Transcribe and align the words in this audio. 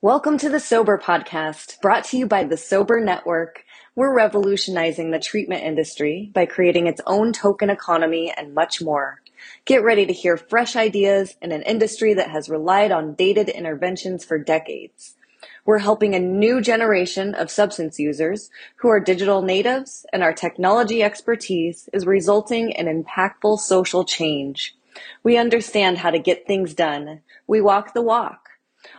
Welcome 0.00 0.38
to 0.38 0.48
the 0.48 0.60
Sober 0.60 0.96
Podcast, 0.96 1.80
brought 1.80 2.04
to 2.04 2.16
you 2.16 2.26
by 2.28 2.44
the 2.44 2.56
Sober 2.56 3.00
Network. 3.00 3.64
We're 3.96 4.14
revolutionizing 4.14 5.10
the 5.10 5.18
treatment 5.18 5.64
industry 5.64 6.30
by 6.32 6.46
creating 6.46 6.86
its 6.86 7.00
own 7.04 7.32
token 7.32 7.68
economy 7.68 8.32
and 8.36 8.54
much 8.54 8.80
more. 8.80 9.20
Get 9.64 9.82
ready 9.82 10.06
to 10.06 10.12
hear 10.12 10.36
fresh 10.36 10.76
ideas 10.76 11.34
in 11.42 11.50
an 11.50 11.62
industry 11.62 12.14
that 12.14 12.30
has 12.30 12.48
relied 12.48 12.92
on 12.92 13.14
dated 13.14 13.48
interventions 13.48 14.24
for 14.24 14.38
decades. 14.38 15.16
We're 15.66 15.78
helping 15.78 16.14
a 16.14 16.20
new 16.20 16.60
generation 16.60 17.34
of 17.34 17.50
substance 17.50 17.98
users 17.98 18.50
who 18.76 18.88
are 18.90 19.00
digital 19.00 19.42
natives, 19.42 20.06
and 20.12 20.22
our 20.22 20.32
technology 20.32 21.02
expertise 21.02 21.88
is 21.92 22.06
resulting 22.06 22.70
in 22.70 22.86
impactful 22.86 23.58
social 23.58 24.04
change. 24.04 24.76
We 25.24 25.36
understand 25.36 25.98
how 25.98 26.10
to 26.10 26.20
get 26.20 26.46
things 26.46 26.72
done. 26.72 27.22
We 27.48 27.60
walk 27.60 27.94
the 27.94 28.02
walk. 28.02 28.47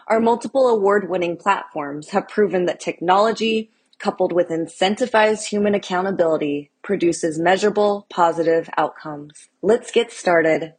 Our 0.07 0.19
multiple 0.19 0.67
award-winning 0.67 1.37
platforms 1.37 2.09
have 2.09 2.27
proven 2.27 2.65
that 2.65 2.79
technology, 2.79 3.71
coupled 4.00 4.31
with 4.31 4.50
incentivized 4.50 5.47
human 5.47 5.75
accountability, 5.75 6.71
produces 6.81 7.37
measurable, 7.37 8.07
positive 8.09 8.69
outcomes. 8.78 9.50
Let's 9.61 9.91
get 9.91 10.11
started. 10.11 10.73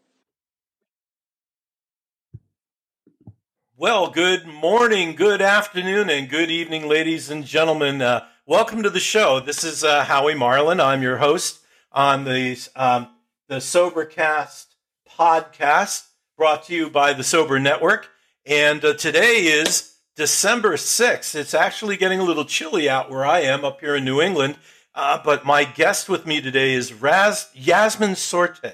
Well, 3.76 4.10
good 4.10 4.46
morning, 4.46 5.14
good 5.14 5.40
afternoon, 5.40 6.10
and 6.10 6.28
good 6.28 6.50
evening, 6.50 6.86
ladies 6.86 7.30
and 7.30 7.46
gentlemen. 7.46 8.02
Uh, 8.02 8.26
welcome 8.44 8.82
to 8.82 8.90
the 8.90 9.00
show. 9.00 9.40
This 9.40 9.64
is 9.64 9.82
uh, 9.82 10.04
Howie 10.04 10.34
Marlin. 10.34 10.80
I'm 10.80 11.00
your 11.00 11.16
host 11.16 11.60
on 11.90 12.24
the 12.24 12.58
um, 12.76 13.08
the 13.48 13.56
Sobercast 13.56 14.66
podcast, 15.10 16.08
brought 16.36 16.64
to 16.64 16.74
you 16.74 16.90
by 16.90 17.14
the 17.14 17.24
Sober 17.24 17.58
Network. 17.58 18.10
And 18.50 18.84
uh, 18.84 18.94
today 18.94 19.44
is 19.44 19.94
December 20.16 20.72
6th. 20.72 21.36
It's 21.36 21.54
actually 21.54 21.96
getting 21.96 22.18
a 22.18 22.24
little 22.24 22.44
chilly 22.44 22.90
out 22.90 23.08
where 23.08 23.24
I 23.24 23.42
am 23.42 23.64
up 23.64 23.78
here 23.78 23.94
in 23.94 24.04
New 24.04 24.20
England. 24.20 24.56
Uh, 24.92 25.20
but 25.24 25.46
my 25.46 25.62
guest 25.62 26.08
with 26.08 26.26
me 26.26 26.40
today 26.40 26.74
is 26.74 26.92
Raz- 26.92 27.48
Yasmin 27.54 28.16
Sorte. 28.16 28.72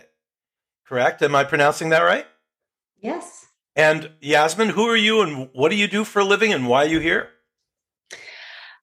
Correct? 0.86 1.20
Am 1.20 1.34
I 1.34 1.44
pronouncing 1.44 1.90
that 1.90 2.00
right? 2.00 2.26
Yes. 3.02 3.48
And 3.74 4.12
Yasmin, 4.22 4.70
who 4.70 4.86
are 4.88 4.96
you 4.96 5.20
and 5.20 5.50
what 5.52 5.68
do 5.68 5.76
you 5.76 5.88
do 5.88 6.04
for 6.04 6.20
a 6.20 6.24
living 6.24 6.54
and 6.54 6.66
why 6.66 6.84
are 6.84 6.88
you 6.88 7.00
here? 7.00 7.28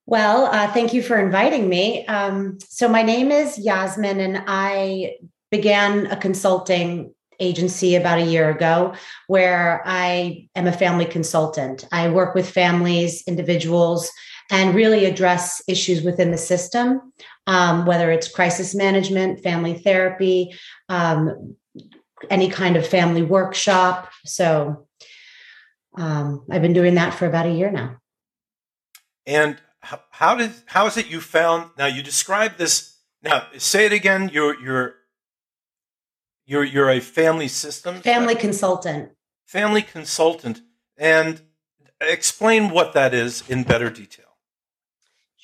Well, 0.05 0.45
uh, 0.45 0.71
thank 0.73 0.93
you 0.93 1.01
for 1.01 1.19
inviting 1.19 1.69
me. 1.69 2.05
Um, 2.05 2.59
so, 2.59 2.87
my 2.87 3.01
name 3.01 3.31
is 3.31 3.57
Yasmin, 3.57 4.19
and 4.19 4.43
I 4.45 5.15
began 5.49 6.05
a 6.07 6.17
consulting 6.17 7.15
agency 7.39 7.95
about 7.95 8.19
a 8.19 8.25
year 8.25 8.49
ago 8.49 8.93
where 9.27 9.81
I 9.85 10.47
am 10.55 10.67
a 10.67 10.71
family 10.71 11.05
consultant. 11.05 11.85
I 11.91 12.09
work 12.09 12.35
with 12.35 12.49
families, 12.49 13.23
individuals, 13.27 14.09
and 14.51 14.75
really 14.75 15.05
address 15.05 15.61
issues 15.67 16.03
within 16.03 16.31
the 16.31 16.37
system, 16.37 17.13
um, 17.47 17.85
whether 17.85 18.11
it's 18.11 18.27
crisis 18.27 18.75
management, 18.75 19.41
family 19.41 19.75
therapy, 19.75 20.53
um, 20.89 21.55
any 22.29 22.49
kind 22.49 22.75
of 22.75 22.85
family 22.85 23.23
workshop. 23.23 24.11
So 24.25 24.87
um, 25.95 26.45
I've 26.49 26.61
been 26.61 26.73
doing 26.73 26.95
that 26.95 27.13
for 27.13 27.25
about 27.25 27.45
a 27.45 27.51
year 27.51 27.71
now. 27.71 27.97
And 29.25 29.57
how, 29.79 30.01
how 30.11 30.35
did 30.35 30.51
how 30.65 30.85
is 30.87 30.97
it 30.97 31.09
you 31.09 31.21
found? 31.21 31.71
Now 31.77 31.85
you 31.85 32.01
describe 32.01 32.57
this. 32.57 32.97
Now 33.21 33.47
say 33.57 33.85
it 33.85 33.93
again. 33.93 34.29
You're 34.33 34.59
you're 34.59 34.95
you're 36.45 36.63
you're 36.63 36.89
a 36.89 36.99
family 36.99 37.47
system 37.47 38.01
family 38.01 38.35
consultant. 38.35 39.09
Family 39.45 39.81
consultant, 39.81 40.61
and 40.97 41.41
explain 42.01 42.69
what 42.69 42.93
that 42.93 43.13
is 43.13 43.43
in 43.49 43.63
better 43.63 43.89
detail. 43.89 44.25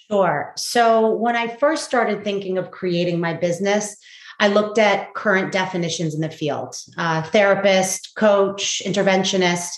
Sure. 0.09 0.53
So 0.58 1.11
when 1.16 1.36
I 1.36 1.47
first 1.47 1.86
started 1.86 2.23
thinking 2.23 2.58
of 2.58 2.72
creating 2.72 3.20
my 3.20 3.36
business, 3.36 3.95
I 4.39 4.48
looked 4.48 4.80
at 4.80 5.14
current 5.14 5.52
definitions 5.52 6.15
in 6.15 6.21
the 6.21 6.30
field: 6.30 6.76
uh, 6.98 7.21
therapist, 7.23 8.15
coach, 8.15 8.82
interventionist, 8.86 9.70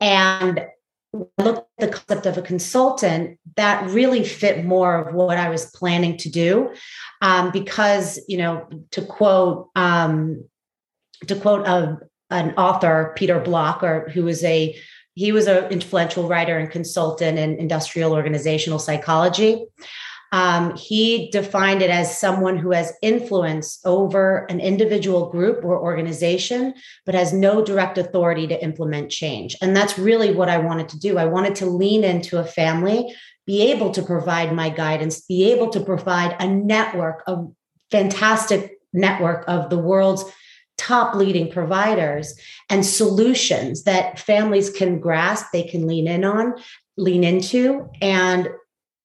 and 0.00 0.64
I 1.38 1.42
looked 1.42 1.68
at 1.78 1.90
the 1.90 1.96
concept 1.96 2.26
of 2.26 2.38
a 2.38 2.42
consultant 2.42 3.38
that 3.56 3.88
really 3.90 4.24
fit 4.24 4.64
more 4.64 4.96
of 4.96 5.14
what 5.14 5.38
I 5.38 5.48
was 5.48 5.66
planning 5.66 6.16
to 6.18 6.30
do. 6.30 6.72
Um, 7.22 7.50
because, 7.50 8.20
you 8.28 8.38
know, 8.38 8.68
to 8.90 9.02
quote 9.02 9.68
um, 9.74 10.44
to 11.26 11.36
quote 11.36 11.66
a, 11.66 11.98
an 12.30 12.54
author, 12.56 13.12
Peter 13.16 13.40
Block, 13.40 13.82
or 13.82 14.08
who 14.10 14.24
was 14.24 14.42
a 14.44 14.76
he 15.14 15.32
was 15.32 15.46
an 15.46 15.72
influential 15.72 16.28
writer 16.28 16.58
and 16.58 16.70
consultant 16.70 17.38
in 17.38 17.56
industrial 17.56 18.12
organizational 18.12 18.78
psychology. 18.78 19.64
Um, 20.32 20.76
he 20.76 21.30
defined 21.30 21.80
it 21.80 21.88
as 21.88 22.18
someone 22.18 22.58
who 22.58 22.72
has 22.72 22.92
influence 23.00 23.78
over 23.86 24.44
an 24.50 24.60
individual 24.60 25.30
group 25.30 25.64
or 25.64 25.80
organization, 25.80 26.74
but 27.06 27.14
has 27.14 27.32
no 27.32 27.64
direct 27.64 27.96
authority 27.96 28.46
to 28.48 28.62
implement 28.62 29.10
change. 29.10 29.56
And 29.62 29.74
that's 29.74 29.98
really 29.98 30.34
what 30.34 30.50
I 30.50 30.58
wanted 30.58 30.90
to 30.90 30.98
do. 30.98 31.16
I 31.16 31.24
wanted 31.24 31.54
to 31.56 31.66
lean 31.66 32.04
into 32.04 32.38
a 32.38 32.44
family, 32.44 33.14
be 33.46 33.72
able 33.72 33.92
to 33.92 34.02
provide 34.02 34.52
my 34.52 34.68
guidance, 34.68 35.22
be 35.22 35.50
able 35.52 35.70
to 35.70 35.80
provide 35.80 36.36
a 36.40 36.46
network, 36.46 37.22
a 37.26 37.44
fantastic 37.90 38.72
network 38.92 39.44
of 39.46 39.70
the 39.70 39.78
world's 39.78 40.24
top 40.78 41.14
leading 41.14 41.50
providers 41.50 42.38
and 42.68 42.84
solutions 42.84 43.84
that 43.84 44.18
families 44.18 44.70
can 44.70 45.00
grasp, 45.00 45.46
they 45.52 45.62
can 45.62 45.86
lean 45.86 46.06
in 46.06 46.24
on, 46.24 46.54
lean 46.96 47.24
into, 47.24 47.88
and 48.00 48.48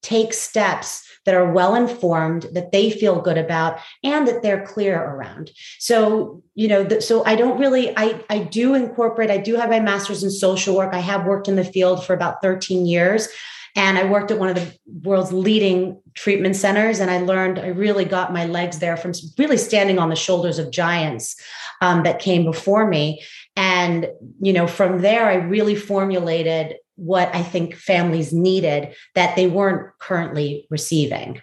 take 0.02 0.34
steps 0.34 1.08
that 1.26 1.36
are 1.36 1.52
well 1.52 1.76
informed 1.76 2.48
that 2.54 2.72
they 2.72 2.90
feel 2.90 3.22
good 3.22 3.38
about 3.38 3.80
and 4.04 4.28
that 4.28 4.42
they're 4.42 4.66
clear 4.66 5.00
around. 5.00 5.52
So 5.78 6.42
you 6.56 6.68
know 6.68 7.00
so 7.00 7.24
i 7.26 7.36
don't 7.36 7.60
really 7.60 7.96
i 7.98 8.22
i 8.30 8.40
do 8.40 8.74
incorporate 8.74 9.32
i 9.32 9.38
do 9.38 9.56
have 9.56 9.70
my 9.70 9.80
master's 9.80 10.24
in 10.24 10.32
social 10.32 10.76
work. 10.76 10.94
I 10.94 11.00
have 11.00 11.26
worked 11.26 11.48
in 11.48 11.56
the 11.56 11.64
field 11.64 12.04
for 12.06 12.14
about 12.14 12.42
13 12.42 12.86
years 12.86 13.30
and 13.76 13.98
I 13.98 14.04
worked 14.06 14.32
at 14.32 14.40
one 14.40 14.50
of 14.50 14.56
the 14.56 14.78
world's 15.04 15.32
leading 15.32 16.02
treatment 16.14 16.56
centers. 16.56 17.00
And 17.00 17.10
I 17.10 17.20
learned, 17.20 17.60
I 17.60 17.68
really 17.68 18.06
got 18.06 18.34
my 18.34 18.46
legs 18.46 18.80
there 18.80 18.98
from 18.98 19.14
really 19.38 19.58
standing 19.58 20.00
on 20.00 20.10
the 20.10 20.16
shoulders 20.16 20.60
of 20.60 20.72
giants 20.72 21.36
um, 21.82 22.04
that 22.04 22.20
came 22.20 22.44
before 22.44 22.88
me. 22.88 23.22
And, 23.56 24.10
you 24.42 24.54
know, 24.54 24.68
from 24.68 25.02
there, 25.02 25.26
I 25.26 25.36
really 25.36 25.76
formulated 25.76 26.76
what 26.96 27.34
I 27.34 27.44
think 27.44 27.76
families 27.76 28.32
needed 28.32 28.96
that 29.16 29.36
they 29.36 29.48
weren't 29.48 29.98
currently 30.00 30.68
receiving. 30.70 31.42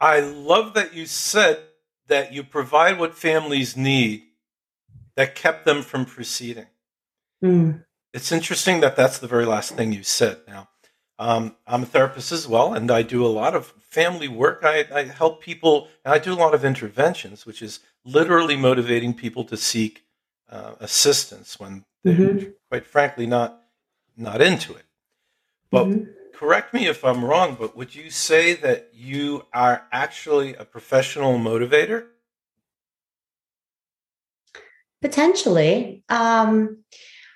I 0.00 0.20
love 0.20 0.74
that 0.74 0.94
you 0.94 1.06
said 1.06 1.60
that 2.08 2.32
you 2.32 2.42
provide 2.42 2.98
what 2.98 3.16
families 3.16 3.76
need 3.76 4.22
that 5.16 5.34
kept 5.34 5.64
them 5.64 5.82
from 5.82 6.04
proceeding. 6.06 6.66
Mm. 7.44 7.84
It's 8.12 8.32
interesting 8.32 8.80
that 8.80 8.96
that's 8.96 9.18
the 9.18 9.28
very 9.28 9.44
last 9.44 9.74
thing 9.74 9.92
you 9.92 10.02
said. 10.02 10.38
Now, 10.48 10.69
um, 11.20 11.54
I'm 11.66 11.82
a 11.82 11.86
therapist 11.86 12.32
as 12.32 12.48
well, 12.48 12.72
and 12.72 12.90
I 12.90 13.02
do 13.02 13.24
a 13.24 13.28
lot 13.28 13.54
of 13.54 13.66
family 13.78 14.26
work. 14.26 14.60
I, 14.64 14.86
I 14.92 15.02
help 15.04 15.42
people, 15.42 15.88
and 16.02 16.14
I 16.14 16.18
do 16.18 16.32
a 16.32 16.34
lot 16.34 16.54
of 16.54 16.64
interventions, 16.64 17.44
which 17.44 17.60
is 17.60 17.80
literally 18.06 18.56
motivating 18.56 19.12
people 19.12 19.44
to 19.44 19.56
seek 19.58 20.06
uh, 20.48 20.76
assistance 20.80 21.60
when 21.60 21.84
they're, 22.02 22.14
mm-hmm. 22.14 22.50
quite 22.70 22.86
frankly, 22.86 23.26
not 23.26 23.62
not 24.16 24.40
into 24.40 24.72
it. 24.72 24.86
But 25.70 25.88
mm-hmm. 25.88 26.10
correct 26.34 26.72
me 26.72 26.88
if 26.88 27.04
I'm 27.04 27.22
wrong. 27.22 27.54
But 27.60 27.76
would 27.76 27.94
you 27.94 28.08
say 28.10 28.54
that 28.54 28.88
you 28.94 29.44
are 29.52 29.84
actually 29.92 30.54
a 30.54 30.64
professional 30.64 31.38
motivator? 31.38 32.06
Potentially. 35.02 36.02
Um, 36.08 36.78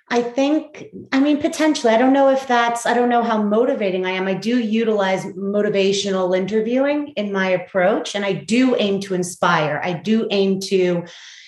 I 0.08 0.20
think, 0.22 0.86
I 1.12 1.20
mean, 1.20 1.40
potentially, 1.40 1.92
I 1.92 1.98
don't 1.98 2.12
know 2.12 2.28
if 2.28 2.46
that's, 2.46 2.84
I 2.84 2.94
don't 2.94 3.08
know 3.08 3.22
how 3.22 3.42
motivating 3.42 4.04
I 4.04 4.10
am. 4.10 4.28
I 4.28 4.34
do 4.34 4.58
utilize 4.60 5.24
motivational 5.24 6.36
interviewing 6.36 7.08
in 7.16 7.32
my 7.32 7.48
approach, 7.48 8.14
and 8.14 8.24
I 8.24 8.34
do 8.34 8.76
aim 8.76 9.00
to 9.00 9.14
inspire. 9.14 9.80
I 9.82 9.94
do 9.94 10.28
aim 10.30 10.60
to 10.60 11.04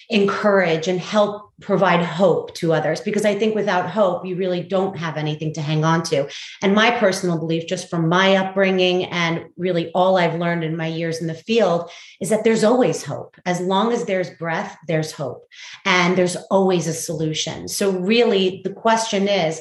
encourage 0.09 0.89
and 0.89 0.99
help 0.99 1.46
provide 1.61 2.05
hope 2.05 2.55
to 2.55 2.73
others 2.73 3.01
because 3.01 3.25
I 3.25 3.35
think 3.35 3.55
without 3.55 3.89
hope, 3.89 4.27
you 4.27 4.37
really 4.37 4.63
don't 4.63 4.97
have 4.97 5.17
anything 5.17 5.55
to 5.55 5.63
hang 5.63 5.85
on 5.85 6.03
to. 6.05 6.29
And 6.63 6.75
my 6.75 6.91
personal 6.91 7.39
belief, 7.39 7.67
just 7.67 7.89
from 7.89 8.09
my 8.09 8.37
upbringing 8.37 9.05
and 9.07 9.47
really 9.57 9.91
all 9.93 10.19
I've 10.19 10.39
learned 10.39 10.65
in 10.65 10.77
my 10.77 10.87
years 10.87 11.21
in 11.21 11.27
the 11.27 11.35
field, 11.35 11.91
is 12.21 12.29
that 12.29 12.45
there's 12.45 12.65
always 12.65 13.05
hope. 13.05 13.37
As 13.47 13.61
long 13.61 13.93
as 13.93 14.05
there's 14.05 14.31
breath, 14.31 14.77
there's 14.87 15.13
hope. 15.13 15.47
And 15.85 16.17
there's 16.17 16.37
always 16.51 16.87
a 16.87 16.93
solution. 16.93 17.69
So, 17.69 17.91
really, 17.91 18.61
the 18.63 18.73
question 18.73 19.27
is, 19.27 19.61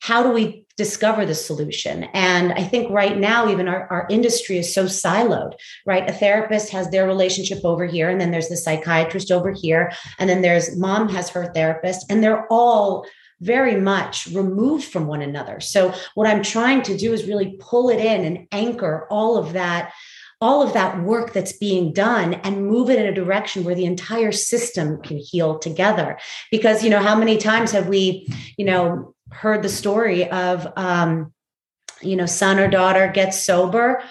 how 0.00 0.22
do 0.22 0.30
we 0.30 0.65
discover 0.76 1.24
the 1.24 1.34
solution. 1.34 2.04
And 2.12 2.52
I 2.52 2.62
think 2.62 2.90
right 2.90 3.16
now, 3.16 3.48
even 3.48 3.66
our, 3.66 3.86
our 3.90 4.06
industry 4.10 4.58
is 4.58 4.74
so 4.74 4.84
siloed, 4.84 5.54
right? 5.86 6.08
A 6.08 6.12
therapist 6.12 6.70
has 6.70 6.90
their 6.90 7.06
relationship 7.06 7.64
over 7.64 7.86
here, 7.86 8.10
and 8.10 8.20
then 8.20 8.30
there's 8.30 8.48
the 8.48 8.56
psychiatrist 8.56 9.32
over 9.32 9.52
here, 9.52 9.92
and 10.18 10.28
then 10.28 10.42
there's 10.42 10.76
mom 10.76 11.08
has 11.08 11.30
her 11.30 11.52
therapist, 11.52 12.10
and 12.10 12.22
they're 12.22 12.46
all 12.50 13.06
very 13.40 13.76
much 13.76 14.26
removed 14.28 14.84
from 14.84 15.06
one 15.06 15.22
another. 15.22 15.60
So 15.60 15.94
what 16.14 16.26
I'm 16.26 16.42
trying 16.42 16.82
to 16.82 16.96
do 16.96 17.12
is 17.12 17.26
really 17.26 17.56
pull 17.60 17.90
it 17.90 17.98
in 17.98 18.24
and 18.24 18.48
anchor 18.52 19.06
all 19.10 19.36
of 19.36 19.52
that 19.54 19.92
all 20.38 20.62
of 20.62 20.74
that 20.74 21.02
work 21.02 21.32
that's 21.32 21.54
being 21.54 21.94
done 21.94 22.34
and 22.34 22.66
move 22.66 22.90
it 22.90 22.98
in 22.98 23.06
a 23.06 23.14
direction 23.14 23.64
where 23.64 23.74
the 23.74 23.86
entire 23.86 24.32
system 24.32 25.00
can 25.00 25.16
heal 25.16 25.58
together 25.58 26.18
because 26.50 26.84
you 26.84 26.90
know 26.90 27.00
how 27.00 27.16
many 27.16 27.38
times 27.38 27.72
have 27.72 27.88
we 27.88 28.28
you 28.58 28.64
know 28.66 29.14
heard 29.32 29.62
the 29.62 29.68
story 29.68 30.30
of 30.30 30.66
um 30.76 31.32
you 32.02 32.16
know 32.16 32.26
son 32.26 32.58
or 32.58 32.68
daughter 32.68 33.10
gets 33.12 33.44
sober 33.44 34.02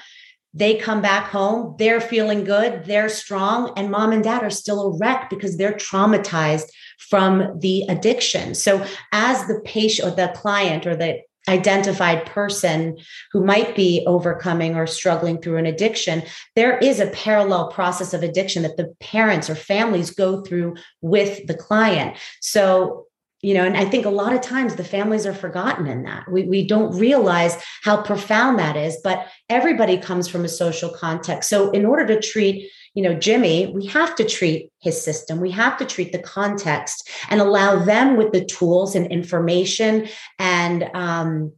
they 0.53 0.75
come 0.75 1.01
back 1.01 1.27
home 1.27 1.75
they're 1.77 2.01
feeling 2.01 2.43
good 2.43 2.85
they're 2.85 3.09
strong 3.09 3.71
and 3.77 3.91
mom 3.91 4.11
and 4.11 4.23
dad 4.23 4.43
are 4.43 4.49
still 4.49 4.81
a 4.81 4.97
wreck 4.97 5.29
because 5.29 5.57
they're 5.57 5.73
traumatized 5.73 6.67
from 6.97 7.59
the 7.59 7.83
addiction 7.89 8.53
so 8.55 8.85
as 9.11 9.47
the 9.47 9.61
patient 9.63 10.07
or 10.07 10.15
the 10.15 10.31
client 10.35 10.85
or 10.85 10.95
the 10.95 11.19
identified 11.47 12.25
person 12.25 12.97
who 13.31 13.43
might 13.43 13.75
be 13.75 14.03
overcoming 14.07 14.75
or 14.75 14.87
struggling 14.87 15.39
through 15.39 15.57
an 15.57 15.65
addiction, 15.65 16.23
there 16.55 16.77
is 16.79 16.99
a 16.99 17.07
parallel 17.07 17.69
process 17.71 18.13
of 18.13 18.23
addiction 18.23 18.63
that 18.63 18.77
the 18.77 18.93
parents 18.99 19.49
or 19.49 19.55
families 19.55 20.09
go 20.09 20.41
through 20.41 20.75
with 21.01 21.45
the 21.47 21.53
client. 21.53 22.17
So, 22.41 23.04
you 23.45 23.53
know, 23.53 23.63
and 23.63 23.77
I 23.77 23.85
think 23.85 24.07
a 24.07 24.09
lot 24.09 24.33
of 24.33 24.41
times 24.41 24.73
the 24.73 24.83
families 24.83 25.27
are 25.27 25.33
forgotten 25.33 25.85
in 25.85 26.01
that. 26.01 26.25
We, 26.31 26.45
we 26.45 26.65
don't 26.65 26.97
realize 26.97 27.55
how 27.83 28.01
profound 28.01 28.57
that 28.57 28.75
is, 28.75 28.97
but 29.03 29.27
everybody 29.49 29.99
comes 29.99 30.27
from 30.27 30.45
a 30.45 30.49
social 30.49 30.89
context. 30.89 31.47
So, 31.47 31.69
in 31.69 31.85
order 31.85 32.07
to 32.07 32.19
treat 32.19 32.71
you 32.95 33.03
know, 33.03 33.13
Jimmy, 33.13 33.67
we 33.67 33.85
have 33.87 34.15
to 34.15 34.23
treat 34.23 34.71
his 34.81 34.99
system. 34.99 35.41
We 35.41 35.51
have 35.51 35.77
to 35.77 35.85
treat 35.85 36.11
the 36.11 36.19
context 36.19 37.07
and 37.29 37.39
allow 37.39 37.83
them 37.83 38.15
with 38.15 38.31
the 38.31 38.45
tools 38.45 38.95
and 38.95 39.05
information 39.11 40.07
and 40.39 40.89
um, 40.95 41.51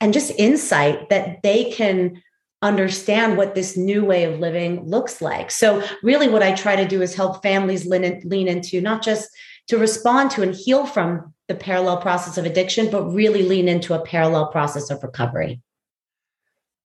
and 0.00 0.12
just 0.12 0.32
insight 0.38 1.10
that 1.10 1.42
they 1.44 1.70
can 1.70 2.20
understand 2.62 3.36
what 3.36 3.54
this 3.54 3.76
new 3.76 4.04
way 4.04 4.24
of 4.24 4.40
living 4.40 4.88
looks 4.88 5.20
like. 5.20 5.52
So, 5.52 5.84
really, 6.02 6.26
what 6.26 6.42
I 6.42 6.52
try 6.52 6.74
to 6.74 6.88
do 6.88 7.00
is 7.00 7.14
help 7.14 7.42
families 7.44 7.86
lean, 7.86 8.22
lean 8.24 8.48
into 8.48 8.80
not 8.80 9.04
just 9.04 9.28
to 9.68 9.78
respond 9.78 10.30
to 10.32 10.42
and 10.42 10.54
heal 10.54 10.86
from 10.86 11.34
the 11.48 11.54
parallel 11.54 11.98
process 11.98 12.38
of 12.38 12.44
addiction, 12.44 12.90
but 12.90 13.04
really 13.04 13.42
lean 13.42 13.68
into 13.68 13.94
a 13.94 14.04
parallel 14.04 14.48
process 14.48 14.90
of 14.90 15.02
recovery. 15.02 15.60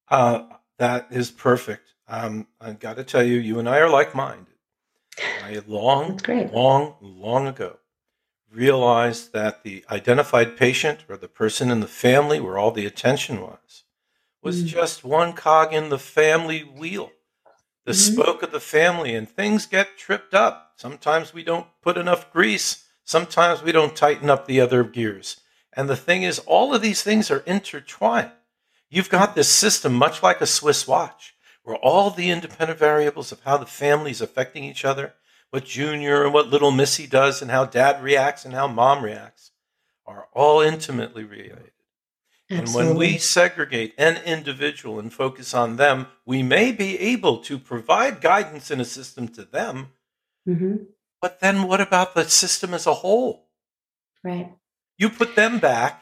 Uh, 0.07 0.43
that 0.77 1.07
is 1.11 1.31
perfect. 1.31 1.93
Um, 2.07 2.47
I've 2.59 2.79
got 2.79 2.97
to 2.97 3.03
tell 3.03 3.23
you, 3.23 3.39
you 3.39 3.59
and 3.59 3.69
I 3.69 3.79
are 3.79 3.89
like 3.89 4.13
minded. 4.13 4.47
I 5.43 5.61
long, 5.67 6.19
long, 6.51 6.95
long 7.01 7.47
ago 7.47 7.77
realized 8.51 9.31
that 9.33 9.63
the 9.63 9.85
identified 9.89 10.57
patient 10.57 11.05
or 11.07 11.17
the 11.17 11.27
person 11.27 11.71
in 11.71 11.79
the 11.79 11.87
family 11.87 12.39
where 12.39 12.57
all 12.57 12.71
the 12.71 12.85
attention 12.85 13.41
was 13.41 13.83
was 14.41 14.63
mm. 14.63 14.67
just 14.67 15.03
one 15.03 15.33
cog 15.33 15.73
in 15.73 15.89
the 15.89 15.99
family 15.99 16.61
wheel, 16.61 17.11
the 17.85 17.91
mm-hmm. 17.91 18.13
spoke 18.13 18.43
of 18.43 18.51
the 18.51 18.59
family, 18.59 19.15
and 19.15 19.29
things 19.29 19.65
get 19.65 19.97
tripped 19.97 20.33
up. 20.33 20.70
Sometimes 20.81 21.31
we 21.31 21.43
don't 21.43 21.67
put 21.83 21.95
enough 21.95 22.33
grease, 22.33 22.85
sometimes 23.03 23.61
we 23.61 23.71
don't 23.71 23.95
tighten 23.95 24.31
up 24.31 24.47
the 24.47 24.59
other 24.59 24.83
gears. 24.83 25.39
And 25.73 25.87
the 25.87 25.95
thing 25.95 26.23
is, 26.23 26.39
all 26.39 26.73
of 26.73 26.81
these 26.81 27.03
things 27.03 27.29
are 27.29 27.43
intertwined. 27.45 28.31
You've 28.89 29.07
got 29.07 29.35
this 29.35 29.47
system 29.47 29.93
much 29.93 30.23
like 30.23 30.41
a 30.41 30.47
Swiss 30.47 30.87
watch 30.87 31.35
where 31.61 31.75
all 31.75 32.09
the 32.09 32.31
independent 32.31 32.79
variables 32.79 33.31
of 33.31 33.41
how 33.41 33.57
the 33.57 33.67
family 33.67 34.09
is 34.09 34.21
affecting 34.21 34.63
each 34.63 34.83
other, 34.83 35.13
what 35.51 35.65
Junior 35.65 36.23
and 36.23 36.33
what 36.33 36.47
little 36.47 36.71
Missy 36.71 37.05
does, 37.05 37.43
and 37.43 37.51
how 37.51 37.65
dad 37.65 38.01
reacts 38.01 38.43
and 38.43 38.55
how 38.55 38.67
mom 38.67 39.03
reacts, 39.03 39.51
are 40.07 40.29
all 40.33 40.61
intimately 40.61 41.23
related. 41.23 41.73
Absolutely. 42.49 42.57
And 42.57 42.73
when 42.73 42.97
we 42.97 43.19
segregate 43.19 43.93
an 43.99 44.17
individual 44.23 44.97
and 44.97 45.13
focus 45.13 45.53
on 45.53 45.75
them, 45.75 46.07
we 46.25 46.41
may 46.41 46.71
be 46.71 46.97
able 46.97 47.37
to 47.43 47.59
provide 47.59 48.19
guidance 48.19 48.71
in 48.71 48.81
a 48.81 48.85
system 48.85 49.27
to 49.27 49.43
them. 49.43 49.89
Mm-hmm. 50.47 50.75
But 51.21 51.39
then 51.39 51.63
what 51.63 51.81
about 51.81 52.15
the 52.15 52.27
system 52.29 52.73
as 52.73 52.87
a 52.87 52.93
whole? 52.93 53.47
Right. 54.23 54.53
You 54.97 55.09
put 55.09 55.35
them 55.35 55.59
back. 55.59 56.01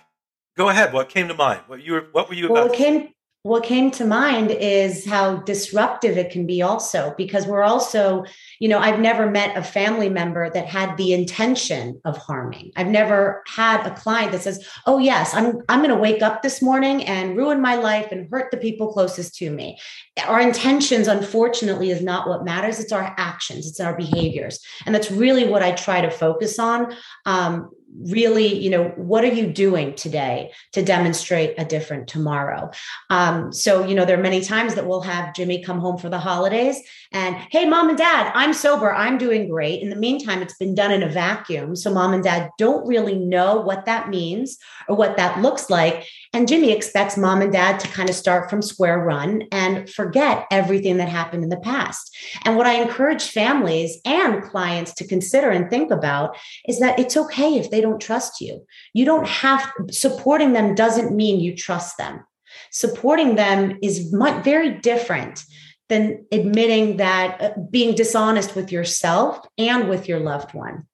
Go 0.57 0.69
ahead. 0.69 0.93
What 0.93 1.09
came 1.09 1.27
to 1.27 1.33
mind? 1.33 1.61
What 1.67 1.81
you 1.83 1.93
were, 1.93 2.07
what 2.11 2.29
were 2.29 2.35
you 2.35 2.49
well, 2.49 2.63
about? 2.63 2.69
What 2.69 2.77
came 2.77 3.09
what 3.43 3.63
came 3.63 3.89
to 3.89 4.05
mind 4.05 4.51
is 4.51 5.05
how 5.05 5.37
disruptive 5.37 6.17
it 6.17 6.29
can 6.29 6.45
be 6.45 6.61
also 6.61 7.13
because 7.17 7.47
we're 7.47 7.63
also 7.63 8.25
you 8.59 8.67
know 8.67 8.79
i've 8.79 8.99
never 8.99 9.29
met 9.29 9.55
a 9.55 9.63
family 9.63 10.09
member 10.09 10.49
that 10.49 10.65
had 10.65 10.97
the 10.97 11.13
intention 11.13 11.99
of 12.03 12.17
harming. 12.17 12.71
I've 12.75 12.87
never 12.87 13.43
had 13.47 13.85
a 13.87 13.95
client 13.95 14.33
that 14.33 14.41
says 14.41 14.67
oh 14.85 14.97
yes 14.97 15.33
i'm 15.33 15.61
i'm 15.69 15.79
going 15.79 15.89
to 15.89 15.95
wake 15.95 16.21
up 16.21 16.41
this 16.41 16.61
morning 16.61 17.05
and 17.05 17.37
ruin 17.37 17.61
my 17.61 17.75
life 17.75 18.11
and 18.11 18.29
hurt 18.29 18.51
the 18.51 18.57
people 18.57 18.91
closest 18.91 19.35
to 19.35 19.49
me. 19.49 19.79
Our 20.25 20.41
intentions 20.41 21.07
unfortunately 21.07 21.91
is 21.91 22.01
not 22.01 22.27
what 22.27 22.43
matters. 22.43 22.79
It's 22.79 22.91
our 22.91 23.15
actions. 23.17 23.67
It's 23.67 23.79
our 23.79 23.95
behaviors. 23.95 24.59
And 24.85 24.93
that's 24.93 25.11
really 25.11 25.47
what 25.47 25.63
i 25.63 25.71
try 25.71 26.01
to 26.01 26.11
focus 26.11 26.59
on 26.59 26.93
um, 27.25 27.69
really 28.01 28.55
you 28.55 28.69
know 28.69 28.89
what 28.95 29.23
are 29.23 29.33
you 29.33 29.47
doing 29.47 29.95
today 29.95 30.51
to 30.73 30.83
demonstrate 30.83 31.55
a 31.57 31.65
different 31.65 32.07
tomorrow? 32.07 32.69
Um, 33.09 33.51
so 33.51 33.85
you 33.85 33.95
know 33.95 34.05
there 34.05 34.19
are 34.19 34.21
many 34.21 34.41
times 34.41 34.75
that 34.75 34.85
we'll 34.85 35.01
have 35.01 35.33
jimmy 35.33 35.63
come 35.63 35.79
home 35.79 35.97
for 35.97 36.09
the 36.09 36.19
holidays 36.19 36.79
and 37.11 37.35
hey 37.51 37.65
mom 37.65 37.89
and 37.89 37.97
dad 37.97 38.31
i'm 38.35 38.53
sober. 38.53 38.93
I'm 38.93 39.17
doing 39.17 39.49
great. 39.49 39.81
In 39.81 39.89
the 39.89 39.95
meantime 39.95 40.41
it's 40.41 40.55
been 40.57 40.75
done 40.75 40.91
in 40.91 41.03
a 41.03 41.09
vacuum. 41.09 41.75
So 41.75 41.93
mom 41.93 42.13
and 42.13 42.23
dad 42.23 42.49
don't 42.57 42.85
really 42.85 43.17
know 43.17 43.61
what 43.61 43.85
that 43.85 44.09
means 44.09 44.57
or 44.87 44.95
what 44.95 45.17
that 45.17 45.41
looks 45.41 45.69
like 45.69 46.05
and 46.33 46.47
jimmy 46.47 46.71
expects 46.71 47.17
mom 47.17 47.41
and 47.41 47.51
dad 47.51 47.79
to 47.79 47.87
kind 47.89 48.09
of 48.09 48.15
start 48.15 48.49
from 48.49 48.61
square 48.61 49.05
one 49.05 49.43
and 49.51 49.89
forget 49.89 50.45
everything 50.51 50.97
that 50.97 51.09
happened 51.09 51.43
in 51.43 51.49
the 51.49 51.59
past 51.59 52.15
and 52.45 52.55
what 52.55 52.67
i 52.67 52.73
encourage 52.81 53.29
families 53.29 53.99
and 54.05 54.43
clients 54.43 54.93
to 54.93 55.07
consider 55.07 55.49
and 55.49 55.69
think 55.69 55.91
about 55.91 56.37
is 56.67 56.79
that 56.79 56.99
it's 56.99 57.17
okay 57.17 57.57
if 57.57 57.69
they 57.71 57.81
don't 57.81 58.01
trust 58.01 58.41
you 58.41 58.65
you 58.93 59.05
don't 59.05 59.27
have 59.27 59.71
supporting 59.91 60.53
them 60.53 60.75
doesn't 60.75 61.15
mean 61.15 61.39
you 61.39 61.55
trust 61.55 61.97
them 61.97 62.23
supporting 62.71 63.35
them 63.35 63.77
is 63.81 64.13
much, 64.13 64.43
very 64.43 64.71
different 64.79 65.43
than 65.87 66.25
admitting 66.31 66.97
that 66.97 67.41
uh, 67.41 67.51
being 67.71 67.95
dishonest 67.95 68.55
with 68.55 68.71
yourself 68.71 69.39
and 69.57 69.89
with 69.89 70.07
your 70.07 70.19
loved 70.19 70.53
one. 70.53 70.85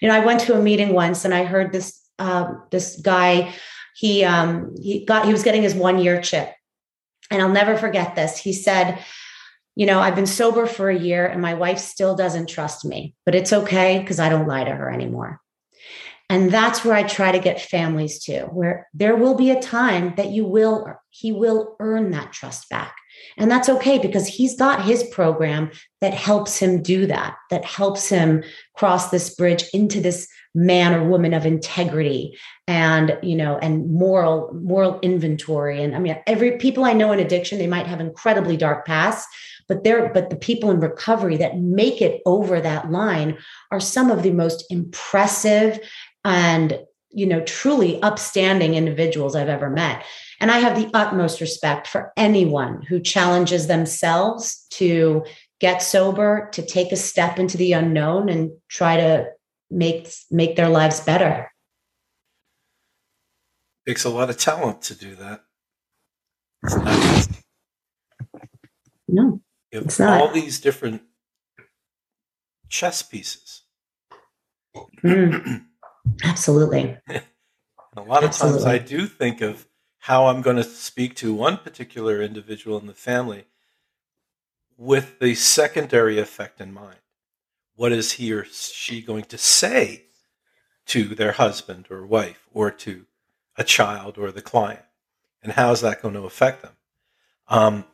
You 0.00 0.08
know, 0.08 0.14
I 0.14 0.24
went 0.24 0.40
to 0.40 0.56
a 0.56 0.62
meeting 0.62 0.92
once 0.92 1.24
and 1.24 1.34
I 1.34 1.44
heard 1.44 1.72
this 1.72 2.00
uh, 2.18 2.52
this 2.70 3.00
guy. 3.00 3.52
He 3.94 4.24
um, 4.24 4.74
he 4.80 5.04
got 5.04 5.26
he 5.26 5.32
was 5.32 5.42
getting 5.42 5.62
his 5.62 5.74
one 5.74 5.98
year 5.98 6.20
chip, 6.20 6.52
and 7.30 7.40
I'll 7.40 7.48
never 7.48 7.76
forget 7.76 8.14
this. 8.14 8.38
He 8.38 8.52
said, 8.52 8.98
"You 9.76 9.86
know, 9.86 10.00
I've 10.00 10.16
been 10.16 10.26
sober 10.26 10.66
for 10.66 10.90
a 10.90 10.98
year, 10.98 11.26
and 11.26 11.40
my 11.40 11.54
wife 11.54 11.78
still 11.78 12.14
doesn't 12.14 12.48
trust 12.48 12.84
me, 12.84 13.14
but 13.24 13.34
it's 13.34 13.52
okay 13.52 14.00
because 14.00 14.18
I 14.18 14.28
don't 14.28 14.48
lie 14.48 14.64
to 14.64 14.74
her 14.74 14.90
anymore." 14.90 15.40
And 16.30 16.50
that's 16.50 16.84
where 16.84 16.94
I 16.94 17.02
try 17.02 17.32
to 17.32 17.38
get 17.38 17.60
families 17.60 18.18
to, 18.24 18.44
where 18.46 18.88
there 18.94 19.14
will 19.14 19.34
be 19.34 19.50
a 19.50 19.60
time 19.60 20.14
that 20.16 20.30
you 20.30 20.44
will, 20.46 20.86
he 21.10 21.32
will 21.32 21.76
earn 21.80 22.12
that 22.12 22.32
trust 22.32 22.68
back. 22.70 22.96
And 23.36 23.50
that's 23.50 23.68
okay 23.68 23.98
because 23.98 24.26
he's 24.26 24.56
got 24.56 24.84
his 24.84 25.02
program 25.04 25.70
that 26.00 26.14
helps 26.14 26.58
him 26.58 26.82
do 26.82 27.06
that, 27.06 27.36
that 27.50 27.64
helps 27.64 28.08
him 28.08 28.42
cross 28.74 29.10
this 29.10 29.34
bridge 29.34 29.64
into 29.74 30.00
this 30.00 30.26
man 30.54 30.94
or 30.94 31.08
woman 31.08 31.34
of 31.34 31.44
integrity 31.44 32.36
and 32.66 33.18
you 33.22 33.36
know 33.36 33.58
and 33.58 33.90
moral 33.92 34.52
moral 34.54 34.98
inventory. 35.00 35.82
And 35.82 35.94
i 35.94 35.98
mean 35.98 36.16
every 36.26 36.58
people 36.58 36.84
i 36.84 36.92
know 36.92 37.12
in 37.12 37.20
addiction 37.20 37.58
they 37.58 37.66
might 37.66 37.86
have 37.86 38.00
incredibly 38.00 38.56
dark 38.56 38.86
pasts 38.86 39.26
but 39.68 39.84
they're 39.84 40.12
but 40.12 40.30
the 40.30 40.36
people 40.36 40.70
in 40.70 40.80
recovery 40.80 41.36
that 41.36 41.58
make 41.58 42.00
it 42.00 42.20
over 42.26 42.60
that 42.60 42.90
line 42.90 43.38
are 43.70 43.80
some 43.80 44.10
of 44.10 44.22
the 44.22 44.30
most 44.30 44.64
impressive 44.70 45.78
and 46.24 46.78
you 47.10 47.26
know 47.26 47.40
truly 47.42 48.00
upstanding 48.02 48.74
individuals 48.74 49.36
i've 49.36 49.48
ever 49.48 49.70
met. 49.70 50.04
And 50.40 50.50
i 50.50 50.58
have 50.58 50.76
the 50.76 50.90
utmost 50.94 51.40
respect 51.40 51.86
for 51.86 52.12
anyone 52.16 52.82
who 52.82 53.00
challenges 53.00 53.66
themselves 53.66 54.66
to 54.70 55.24
get 55.60 55.82
sober 55.82 56.48
to 56.52 56.64
take 56.64 56.92
a 56.92 56.96
step 56.96 57.38
into 57.38 57.56
the 57.56 57.72
unknown 57.72 58.28
and 58.28 58.50
try 58.68 58.96
to 58.96 59.26
make 59.70 60.08
make 60.30 60.56
their 60.56 60.68
lives 60.68 61.00
better 61.00 61.50
takes 63.86 64.04
a 64.04 64.10
lot 64.10 64.30
of 64.30 64.36
talent 64.36 64.82
to 64.82 64.94
do 64.94 65.14
that 65.14 65.44
it's 66.62 66.76
not 66.76 67.28
no 69.08 69.40
you 69.70 69.78
have 69.78 69.84
it's 69.86 69.98
not. 69.98 70.20
all 70.20 70.28
these 70.32 70.60
different 70.60 71.02
chess 72.68 73.02
pieces 73.02 73.62
mm. 75.02 75.64
Absolutely. 76.24 76.98
a 77.96 78.02
lot 78.02 78.22
of 78.24 78.30
Absolutely. 78.30 78.62
times 78.62 78.66
I 78.66 78.78
do 78.78 79.06
think 79.06 79.40
of 79.40 79.66
how 80.00 80.26
I'm 80.26 80.42
going 80.42 80.56
to 80.56 80.64
speak 80.64 81.14
to 81.16 81.32
one 81.32 81.56
particular 81.56 82.20
individual 82.20 82.78
in 82.78 82.86
the 82.86 82.92
family 82.92 83.46
with 84.76 85.18
the 85.18 85.34
secondary 85.34 86.18
effect 86.18 86.60
in 86.60 86.74
mind. 86.74 86.98
What 87.76 87.92
is 87.92 88.12
he 88.12 88.32
or 88.32 88.44
she 88.44 89.00
going 89.00 89.24
to 89.24 89.38
say 89.38 90.04
to 90.86 91.14
their 91.14 91.32
husband 91.32 91.86
or 91.90 92.06
wife 92.06 92.46
or 92.52 92.70
to 92.70 93.06
a 93.56 93.64
child 93.64 94.18
or 94.18 94.30
the 94.30 94.42
client? 94.42 94.82
And 95.42 95.52
how 95.52 95.72
is 95.72 95.82
that 95.82 96.02
going 96.02 96.14
to 96.14 96.22
affect 96.22 96.62
them? 96.62 96.72
Um, 97.48 97.84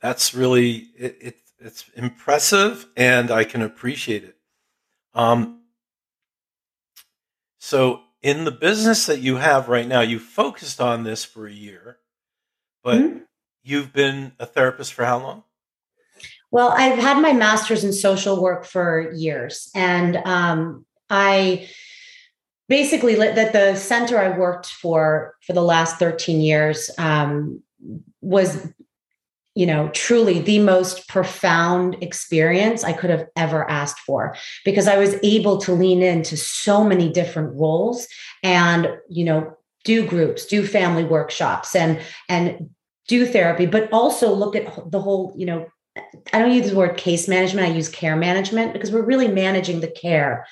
that's 0.00 0.34
really 0.34 0.88
it, 0.96 1.18
it, 1.20 1.36
it's 1.58 1.84
impressive 1.94 2.86
and 2.96 3.30
I 3.30 3.44
can 3.44 3.62
appreciate 3.62 4.24
it. 4.24 4.36
Um, 5.14 5.60
so 7.58 8.00
in 8.22 8.44
the 8.44 8.50
business 8.50 9.06
that 9.06 9.20
you 9.20 9.36
have 9.36 9.68
right 9.68 9.86
now, 9.86 10.00
you 10.00 10.18
focused 10.18 10.80
on 10.80 11.04
this 11.04 11.24
for 11.24 11.46
a 11.46 11.52
year, 11.52 11.98
but 12.82 12.98
mm-hmm. 12.98 13.18
you've 13.62 13.92
been 13.92 14.32
a 14.38 14.46
therapist 14.46 14.92
for 14.92 15.04
how 15.04 15.18
long? 15.18 15.44
Well, 16.50 16.68
I've 16.68 16.98
had 16.98 17.20
my 17.20 17.32
master's 17.32 17.82
in 17.82 17.92
social 17.92 18.40
work 18.40 18.64
for 18.64 19.12
years, 19.12 19.70
and 19.74 20.16
um, 20.18 20.84
I 21.08 21.68
basically 22.72 23.14
that 23.16 23.52
the 23.52 23.76
center 23.76 24.18
I 24.18 24.30
worked 24.30 24.64
for 24.64 25.34
for 25.46 25.52
the 25.52 25.60
last 25.60 25.98
13 25.98 26.40
years 26.40 26.90
um, 26.96 27.62
was 28.22 28.66
you 29.54 29.66
know, 29.66 29.90
truly 29.90 30.40
the 30.40 30.58
most 30.58 31.06
profound 31.06 32.02
experience 32.02 32.82
I 32.82 32.94
could 32.94 33.10
have 33.10 33.26
ever 33.36 33.70
asked 33.70 33.98
for 33.98 34.34
because 34.64 34.88
I 34.88 34.96
was 34.96 35.16
able 35.22 35.58
to 35.58 35.72
lean 35.74 36.02
into 36.02 36.38
so 36.38 36.82
many 36.82 37.12
different 37.12 37.54
roles 37.60 38.08
and, 38.42 38.88
you 39.10 39.26
know, 39.26 39.54
do 39.84 40.06
groups, 40.06 40.46
do 40.46 40.66
family 40.66 41.04
workshops 41.04 41.76
and 41.76 42.00
and 42.30 42.70
do 43.06 43.26
therapy, 43.26 43.66
but 43.66 43.92
also 43.92 44.32
look 44.32 44.56
at 44.56 44.90
the 44.90 45.02
whole, 45.02 45.34
you 45.36 45.44
know, 45.44 45.66
I 46.32 46.38
don't 46.38 46.52
use 46.52 46.70
the 46.70 46.76
word 46.76 46.96
case 46.96 47.28
management, 47.28 47.68
I 47.68 47.74
use 47.74 47.90
care 47.90 48.16
management 48.16 48.72
because 48.72 48.90
we're 48.90 49.04
really 49.04 49.28
managing 49.28 49.80
the 49.80 49.90
care 49.90 50.46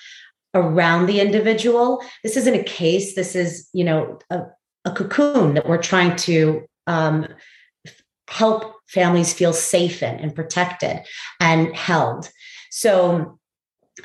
around 0.55 1.07
the 1.07 1.21
individual. 1.21 2.03
This 2.23 2.37
isn't 2.37 2.55
a 2.55 2.65
case, 2.65 3.15
this 3.15 3.37
is, 3.37 3.69
you 3.73 3.85
know, 3.85 4.19
a, 4.31 4.43
a 4.85 4.93
cocoon 4.93 5.55
that 5.55 5.69
we're 5.69 5.83
trying 5.83 6.17
to 6.17 6.67
um, 6.87 7.27
help 8.29 8.75
families 8.89 9.33
feel 9.33 9.53
safe 9.53 10.03
in 10.03 10.17
and 10.17 10.35
protected 10.35 11.01
and 11.41 11.75
held. 11.77 12.31
So 12.71 13.39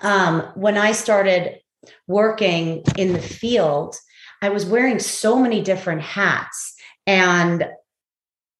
um, 0.02 0.42
when 0.56 0.78
I 0.78 0.92
started 0.92 1.60
working 2.08 2.84
in 2.98 3.14
the 3.14 3.22
field, 3.22 3.96
I 4.42 4.50
was 4.50 4.66
wearing 4.66 5.00
so 5.00 5.40
many 5.40 5.62
different 5.62 6.02
hats 6.02 6.76
and 7.08 7.68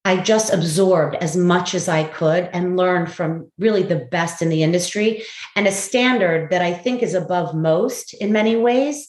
I 0.06 0.18
just 0.18 0.52
absorbed 0.52 1.16
as 1.16 1.36
much 1.36 1.74
as 1.74 1.88
I 1.88 2.04
could 2.04 2.48
and 2.52 2.76
learned 2.76 3.10
from 3.10 3.50
really 3.58 3.82
the 3.82 3.96
best 3.96 4.40
in 4.40 4.50
the 4.50 4.62
industry 4.62 5.24
and 5.56 5.66
a 5.66 5.72
standard 5.72 6.50
that 6.52 6.62
I 6.62 6.74
think 6.74 7.02
is 7.02 7.12
above 7.12 7.56
most 7.56 8.14
in 8.14 8.30
many 8.30 8.54
ways. 8.54 9.08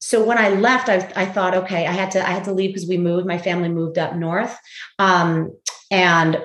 So 0.00 0.24
when 0.24 0.38
I 0.38 0.50
left, 0.50 0.88
I, 0.88 0.98
I 1.16 1.26
thought, 1.26 1.54
okay, 1.54 1.84
I 1.84 1.90
had 1.90 2.12
to 2.12 2.24
I 2.24 2.30
had 2.30 2.44
to 2.44 2.52
leave 2.52 2.70
because 2.70 2.88
we 2.88 2.96
moved. 2.96 3.26
My 3.26 3.38
family 3.38 3.70
moved 3.70 3.98
up 3.98 4.14
north, 4.14 4.56
um, 5.00 5.50
and 5.90 6.38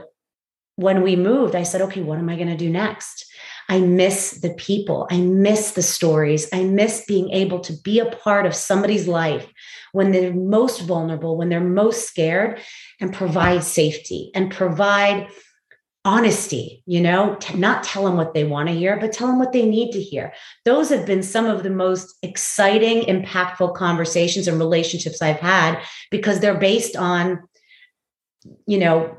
when 0.78 1.04
we 1.04 1.16
moved, 1.16 1.56
I 1.56 1.64
said, 1.64 1.82
okay, 1.84 2.02
what 2.02 2.18
am 2.18 2.28
I 2.28 2.36
going 2.36 2.50
to 2.50 2.58
do 2.58 2.72
next? 2.72 3.32
I 3.70 3.80
miss 3.80 4.40
the 4.42 4.54
people. 4.56 5.08
I 5.10 5.18
miss 5.22 5.72
the 5.72 5.82
stories. 5.82 6.48
I 6.52 6.64
miss 6.64 7.06
being 7.08 7.30
able 7.32 7.60
to 7.62 7.74
be 7.84 8.00
a 8.00 8.06
part 8.06 8.46
of 8.46 8.54
somebody's 8.54 9.08
life 9.08 9.48
when 9.92 10.12
they're 10.12 10.34
most 10.34 10.82
vulnerable, 10.82 11.38
when 11.38 11.48
they're 11.50 11.62
most 11.62 12.08
scared, 12.08 12.60
and 13.00 13.14
provide 13.14 13.64
safety 13.64 14.32
and 14.34 14.52
provide 14.52 15.28
honesty, 16.06 16.84
you 16.86 17.02
know, 17.02 17.38
not 17.56 17.84
tell 17.84 18.06
them 18.06 18.16
what 18.16 18.36
they 18.36 18.44
want 18.44 18.70
to 18.70 18.76
hear, 18.76 18.98
but 19.00 19.12
tell 19.12 19.28
them 19.28 19.40
what 19.40 19.52
they 19.52 19.66
need 19.66 19.92
to 19.92 20.02
hear. 20.02 20.32
Those 20.64 20.90
have 20.90 21.06
been 21.06 21.24
some 21.24 21.48
of 21.48 21.64
the 21.64 21.72
most 21.72 22.16
exciting, 22.22 23.04
impactful 23.04 23.76
conversations 23.76 24.48
and 24.48 24.60
relationships 24.60 25.22
I've 25.22 25.40
had 25.40 25.82
because 26.12 26.40
they're 26.40 26.60
based 26.60 26.96
on, 26.96 27.48
you 28.68 28.78
know, 28.78 29.18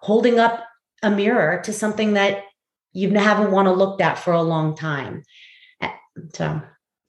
holding 0.00 0.40
up 0.40 0.64
a 1.04 1.10
mirror 1.10 1.62
to 1.64 1.72
something 1.72 2.14
that 2.14 2.44
you 2.92 3.10
haven't 3.14 3.52
want 3.52 3.66
to 3.66 3.72
looked 3.72 4.00
at 4.00 4.18
for 4.18 4.32
a 4.32 4.42
long 4.42 4.76
time. 4.76 5.22
So, 6.34 6.62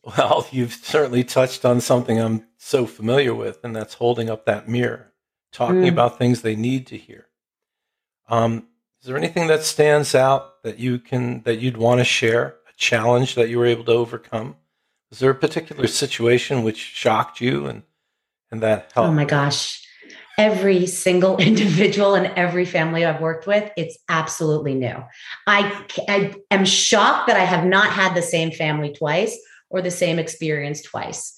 well, 0.03 0.47
you've 0.51 0.73
certainly 0.73 1.23
touched 1.23 1.65
on 1.65 1.81
something 1.81 2.19
I'm 2.19 2.45
so 2.57 2.85
familiar 2.85 3.33
with, 3.33 3.59
and 3.63 3.75
that's 3.75 3.95
holding 3.95 4.29
up 4.29 4.45
that 4.45 4.67
mirror, 4.67 5.12
talking 5.53 5.83
mm. 5.83 5.89
about 5.89 6.17
things 6.17 6.41
they 6.41 6.55
need 6.55 6.87
to 6.87 6.97
hear. 6.97 7.27
Um, 8.27 8.67
is 9.01 9.07
there 9.07 9.17
anything 9.17 9.47
that 9.47 9.63
stands 9.63 10.15
out 10.15 10.63
that 10.63 10.79
you 10.79 10.99
can 10.99 11.41
that 11.43 11.59
you'd 11.59 11.77
want 11.77 11.99
to 11.99 12.05
share? 12.05 12.55
A 12.67 12.73
challenge 12.75 13.35
that 13.35 13.49
you 13.49 13.59
were 13.59 13.65
able 13.65 13.85
to 13.85 13.91
overcome? 13.91 14.55
Was 15.09 15.19
there 15.19 15.31
a 15.31 15.35
particular 15.35 15.87
situation 15.87 16.63
which 16.63 16.77
shocked 16.77 17.39
you 17.39 17.67
and 17.67 17.83
and 18.51 18.61
that 18.61 18.91
helped? 18.93 19.09
Oh 19.09 19.13
my 19.13 19.25
gosh 19.25 19.83
every 20.37 20.85
single 20.85 21.37
individual 21.41 22.15
and 22.15 22.27
every 22.35 22.65
family 22.65 23.05
I've 23.05 23.21
worked 23.21 23.47
with, 23.47 23.69
it's 23.77 23.97
absolutely 24.09 24.75
new. 24.75 25.03
I, 25.47 25.85
I 26.07 26.35
am 26.51 26.65
shocked 26.65 27.27
that 27.27 27.37
I 27.37 27.45
have 27.45 27.65
not 27.65 27.89
had 27.89 28.15
the 28.15 28.21
same 28.21 28.51
family 28.51 28.93
twice 28.93 29.37
or 29.69 29.81
the 29.81 29.91
same 29.91 30.19
experience 30.19 30.81
twice. 30.81 31.33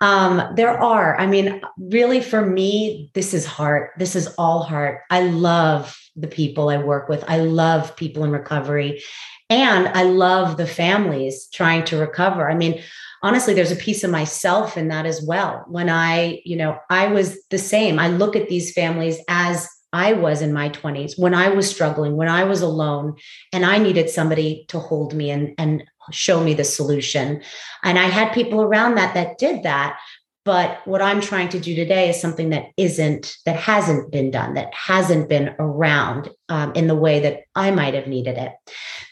Um, 0.00 0.42
there 0.56 0.78
are, 0.78 1.18
I 1.18 1.26
mean, 1.26 1.60
really 1.78 2.20
for 2.20 2.44
me, 2.44 3.10
this 3.14 3.34
is 3.34 3.44
heart. 3.44 3.92
This 3.98 4.16
is 4.16 4.28
all 4.38 4.62
heart. 4.62 5.02
I 5.10 5.22
love 5.22 5.98
the 6.16 6.28
people 6.28 6.70
I 6.70 6.78
work 6.78 7.08
with. 7.08 7.22
I 7.28 7.38
love 7.40 7.96
people 7.96 8.24
in 8.24 8.30
recovery. 8.30 9.02
And 9.50 9.88
I 9.88 10.04
love 10.04 10.56
the 10.56 10.66
families 10.66 11.48
trying 11.52 11.84
to 11.84 11.98
recover. 11.98 12.50
I 12.50 12.54
mean, 12.54 12.82
honestly 13.22 13.52
there's 13.52 13.72
a 13.72 13.76
piece 13.76 14.02
of 14.02 14.10
myself 14.10 14.76
in 14.76 14.88
that 14.88 15.04
as 15.04 15.22
well 15.22 15.64
when 15.68 15.90
i 15.90 16.40
you 16.46 16.56
know 16.56 16.78
i 16.88 17.06
was 17.06 17.38
the 17.50 17.58
same 17.58 17.98
i 17.98 18.08
look 18.08 18.34
at 18.34 18.48
these 18.48 18.72
families 18.72 19.18
as 19.28 19.68
I 19.92 20.12
was 20.12 20.40
in 20.40 20.52
my 20.52 20.68
20s 20.68 21.18
when 21.18 21.34
I 21.34 21.48
was 21.48 21.68
struggling, 21.68 22.16
when 22.16 22.28
I 22.28 22.44
was 22.44 22.62
alone, 22.62 23.16
and 23.52 23.66
I 23.66 23.78
needed 23.78 24.08
somebody 24.08 24.64
to 24.68 24.78
hold 24.78 25.14
me 25.14 25.30
and, 25.30 25.54
and 25.58 25.82
show 26.10 26.42
me 26.42 26.54
the 26.54 26.64
solution. 26.64 27.42
And 27.82 27.98
I 27.98 28.04
had 28.04 28.32
people 28.32 28.62
around 28.62 28.96
that 28.96 29.14
that 29.14 29.38
did 29.38 29.62
that. 29.62 29.98
But 30.44 30.80
what 30.86 31.02
I'm 31.02 31.20
trying 31.20 31.50
to 31.50 31.60
do 31.60 31.74
today 31.74 32.08
is 32.08 32.20
something 32.20 32.50
that 32.50 32.66
isn't, 32.76 33.36
that 33.44 33.56
hasn't 33.56 34.10
been 34.10 34.30
done, 34.30 34.54
that 34.54 34.72
hasn't 34.72 35.28
been 35.28 35.54
around 35.58 36.30
um, 36.48 36.72
in 36.74 36.86
the 36.86 36.94
way 36.94 37.20
that 37.20 37.42
I 37.54 37.70
might 37.70 37.94
have 37.94 38.06
needed 38.06 38.38
it. 38.38 38.52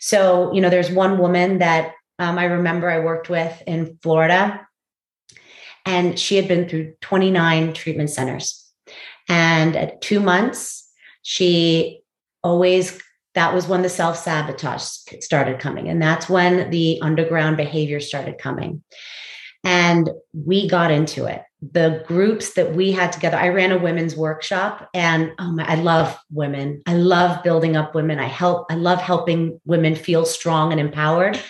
So, 0.01 0.53
you 0.55 0.61
know, 0.61 0.71
there's 0.71 0.91
one 0.91 1.19
woman 1.19 1.59
that 1.59 1.93
um, 2.19 2.39
I 2.39 2.45
remember 2.45 2.91
I 2.91 3.01
worked 3.01 3.29
with 3.29 3.63
in 3.67 3.99
Florida, 4.03 4.67
and 5.85 6.19
she 6.19 6.37
had 6.37 6.49
been 6.49 6.69
through 6.69 6.95
29 7.01 7.73
treatment 7.75 8.11
centers. 8.11 8.65
And 9.29 9.77
at 9.77 10.01
two 10.01 10.21
months, 10.21 10.91
she 11.23 12.01
always, 12.43 13.01
that 13.39 13.55
was 13.55 13.69
when 13.69 13.83
the 13.83 13.89
self 13.89 14.19
sabotage 14.19 14.83
started 15.21 15.61
coming. 15.61 15.89
And 15.89 16.03
that's 16.03 16.29
when 16.29 16.71
the 16.71 16.99
underground 17.03 17.57
behavior 17.57 18.01
started 18.01 18.37
coming. 18.37 18.83
And 19.63 20.11
we 20.33 20.69
got 20.69 20.91
into 20.91 21.27
it. 21.27 21.43
The 21.63 22.03
groups 22.07 22.55
that 22.55 22.75
we 22.75 22.91
had 22.91 23.13
together, 23.13 23.37
I 23.37 23.49
ran 23.51 23.71
a 23.71 23.79
women's 23.79 24.17
workshop 24.17 24.89
and 24.93 25.33
oh 25.39 25.53
my, 25.53 25.65
I 25.65 25.77
love 25.77 26.19
women. 26.33 26.83
I 26.87 26.95
love 26.95 27.43
building 27.45 27.77
up 27.77 27.95
women. 27.95 28.19
I 28.19 28.27
help, 28.27 28.67
I 28.71 28.75
love 28.75 29.01
helping 29.01 29.61
women 29.65 29.95
feel 29.95 30.25
strong 30.25 30.73
and 30.73 30.81
empowered. 30.81 31.41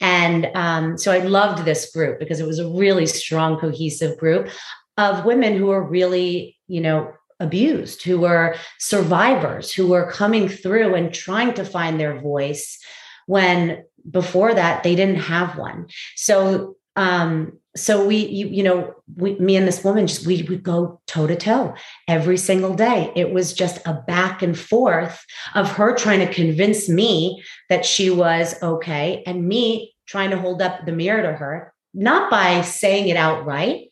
And 0.00 0.48
um, 0.54 0.96
so 0.96 1.12
I 1.12 1.18
loved 1.18 1.64
this 1.64 1.90
group 1.92 2.18
because 2.18 2.40
it 2.40 2.46
was 2.46 2.58
a 2.58 2.68
really 2.68 3.06
strong, 3.06 3.58
cohesive 3.58 4.18
group 4.18 4.48
of 4.96 5.24
women 5.26 5.56
who 5.56 5.66
were 5.66 5.82
really, 5.82 6.56
you 6.68 6.80
know, 6.80 7.12
abused, 7.40 8.02
who 8.02 8.20
were 8.20 8.56
survivors, 8.78 9.72
who 9.72 9.88
were 9.88 10.10
coming 10.10 10.48
through 10.48 10.94
and 10.94 11.12
trying 11.12 11.54
to 11.54 11.64
find 11.64 11.98
their 11.98 12.20
voice 12.20 12.78
when 13.26 13.84
before 14.10 14.54
that 14.54 14.82
they 14.82 14.94
didn't 14.94 15.16
have 15.16 15.56
one. 15.56 15.86
So 16.16 16.76
um 16.96 17.58
so 17.76 18.06
we 18.06 18.16
you, 18.16 18.46
you 18.46 18.62
know 18.62 18.94
we, 19.16 19.36
me 19.38 19.56
and 19.56 19.66
this 19.66 19.82
woman 19.82 20.06
just 20.06 20.26
we 20.26 20.42
would 20.42 20.62
go 20.62 21.00
toe 21.06 21.26
to 21.26 21.34
toe 21.34 21.74
every 22.06 22.36
single 22.36 22.74
day 22.74 23.12
it 23.16 23.32
was 23.32 23.52
just 23.52 23.84
a 23.86 23.94
back 24.06 24.42
and 24.42 24.58
forth 24.58 25.24
of 25.54 25.70
her 25.72 25.94
trying 25.96 26.20
to 26.20 26.32
convince 26.32 26.88
me 26.88 27.42
that 27.68 27.84
she 27.84 28.10
was 28.10 28.60
okay 28.62 29.22
and 29.26 29.46
me 29.46 29.94
trying 30.06 30.30
to 30.30 30.38
hold 30.38 30.62
up 30.62 30.86
the 30.86 30.92
mirror 30.92 31.22
to 31.22 31.32
her 31.32 31.72
not 31.92 32.30
by 32.30 32.60
saying 32.60 33.08
it 33.08 33.16
outright 33.16 33.90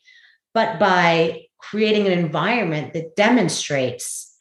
but 0.53 0.79
by 0.79 1.42
creating 1.69 2.05
an 2.05 2.13
environment 2.13 2.93
that 2.93 3.15
demonstrates 3.15 4.35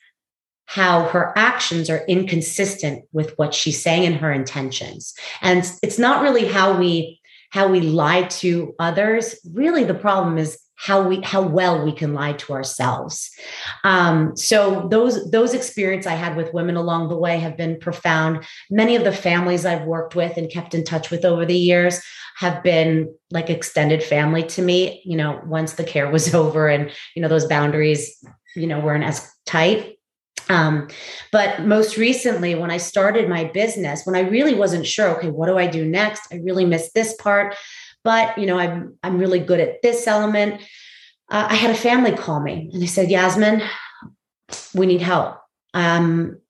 how 0.66 1.04
her 1.04 1.32
actions 1.36 1.90
are 1.90 2.04
inconsistent 2.08 3.04
with 3.12 3.32
what 3.36 3.54
she's 3.54 3.82
saying 3.82 4.06
and 4.06 4.16
her 4.16 4.32
intentions. 4.32 5.14
And 5.40 5.70
it's 5.82 5.98
not 5.98 6.22
really 6.22 6.46
how 6.46 6.78
we 6.78 7.20
how 7.50 7.68
we 7.68 7.80
lie 7.80 8.22
to 8.22 8.74
others. 8.78 9.36
Really 9.52 9.84
the 9.84 9.94
problem 9.94 10.38
is 10.38 10.58
how 10.76 11.06
we 11.06 11.20
how 11.20 11.42
well 11.42 11.84
we 11.84 11.92
can 11.92 12.14
lie 12.14 12.32
to 12.32 12.54
ourselves. 12.54 13.30
Um, 13.84 14.34
so 14.36 14.88
those 14.90 15.30
those 15.30 15.54
experience 15.54 16.06
i 16.06 16.14
had 16.14 16.36
with 16.36 16.54
women 16.54 16.76
along 16.76 17.08
the 17.08 17.18
way 17.18 17.38
have 17.38 17.56
been 17.56 17.78
profound. 17.78 18.44
Many 18.70 18.96
of 18.96 19.04
the 19.04 19.12
families 19.12 19.64
i've 19.64 19.84
worked 19.84 20.16
with 20.16 20.36
and 20.36 20.50
kept 20.50 20.74
in 20.74 20.84
touch 20.84 21.10
with 21.10 21.24
over 21.24 21.44
the 21.44 21.54
years 21.54 22.00
have 22.42 22.60
been 22.64 23.14
like 23.30 23.48
extended 23.50 24.02
family 24.02 24.42
to 24.42 24.62
me, 24.62 25.00
you 25.04 25.16
know, 25.16 25.40
once 25.46 25.74
the 25.74 25.84
care 25.84 26.10
was 26.10 26.34
over 26.42 26.68
and, 26.68 26.90
you 27.14 27.22
know, 27.22 27.28
those 27.28 27.46
boundaries, 27.46 28.22
you 28.56 28.66
know, 28.66 28.80
weren't 28.80 29.04
as 29.04 29.30
tight. 29.46 29.96
Um, 30.48 30.88
but 31.30 31.62
most 31.62 31.96
recently, 31.96 32.56
when 32.56 32.72
I 32.72 32.78
started 32.78 33.28
my 33.28 33.44
business, 33.44 34.04
when 34.04 34.16
I 34.16 34.28
really 34.28 34.54
wasn't 34.54 34.86
sure, 34.86 35.10
okay, 35.16 35.30
what 35.30 35.46
do 35.46 35.56
I 35.56 35.68
do 35.68 35.84
next? 35.86 36.32
I 36.32 36.36
really 36.38 36.64
missed 36.64 36.94
this 36.94 37.14
part, 37.14 37.54
but 38.02 38.36
you 38.36 38.46
know, 38.46 38.58
I'm 38.58 38.98
I'm 39.04 39.18
really 39.18 39.38
good 39.38 39.60
at 39.60 39.80
this 39.82 40.08
element. 40.08 40.60
Uh, 41.30 41.46
I 41.48 41.54
had 41.54 41.70
a 41.70 41.78
family 41.78 42.10
call 42.12 42.40
me 42.40 42.70
and 42.72 42.82
they 42.82 42.86
said, 42.86 43.08
Yasmin, 43.08 43.62
we 44.74 44.86
need 44.86 45.00
help. 45.00 45.38
Um, 45.74 46.40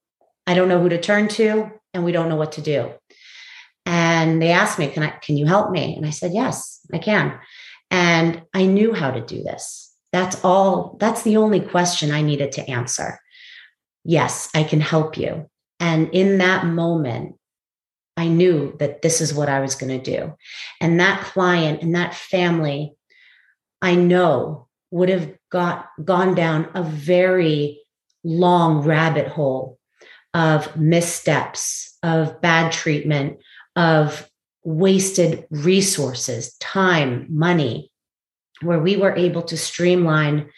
I 0.47 0.55
don't 0.55 0.69
know 0.69 0.81
who 0.81 0.89
to 0.89 1.01
turn 1.01 1.29
to, 1.29 1.71
and 1.93 2.03
we 2.03 2.13
don't 2.13 2.31
know 2.31 2.37
what 2.37 2.53
to 2.53 2.63
do. 2.63 2.93
And 3.87 4.41
they 4.41 4.51
asked 4.51 4.79
me, 4.79 4.89
"Can 4.89 5.03
I? 5.03 5.11
Can 5.11 5.37
you 5.37 5.47
help 5.47 5.71
me?" 5.71 5.95
And 5.97 6.07
I 6.07 6.11
said, 6.11 6.33
"Yes, 6.33 6.81
I 6.93 6.99
can." 6.99 7.39
And 7.91 8.43
I 8.55 8.67
knew 8.67 8.95
how 8.95 9.11
to 9.11 9.21
do 9.21 9.43
this. 9.43 9.93
That's 10.13 10.43
all. 10.45 10.97
That's 11.01 11.23
the 11.23 11.37
only 11.37 11.61
question 11.61 12.11
I 12.11 12.23
needed 12.23 12.53
to 12.53 12.71
answer. 12.71 13.19
Yes, 14.05 14.49
I 14.55 14.63
can 14.65 14.81
help 14.81 15.17
you. 15.17 15.49
And 15.81 16.09
in 16.11 16.39
that 16.39 16.67
moment, 16.67 17.37
I 18.17 18.29
knew 18.29 18.77
that 18.79 19.03
this 19.03 19.21
is 19.21 19.35
what 19.35 19.49
I 19.49 19.61
was 19.61 19.75
going 19.75 19.99
to 20.01 20.11
do. 20.17 20.35
And 20.81 21.01
that 21.01 21.23
client 21.23 21.83
and 21.83 21.95
that 21.95 22.15
family, 22.15 22.95
I 23.81 23.95
know 23.95 24.69
would 24.91 25.09
have 25.09 25.33
got 25.51 25.89
gone 26.05 26.35
down 26.35 26.69
a 26.75 26.83
very 26.83 27.81
long 28.23 28.83
rabbit 28.83 29.29
hole 29.29 29.79
of 30.35 30.77
missteps, 30.77 31.97
of 32.03 32.41
bad 32.41 32.71
treatment, 32.73 33.39
of 33.77 34.29
wasted 34.65 35.47
resources, 35.51 36.55
time, 36.59 37.27
money, 37.29 37.91
where 38.61 38.79
we 38.79 38.97
were 38.97 39.15
able 39.17 39.43
to 39.43 39.57
streamline 39.57 40.49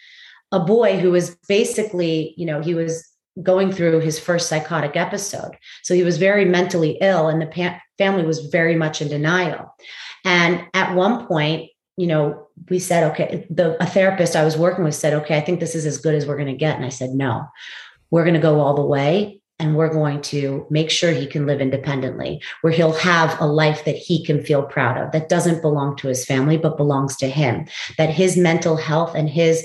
a 0.53 0.61
boy 0.61 0.99
who 0.99 1.11
was 1.11 1.37
basically, 1.49 2.35
you 2.37 2.47
know, 2.47 2.61
he 2.61 2.75
was 2.75 3.09
going 3.43 3.73
through 3.73 4.01
his 4.01 4.21
first 4.21 4.49
psychotic 4.49 4.95
episode. 4.95 5.57
So 5.83 5.95
he 5.95 6.05
was 6.05 6.19
very 6.19 6.45
mentally 6.45 6.99
ill, 7.01 7.29
and 7.29 7.43
the 7.43 7.47
pa- 7.47 7.81
family 7.99 8.25
was 8.25 8.47
very 8.47 8.77
much 8.77 9.03
in 9.03 9.09
denial. 9.09 9.75
And 10.25 10.65
at 10.75 10.95
one 10.95 11.27
point, 11.27 11.71
you 11.97 12.07
know, 12.07 12.49
we 12.71 12.79
said, 12.79 13.11
okay, 13.13 13.47
the 13.51 13.83
a 13.83 13.87
therapist 13.87 14.37
I 14.37 14.45
was 14.45 14.57
working 14.57 14.85
with 14.85 14.95
said, 14.95 15.15
okay, 15.15 15.37
I 15.37 15.41
think 15.41 15.61
this 15.61 15.75
is 15.75 15.87
as 15.87 15.99
good 15.99 16.15
as 16.15 16.27
we're 16.27 16.37
going 16.37 16.49
to 16.49 16.55
get. 16.55 16.77
And 16.77 16.85
I 16.85 16.89
said, 16.89 17.11
no, 17.11 17.45
we're 18.11 18.25
going 18.25 18.35
to 18.35 18.41
go 18.41 18.61
all 18.61 18.75
the 18.75 18.85
way 18.85 19.41
and 19.59 19.77
we're 19.77 19.93
going 19.93 20.21
to 20.21 20.67
make 20.69 20.91
sure 20.91 21.13
he 21.13 21.27
can 21.27 21.47
live 21.47 21.61
independently, 21.61 22.43
where 22.61 22.73
he'll 22.73 22.93
have 22.93 23.41
a 23.41 23.47
life 23.47 23.85
that 23.85 23.97
he 23.97 24.25
can 24.25 24.43
feel 24.43 24.65
proud 24.65 24.99
of, 24.99 25.13
that 25.13 25.29
doesn't 25.29 25.63
belong 25.63 25.97
to 25.97 26.09
his 26.09 26.25
family, 26.25 26.57
but 26.57 26.77
belongs 26.77 27.17
to 27.17 27.29
him, 27.29 27.67
that 27.97 28.11
his 28.11 28.37
mental 28.37 28.77
health 28.77 29.15
and 29.15 29.31
his 29.31 29.65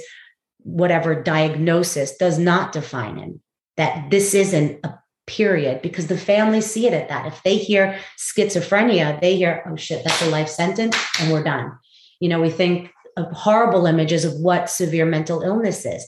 whatever 0.60 1.22
diagnosis 1.22 2.16
does 2.18 2.38
not 2.38 2.72
define 2.72 3.18
him, 3.18 3.42
that 3.78 4.12
this 4.12 4.34
isn't 4.34 4.80
a 4.86 5.00
period, 5.26 5.82
because 5.82 6.08
the 6.08 6.18
family 6.18 6.62
see 6.62 6.86
it 6.86 6.94
at 6.94 7.10
that. 7.10 7.26
If 7.26 7.42
they 7.44 7.58
hear 7.58 8.00
schizophrenia, 8.18 9.20
they 9.22 9.38
hear, 9.38 9.64
oh 9.68 9.76
shit, 9.76 10.04
that's 10.04 10.22
a 10.22 10.30
life 10.30 10.50
sentence, 10.50 10.96
and 11.20 11.32
we're 11.32 11.44
done. 11.44 11.72
You 12.20 12.30
know, 12.30 12.42
we 12.42 12.50
think 12.50 12.92
of 13.18 13.32
horrible 13.32 13.86
images 13.86 14.26
of 14.26 14.34
what 14.40 14.70
severe 14.70 15.06
mental 15.06 15.42
illness 15.42 15.86
is. 15.86 16.08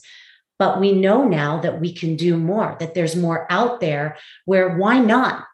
But 0.62 0.78
we 0.78 0.92
know 0.92 1.24
now 1.24 1.58
that 1.62 1.80
we 1.80 1.92
can 1.92 2.14
do 2.14 2.36
more, 2.36 2.76
that 2.78 2.94
there's 2.94 3.16
more 3.16 3.48
out 3.50 3.80
there 3.80 4.16
where 4.44 4.76
why 4.76 5.00
not 5.00 5.44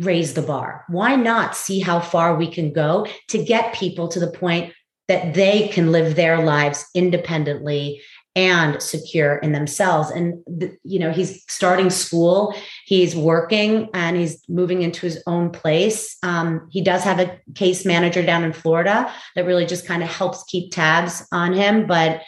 raise 0.00 0.32
the 0.32 0.40
bar? 0.40 0.86
Why 0.88 1.16
not 1.16 1.54
see 1.54 1.80
how 1.80 2.00
far 2.00 2.34
we 2.34 2.50
can 2.50 2.72
go 2.72 3.06
to 3.28 3.44
get 3.44 3.74
people 3.74 4.08
to 4.08 4.20
the 4.20 4.30
point 4.30 4.72
that 5.06 5.34
they 5.34 5.68
can 5.68 5.92
live 5.92 6.16
their 6.16 6.42
lives 6.42 6.86
independently 6.94 8.00
and 8.34 8.82
secure 8.82 9.36
in 9.36 9.52
themselves 9.52 10.10
and 10.10 10.42
you 10.82 10.98
know 10.98 11.12
he's 11.12 11.44
starting 11.46 11.88
school 11.88 12.52
he's 12.84 13.14
working 13.14 13.88
and 13.94 14.16
he's 14.16 14.42
moving 14.48 14.82
into 14.82 15.02
his 15.02 15.22
own 15.28 15.50
place 15.50 16.16
um, 16.24 16.66
he 16.72 16.82
does 16.82 17.04
have 17.04 17.20
a 17.20 17.38
case 17.54 17.84
manager 17.84 18.26
down 18.26 18.42
in 18.42 18.52
florida 18.52 19.12
that 19.36 19.46
really 19.46 19.64
just 19.64 19.86
kind 19.86 20.02
of 20.02 20.08
helps 20.08 20.42
keep 20.48 20.72
tabs 20.72 21.24
on 21.30 21.52
him 21.52 21.86
but 21.86 22.22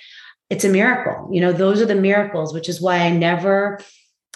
it's 0.51 0.65
a 0.65 0.69
miracle. 0.69 1.29
You 1.33 1.41
know, 1.41 1.53
those 1.53 1.81
are 1.81 1.87
the 1.87 1.95
miracles, 1.95 2.55
which 2.55 2.69
is 2.69 2.81
why 2.81 2.99
I 2.99 3.11
never, 3.11 3.81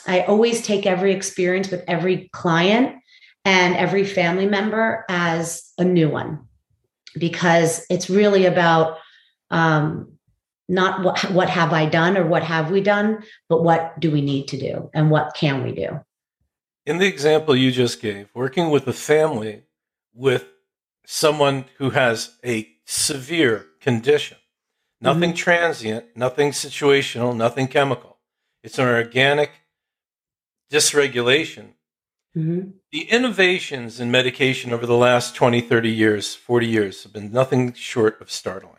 I 0.07 0.23
always 0.23 0.63
take 0.63 0.87
every 0.87 1.13
experience 1.13 1.71
with 1.71 1.85
every 1.87 2.29
client 2.33 2.97
and 3.45 3.77
every 3.77 4.05
family 4.05 4.47
member 4.47 5.05
as 5.09 5.73
a 5.79 5.85
new 5.85 6.09
one 6.09 6.47
because 7.19 7.85
it's 7.91 8.11
really 8.11 8.47
about 8.47 8.99
um, 9.51 10.13
not 10.69 11.03
what 11.03 11.31
what 11.33 11.51
have 11.51 11.73
I 11.73 11.87
done 11.87 12.17
or 12.17 12.27
what 12.27 12.45
have 12.45 12.71
we 12.71 12.81
done, 12.81 13.23
but 13.49 13.63
what 13.63 13.99
do 13.99 14.11
we 14.11 14.21
need 14.21 14.49
to 14.49 14.59
do 14.59 14.91
and 14.95 15.11
what 15.11 15.35
can 15.35 15.65
we 15.65 15.73
do. 15.73 16.01
In 16.87 16.99
the 16.99 17.07
example 17.07 17.55
you 17.57 17.73
just 17.73 18.01
gave, 18.01 18.29
working 18.35 18.71
with 18.71 18.87
a 18.87 18.93
family 18.93 19.65
with 20.15 20.47
someone 21.05 21.65
who 21.79 21.91
has 21.91 22.37
a 22.45 22.69
severe 22.85 23.67
condition, 23.81 24.39
Nothing 25.01 25.31
mm-hmm. 25.31 25.37
transient, 25.37 26.05
nothing 26.15 26.51
situational, 26.51 27.35
nothing 27.35 27.69
chemical. 27.69 28.19
It's 28.63 28.79
an 28.79 28.87
organic 28.87 29.51
dysregulation. 30.71 31.75
Mm-hmm. 32.37 32.71
The 32.93 33.03
innovations 33.11 33.99
in 33.99 34.11
medication 34.11 34.73
over 34.73 34.87
the 34.87 34.97
last 34.97 35.35
20, 35.35 35.61
30 35.63 35.91
years, 35.91 36.35
40 36.35 36.67
years 36.67 37.03
have 37.03 37.13
been 37.13 37.33
nothing 37.33 37.73
short 37.73 38.21
of 38.21 38.31
startling. 38.31 38.75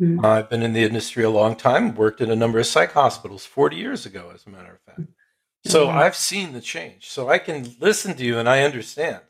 Mm-hmm. 0.00 0.24
I've 0.24 0.50
been 0.50 0.62
in 0.62 0.72
the 0.72 0.84
industry 0.84 1.22
a 1.22 1.30
long 1.30 1.54
time, 1.54 1.94
worked 1.94 2.20
in 2.20 2.30
a 2.30 2.36
number 2.36 2.58
of 2.58 2.66
psych 2.66 2.92
hospitals 2.92 3.46
40 3.46 3.76
years 3.76 4.04
ago, 4.04 4.30
as 4.34 4.46
a 4.46 4.50
matter 4.50 4.72
of 4.72 4.80
fact. 4.80 5.00
Mm-hmm. 5.00 5.70
So 5.70 5.88
I've 5.88 6.16
seen 6.16 6.52
the 6.52 6.60
change. 6.60 7.08
So 7.08 7.28
I 7.28 7.38
can 7.38 7.74
listen 7.80 8.14
to 8.16 8.24
you 8.24 8.38
and 8.38 8.48
I 8.48 8.62
understand 8.62 9.20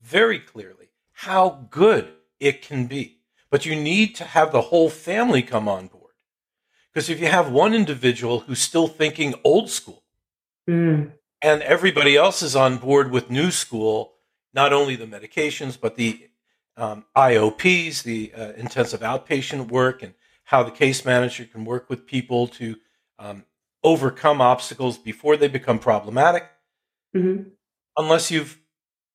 very 0.00 0.38
clearly 0.38 0.90
how 1.12 1.66
good 1.70 2.12
it 2.40 2.62
can 2.62 2.86
be. 2.86 3.21
But 3.52 3.66
you 3.66 3.76
need 3.76 4.14
to 4.14 4.24
have 4.24 4.50
the 4.50 4.62
whole 4.62 4.88
family 4.88 5.42
come 5.42 5.68
on 5.68 5.88
board. 5.88 6.14
Because 6.92 7.10
if 7.10 7.20
you 7.20 7.26
have 7.26 7.52
one 7.52 7.74
individual 7.74 8.40
who's 8.40 8.60
still 8.60 8.88
thinking 8.88 9.34
old 9.44 9.68
school 9.68 10.02
mm. 10.68 11.12
and 11.42 11.62
everybody 11.62 12.16
else 12.16 12.40
is 12.40 12.56
on 12.56 12.78
board 12.78 13.10
with 13.10 13.30
new 13.30 13.50
school, 13.50 14.14
not 14.54 14.72
only 14.72 14.96
the 14.96 15.06
medications, 15.06 15.78
but 15.78 15.96
the 15.96 16.30
um, 16.78 17.04
IOPs, 17.14 18.02
the 18.02 18.32
uh, 18.34 18.52
intensive 18.52 19.00
outpatient 19.00 19.68
work, 19.70 20.02
and 20.02 20.14
how 20.44 20.62
the 20.62 20.70
case 20.70 21.04
manager 21.04 21.44
can 21.44 21.66
work 21.66 21.90
with 21.90 22.06
people 22.06 22.48
to 22.48 22.76
um, 23.18 23.44
overcome 23.84 24.40
obstacles 24.40 24.96
before 24.96 25.36
they 25.36 25.48
become 25.48 25.78
problematic. 25.78 26.48
Mm-hmm. 27.14 27.50
Unless 27.98 28.30
you've 28.30 28.58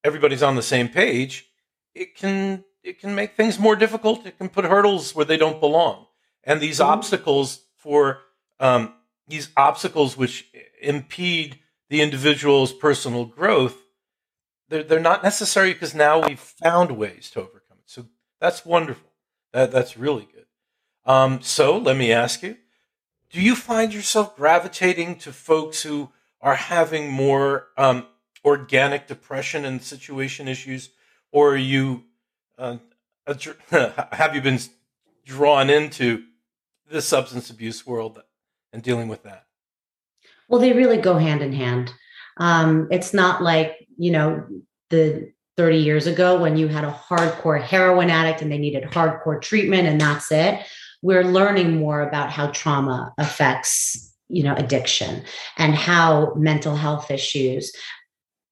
everybody's 0.04 0.44
on 0.44 0.54
the 0.54 0.62
same 0.62 0.88
page, 0.88 1.50
it 1.92 2.14
can 2.14 2.62
it 2.82 3.00
can 3.00 3.14
make 3.14 3.36
things 3.36 3.58
more 3.58 3.76
difficult. 3.76 4.26
It 4.26 4.38
can 4.38 4.48
put 4.48 4.64
hurdles 4.64 5.14
where 5.14 5.24
they 5.24 5.36
don't 5.36 5.60
belong. 5.60 6.06
And 6.44 6.60
these 6.60 6.78
mm-hmm. 6.78 6.90
obstacles 6.90 7.62
for 7.76 8.20
um, 8.60 8.94
these 9.26 9.50
obstacles 9.56 10.16
which 10.16 10.46
impede 10.80 11.58
the 11.88 12.00
individual's 12.00 12.72
personal 12.72 13.24
growth, 13.24 13.76
they're, 14.68 14.82
they're 14.82 15.00
not 15.00 15.22
necessary 15.22 15.72
because 15.72 15.94
now 15.94 16.26
we've 16.26 16.38
found 16.38 16.92
ways 16.92 17.30
to 17.30 17.40
overcome 17.40 17.78
it. 17.78 17.84
So 17.86 18.06
that's 18.40 18.64
wonderful. 18.64 19.10
That, 19.52 19.70
that's 19.70 19.96
really 19.96 20.28
good. 20.32 20.46
Um, 21.04 21.40
so 21.42 21.78
let 21.78 21.96
me 21.96 22.12
ask 22.12 22.42
you 22.42 22.56
do 23.30 23.42
you 23.42 23.54
find 23.54 23.92
yourself 23.92 24.36
gravitating 24.36 25.16
to 25.18 25.32
folks 25.32 25.82
who 25.82 26.10
are 26.40 26.54
having 26.54 27.10
more 27.10 27.68
um, 27.76 28.06
organic 28.44 29.06
depression 29.06 29.64
and 29.64 29.82
situation 29.82 30.48
issues, 30.48 30.90
or 31.30 31.52
are 31.52 31.56
you 31.56 32.04
uh, 32.58 32.76
have 34.12 34.34
you 34.34 34.40
been 34.40 34.58
drawn 35.24 35.70
into 35.70 36.24
the 36.90 37.02
substance 37.02 37.50
abuse 37.50 37.86
world 37.86 38.22
and 38.72 38.82
dealing 38.82 39.08
with 39.08 39.22
that? 39.24 39.44
Well, 40.48 40.60
they 40.60 40.72
really 40.72 40.96
go 40.96 41.18
hand 41.18 41.42
in 41.42 41.52
hand. 41.52 41.92
Um, 42.38 42.88
it's 42.90 43.12
not 43.12 43.42
like, 43.42 43.86
you 43.98 44.10
know, 44.10 44.46
the 44.90 45.32
30 45.56 45.78
years 45.78 46.06
ago 46.06 46.40
when 46.40 46.56
you 46.56 46.68
had 46.68 46.84
a 46.84 46.92
hardcore 46.92 47.60
heroin 47.60 48.10
addict 48.10 48.42
and 48.42 48.50
they 48.50 48.58
needed 48.58 48.84
hardcore 48.84 49.42
treatment 49.42 49.86
and 49.86 50.00
that's 50.00 50.32
it. 50.32 50.60
We're 51.02 51.24
learning 51.24 51.76
more 51.76 52.00
about 52.00 52.30
how 52.30 52.48
trauma 52.48 53.12
affects 53.18 54.08
you 54.28 54.42
know 54.42 54.54
addiction 54.54 55.24
and 55.56 55.74
how 55.74 56.34
mental 56.34 56.76
health 56.76 57.10
issues 57.10 57.72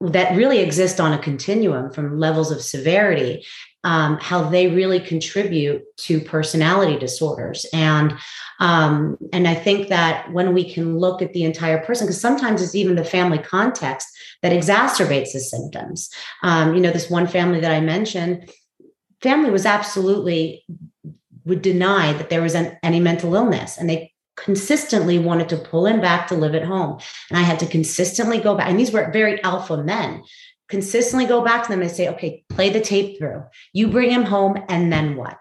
that 0.00 0.36
really 0.36 0.58
exist 0.58 1.00
on 1.00 1.12
a 1.12 1.18
continuum 1.18 1.90
from 1.90 2.18
levels 2.18 2.50
of 2.50 2.62
severity 2.62 3.44
um, 3.86 4.18
how 4.20 4.42
they 4.42 4.66
really 4.66 4.98
contribute 4.98 5.84
to 5.96 6.20
personality 6.20 6.98
disorders. 6.98 7.64
And 7.72 8.18
um, 8.58 9.16
and 9.32 9.46
i 9.46 9.54
think 9.54 9.88
that 9.88 10.32
when 10.32 10.54
we 10.54 10.72
can 10.72 10.98
look 10.98 11.22
at 11.22 11.32
the 11.32 11.44
entire 11.44 11.78
person 11.84 12.06
because 12.06 12.20
sometimes 12.20 12.60
it's 12.62 12.74
even 12.74 12.96
the 12.96 13.04
family 13.04 13.38
context 13.38 14.08
that 14.42 14.52
exacerbates 14.52 15.32
the 15.32 15.40
symptoms. 15.40 16.10
Um, 16.42 16.74
you 16.74 16.80
know 16.80 16.90
this 16.90 17.08
one 17.10 17.26
family 17.26 17.60
that 17.60 17.70
i 17.70 17.80
mentioned 17.80 18.50
family 19.22 19.50
was 19.50 19.66
absolutely 19.66 20.64
would 21.44 21.62
deny 21.62 22.12
that 22.14 22.28
there 22.28 22.42
was 22.42 22.54
an, 22.54 22.76
any 22.82 22.98
mental 22.98 23.34
illness 23.34 23.78
and 23.78 23.88
they 23.88 24.12
consistently 24.36 25.18
wanted 25.18 25.48
to 25.48 25.56
pull 25.56 25.86
him 25.86 26.00
back 26.00 26.26
to 26.26 26.34
live 26.34 26.54
at 26.54 26.64
home. 26.64 26.98
And 27.30 27.38
i 27.38 27.42
had 27.42 27.60
to 27.60 27.66
consistently 27.66 28.38
go 28.40 28.56
back 28.56 28.68
and 28.68 28.78
these 28.80 28.92
were 28.92 29.10
very 29.12 29.42
alpha 29.44 29.82
men 29.82 30.24
consistently 30.68 31.26
go 31.26 31.44
back 31.44 31.62
to 31.62 31.68
them 31.68 31.82
and 31.82 31.90
say 31.90 32.08
okay 32.08 32.44
play 32.48 32.70
the 32.70 32.80
tape 32.80 33.18
through 33.18 33.42
you 33.72 33.88
bring 33.88 34.10
him 34.10 34.24
home 34.24 34.56
and 34.68 34.92
then 34.92 35.16
what 35.16 35.38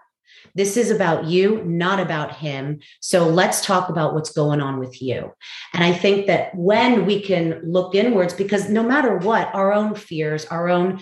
this 0.56 0.78
is 0.78 0.90
about 0.90 1.26
you, 1.26 1.62
not 1.64 2.00
about 2.00 2.34
him. 2.34 2.80
So 3.00 3.28
let's 3.28 3.64
talk 3.64 3.90
about 3.90 4.14
what's 4.14 4.32
going 4.32 4.62
on 4.62 4.78
with 4.78 5.02
you. 5.02 5.32
And 5.74 5.84
I 5.84 5.92
think 5.92 6.26
that 6.28 6.54
when 6.54 7.04
we 7.04 7.20
can 7.20 7.60
look 7.62 7.94
inwards, 7.94 8.32
because 8.32 8.70
no 8.70 8.82
matter 8.82 9.18
what, 9.18 9.54
our 9.54 9.72
own 9.72 9.94
fears, 9.94 10.46
our 10.46 10.70
own, 10.70 11.00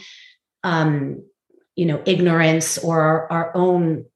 um, 0.65 1.25
you 1.77 1.87
know, 1.87 2.03
ignorance 2.05 2.79
or 2.79 3.01
our, 3.01 3.33
our 3.33 3.57
own 3.57 4.07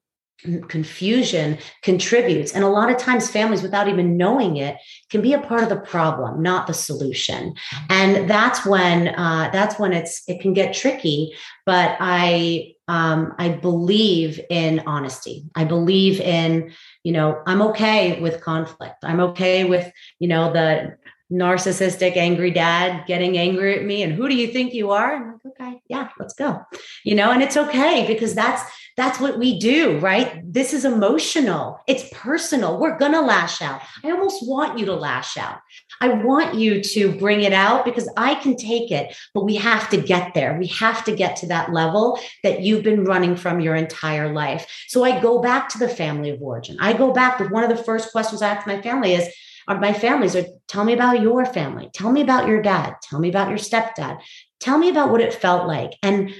confusion 0.69 1.57
contributes 1.83 2.53
and 2.53 2.63
a 2.63 2.67
lot 2.67 2.89
of 2.89 2.97
times 2.97 3.29
families 3.29 3.61
without 3.61 3.89
even 3.89 4.15
knowing 4.15 4.55
it 4.55 4.77
can 5.09 5.21
be 5.21 5.33
a 5.33 5.41
part 5.41 5.61
of 5.61 5.69
the 5.69 5.75
problem 5.75 6.41
not 6.41 6.65
the 6.65 6.73
solution 6.73 7.53
and 7.89 8.29
that's 8.29 8.65
when 8.65 9.09
uh, 9.09 9.49
that's 9.51 9.77
when 9.77 9.91
it's 9.91 10.23
it 10.27 10.39
can 10.39 10.53
get 10.53 10.73
tricky 10.73 11.33
but 11.65 11.97
i 11.99 12.73
um, 12.89 13.35
I 13.37 13.49
believe 13.49 14.41
in 14.49 14.81
honesty. 14.87 15.45
I 15.53 15.63
believe 15.63 16.19
in, 16.19 16.73
you 17.03 17.11
know, 17.11 17.39
I'm 17.45 17.61
okay 17.61 18.19
with 18.19 18.41
conflict. 18.41 18.95
I'm 19.03 19.19
okay 19.19 19.63
with, 19.63 19.91
you 20.17 20.27
know, 20.27 20.51
the 20.51 20.97
narcissistic, 21.31 22.17
angry 22.17 22.51
dad 22.51 23.05
getting 23.05 23.37
angry 23.37 23.77
at 23.77 23.85
me. 23.85 24.03
And 24.03 24.13
who 24.13 24.27
do 24.27 24.35
you 24.35 24.47
think 24.47 24.73
you 24.73 24.91
are? 24.91 25.15
I'm 25.15 25.33
like, 25.33 25.45
okay, 25.45 25.81
yeah, 25.87 26.09
let's 26.19 26.33
go. 26.33 26.61
You 27.03 27.15
know, 27.15 27.31
and 27.31 27.41
it's 27.41 27.57
okay 27.57 28.07
because 28.07 28.33
that's 28.33 28.63
that's 28.97 29.19
what 29.19 29.39
we 29.39 29.57
do, 29.59 29.97
right? 29.99 30.41
This 30.43 30.73
is 30.73 30.83
emotional. 30.83 31.79
It's 31.87 32.09
personal. 32.11 32.79
We're 32.79 32.97
gonna 32.97 33.21
lash 33.21 33.61
out. 33.61 33.81
I 34.03 34.11
almost 34.11 34.45
want 34.45 34.77
you 34.77 34.85
to 34.87 34.95
lash 34.95 35.37
out. 35.37 35.59
I 36.01 36.09
want 36.09 36.55
you 36.55 36.81
to 36.81 37.17
bring 37.17 37.41
it 37.41 37.53
out 37.53 37.85
because 37.85 38.09
I 38.17 38.35
can 38.35 38.57
take 38.57 38.91
it, 38.91 39.15
but 39.33 39.45
we 39.45 39.55
have 39.55 39.89
to 39.91 40.01
get 40.01 40.33
there. 40.33 40.57
We 40.59 40.67
have 40.67 41.05
to 41.05 41.15
get 41.15 41.37
to 41.37 41.47
that 41.47 41.71
level 41.71 42.19
that 42.43 42.61
you've 42.61 42.83
been 42.83 43.05
running 43.05 43.37
from 43.37 43.61
your 43.61 43.75
entire 43.75 44.33
life. 44.33 44.67
So 44.87 45.03
I 45.05 45.21
go 45.21 45.41
back 45.41 45.69
to 45.69 45.77
the 45.77 45.89
family 45.89 46.31
of 46.31 46.41
origin. 46.41 46.75
I 46.79 46.93
go 46.93 47.13
back 47.13 47.39
with 47.39 47.51
one 47.51 47.63
of 47.63 47.69
the 47.69 47.81
first 47.81 48.11
questions 48.11 48.41
I 48.41 48.49
ask 48.49 48.67
my 48.67 48.81
family 48.81 49.13
is, 49.13 49.29
my 49.75 49.93
families 49.93 50.35
are 50.35 50.45
tell 50.67 50.83
me 50.83 50.93
about 50.93 51.21
your 51.21 51.45
family. 51.45 51.89
Tell 51.93 52.11
me 52.11 52.21
about 52.21 52.47
your 52.47 52.61
dad. 52.61 52.95
Tell 53.03 53.19
me 53.19 53.29
about 53.29 53.49
your 53.49 53.57
stepdad. 53.57 54.19
Tell 54.59 54.77
me 54.77 54.89
about 54.89 55.11
what 55.11 55.21
it 55.21 55.33
felt 55.33 55.67
like. 55.67 55.93
And 56.01 56.33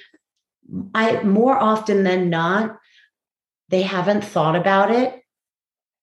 I 0.94 1.22
more 1.24 1.58
often 1.58 2.04
than 2.04 2.30
not, 2.30 2.78
they 3.70 3.84
haven't 3.84 4.24
thought 4.24 4.56
about 4.56 4.92
it 4.92 5.16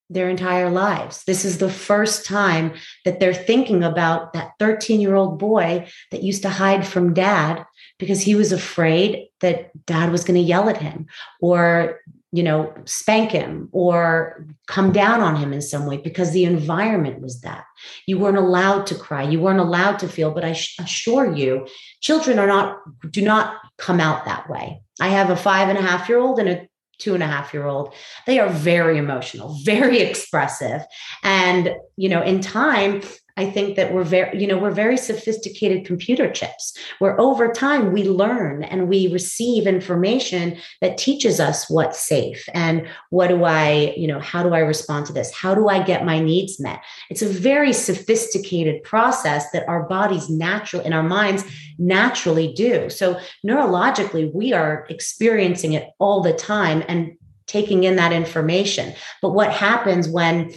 their 0.08 0.30
entire 0.30 0.70
lives. 0.70 1.24
This 1.24 1.44
is 1.44 1.58
the 1.58 1.70
first 1.70 2.26
time 2.26 2.74
that 3.04 3.18
they're 3.18 3.34
thinking 3.34 3.82
about 3.82 4.32
that 4.34 4.52
13 4.60 5.00
year 5.00 5.16
old 5.16 5.38
boy 5.38 5.88
that 6.12 6.22
used 6.22 6.42
to 6.42 6.48
hide 6.48 6.86
from 6.86 7.14
dad 7.14 7.64
because 7.98 8.22
he 8.22 8.36
was 8.36 8.52
afraid 8.52 9.28
that 9.40 9.70
dad 9.84 10.12
was 10.12 10.22
going 10.22 10.40
to 10.40 10.46
yell 10.46 10.68
at 10.68 10.76
him 10.76 11.06
or 11.40 12.00
you 12.36 12.42
know 12.42 12.72
spank 12.84 13.30
him 13.30 13.68
or 13.72 14.46
come 14.66 14.92
down 14.92 15.20
on 15.20 15.36
him 15.36 15.54
in 15.54 15.62
some 15.62 15.86
way 15.86 15.96
because 15.96 16.32
the 16.32 16.44
environment 16.44 17.22
was 17.22 17.40
that. 17.40 17.64
You 18.04 18.18
weren't 18.18 18.36
allowed 18.36 18.86
to 18.88 18.94
cry. 18.94 19.22
You 19.22 19.40
weren't 19.40 19.58
allowed 19.60 19.98
to 20.00 20.08
feel 20.08 20.30
but 20.32 20.44
i 20.44 20.50
assure 20.80 21.34
you 21.34 21.66
children 22.00 22.38
are 22.38 22.46
not 22.46 22.78
do 23.10 23.22
not 23.22 23.56
come 23.78 24.00
out 24.00 24.26
that 24.26 24.50
way. 24.50 24.82
I 25.00 25.08
have 25.08 25.30
a 25.30 25.36
five 25.36 25.70
and 25.70 25.78
a 25.78 25.82
half 25.82 26.08
year 26.10 26.18
old 26.18 26.38
and 26.38 26.48
a 26.48 26.68
two 26.98 27.14
and 27.14 27.22
a 27.22 27.26
half 27.26 27.54
year 27.54 27.66
old. 27.66 27.94
They 28.26 28.38
are 28.38 28.50
very 28.50 28.98
emotional 28.98 29.56
very 29.64 30.00
expressive. 30.08 30.82
And 31.22 31.74
you 31.96 32.10
know 32.10 32.22
in 32.22 32.40
time 32.40 33.00
I 33.38 33.50
think 33.50 33.76
that 33.76 33.92
we're 33.92 34.04
very, 34.04 34.38
you 34.38 34.46
know, 34.46 34.56
we're 34.56 34.70
very 34.70 34.96
sophisticated 34.96 35.84
computer 35.84 36.30
chips 36.30 36.76
where 37.00 37.20
over 37.20 37.52
time 37.52 37.92
we 37.92 38.04
learn 38.04 38.64
and 38.64 38.88
we 38.88 39.12
receive 39.12 39.66
information 39.66 40.56
that 40.80 40.96
teaches 40.96 41.38
us 41.38 41.68
what's 41.68 42.00
safe 42.00 42.48
and 42.54 42.88
what 43.10 43.28
do 43.28 43.44
I, 43.44 43.92
you 43.96 44.06
know, 44.06 44.20
how 44.20 44.42
do 44.42 44.54
I 44.54 44.60
respond 44.60 45.04
to 45.06 45.12
this? 45.12 45.34
How 45.34 45.54
do 45.54 45.68
I 45.68 45.82
get 45.82 46.06
my 46.06 46.18
needs 46.18 46.58
met? 46.58 46.82
It's 47.10 47.22
a 47.22 47.28
very 47.28 47.74
sophisticated 47.74 48.82
process 48.82 49.50
that 49.50 49.68
our 49.68 49.82
bodies 49.86 50.30
natural 50.30 50.82
and 50.82 50.94
our 50.94 51.02
minds 51.02 51.44
naturally 51.78 52.54
do. 52.54 52.88
So 52.88 53.20
neurologically, 53.46 54.32
we 54.32 54.54
are 54.54 54.86
experiencing 54.88 55.74
it 55.74 55.90
all 55.98 56.22
the 56.22 56.32
time 56.32 56.82
and 56.88 57.16
taking 57.46 57.84
in 57.84 57.96
that 57.96 58.12
information. 58.12 58.94
But 59.22 59.30
what 59.30 59.52
happens 59.52 60.08
when 60.08 60.52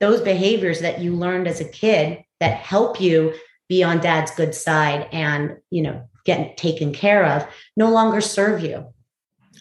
those 0.00 0.20
behaviors 0.20 0.80
that 0.80 1.00
you 1.00 1.14
learned 1.14 1.46
as 1.46 1.60
a 1.60 1.68
kid 1.68 2.24
that 2.40 2.58
help 2.58 3.00
you 3.00 3.34
be 3.68 3.84
on 3.84 4.00
dad's 4.00 4.32
good 4.32 4.54
side 4.54 5.08
and 5.12 5.56
you 5.70 5.82
know 5.82 6.02
get 6.24 6.56
taken 6.56 6.92
care 6.92 7.24
of 7.24 7.46
no 7.76 7.90
longer 7.90 8.20
serve 8.20 8.62
you. 8.62 8.86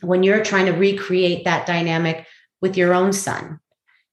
When 0.01 0.23
you're 0.23 0.43
trying 0.43 0.65
to 0.65 0.71
recreate 0.71 1.45
that 1.45 1.67
dynamic 1.67 2.25
with 2.61 2.77
your 2.77 2.93
own 2.93 3.13
son. 3.13 3.59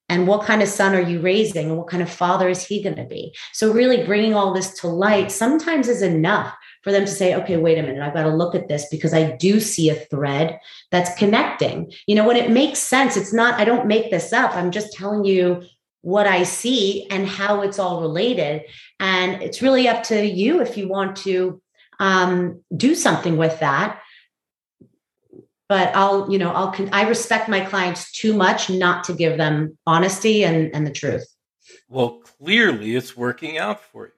And 0.09 0.29
what 0.29 0.47
kind 0.47 0.63
of 0.63 0.69
son 0.69 0.95
are 0.95 1.01
you 1.01 1.21
raising? 1.21 1.69
And 1.69 1.77
what 1.77 1.89
kind 1.89 2.03
of 2.03 2.09
father 2.09 2.49
is 2.49 2.65
he 2.65 2.81
going 2.83 2.95
to 2.97 3.05
be? 3.05 3.35
So 3.53 3.73
really 3.73 4.05
bringing 4.05 4.35
all 4.35 4.55
this 4.55 4.73
to 4.81 4.87
light 4.87 5.33
sometimes 5.33 5.89
is 5.89 6.03
enough 6.03 6.55
for 6.83 6.93
them 6.93 7.05
to 7.05 7.11
say 7.11 7.35
okay 7.35 7.57
wait 7.57 7.79
a 7.79 7.83
minute 7.83 8.01
i've 8.01 8.15
got 8.15 8.23
to 8.23 8.29
look 8.29 8.55
at 8.55 8.69
this 8.69 8.87
because 8.93 9.13
i 9.13 9.33
do 9.39 9.59
see 9.59 9.91
a 9.91 9.97
thread 9.97 10.57
that's 10.93 11.19
connecting. 11.19 11.93
You 12.07 12.15
know 12.15 12.27
when 12.27 12.37
it 12.37 12.51
makes 12.51 12.79
sense 12.79 13.17
it's 13.17 13.33
not 13.33 13.59
i 13.59 13.65
don't 13.65 13.89
make 13.89 14.11
this 14.11 14.33
up. 14.33 14.55
I'm 14.55 14.71
just 14.71 14.93
telling 14.93 15.25
you 15.25 15.65
what 16.07 16.29
I 16.29 16.45
see 16.45 17.05
and 17.11 17.27
how 17.27 17.63
it's 17.63 17.81
all 17.81 18.01
related. 18.01 18.63
And 19.01 19.43
it's 19.43 19.61
really 19.61 19.89
up 19.89 20.05
to 20.05 20.25
you 20.25 20.61
if 20.61 20.77
you 20.77 20.87
want 20.87 21.17
to 21.25 21.61
um, 21.99 22.63
do 22.77 22.95
something 22.95 23.37
with 23.37 23.59
that. 23.59 24.01
But 25.69 25.97
I'll, 25.97 26.31
you 26.31 26.39
know, 26.39 26.53
I'll, 26.53 26.73
I 26.93 27.09
respect 27.09 27.49
my 27.49 27.59
clients 27.59 28.13
too 28.13 28.35
much 28.35 28.71
not 28.71 29.03
to 29.05 29.15
give 29.15 29.37
them 29.37 29.77
honesty 29.85 30.45
and, 30.45 30.73
and 30.73 30.87
the 30.87 30.93
truth. 30.93 31.27
Well, 31.89 32.21
clearly 32.39 32.95
it's 32.95 33.17
working 33.17 33.59
out 33.59 33.83
for 33.83 34.07
you. 34.07 34.13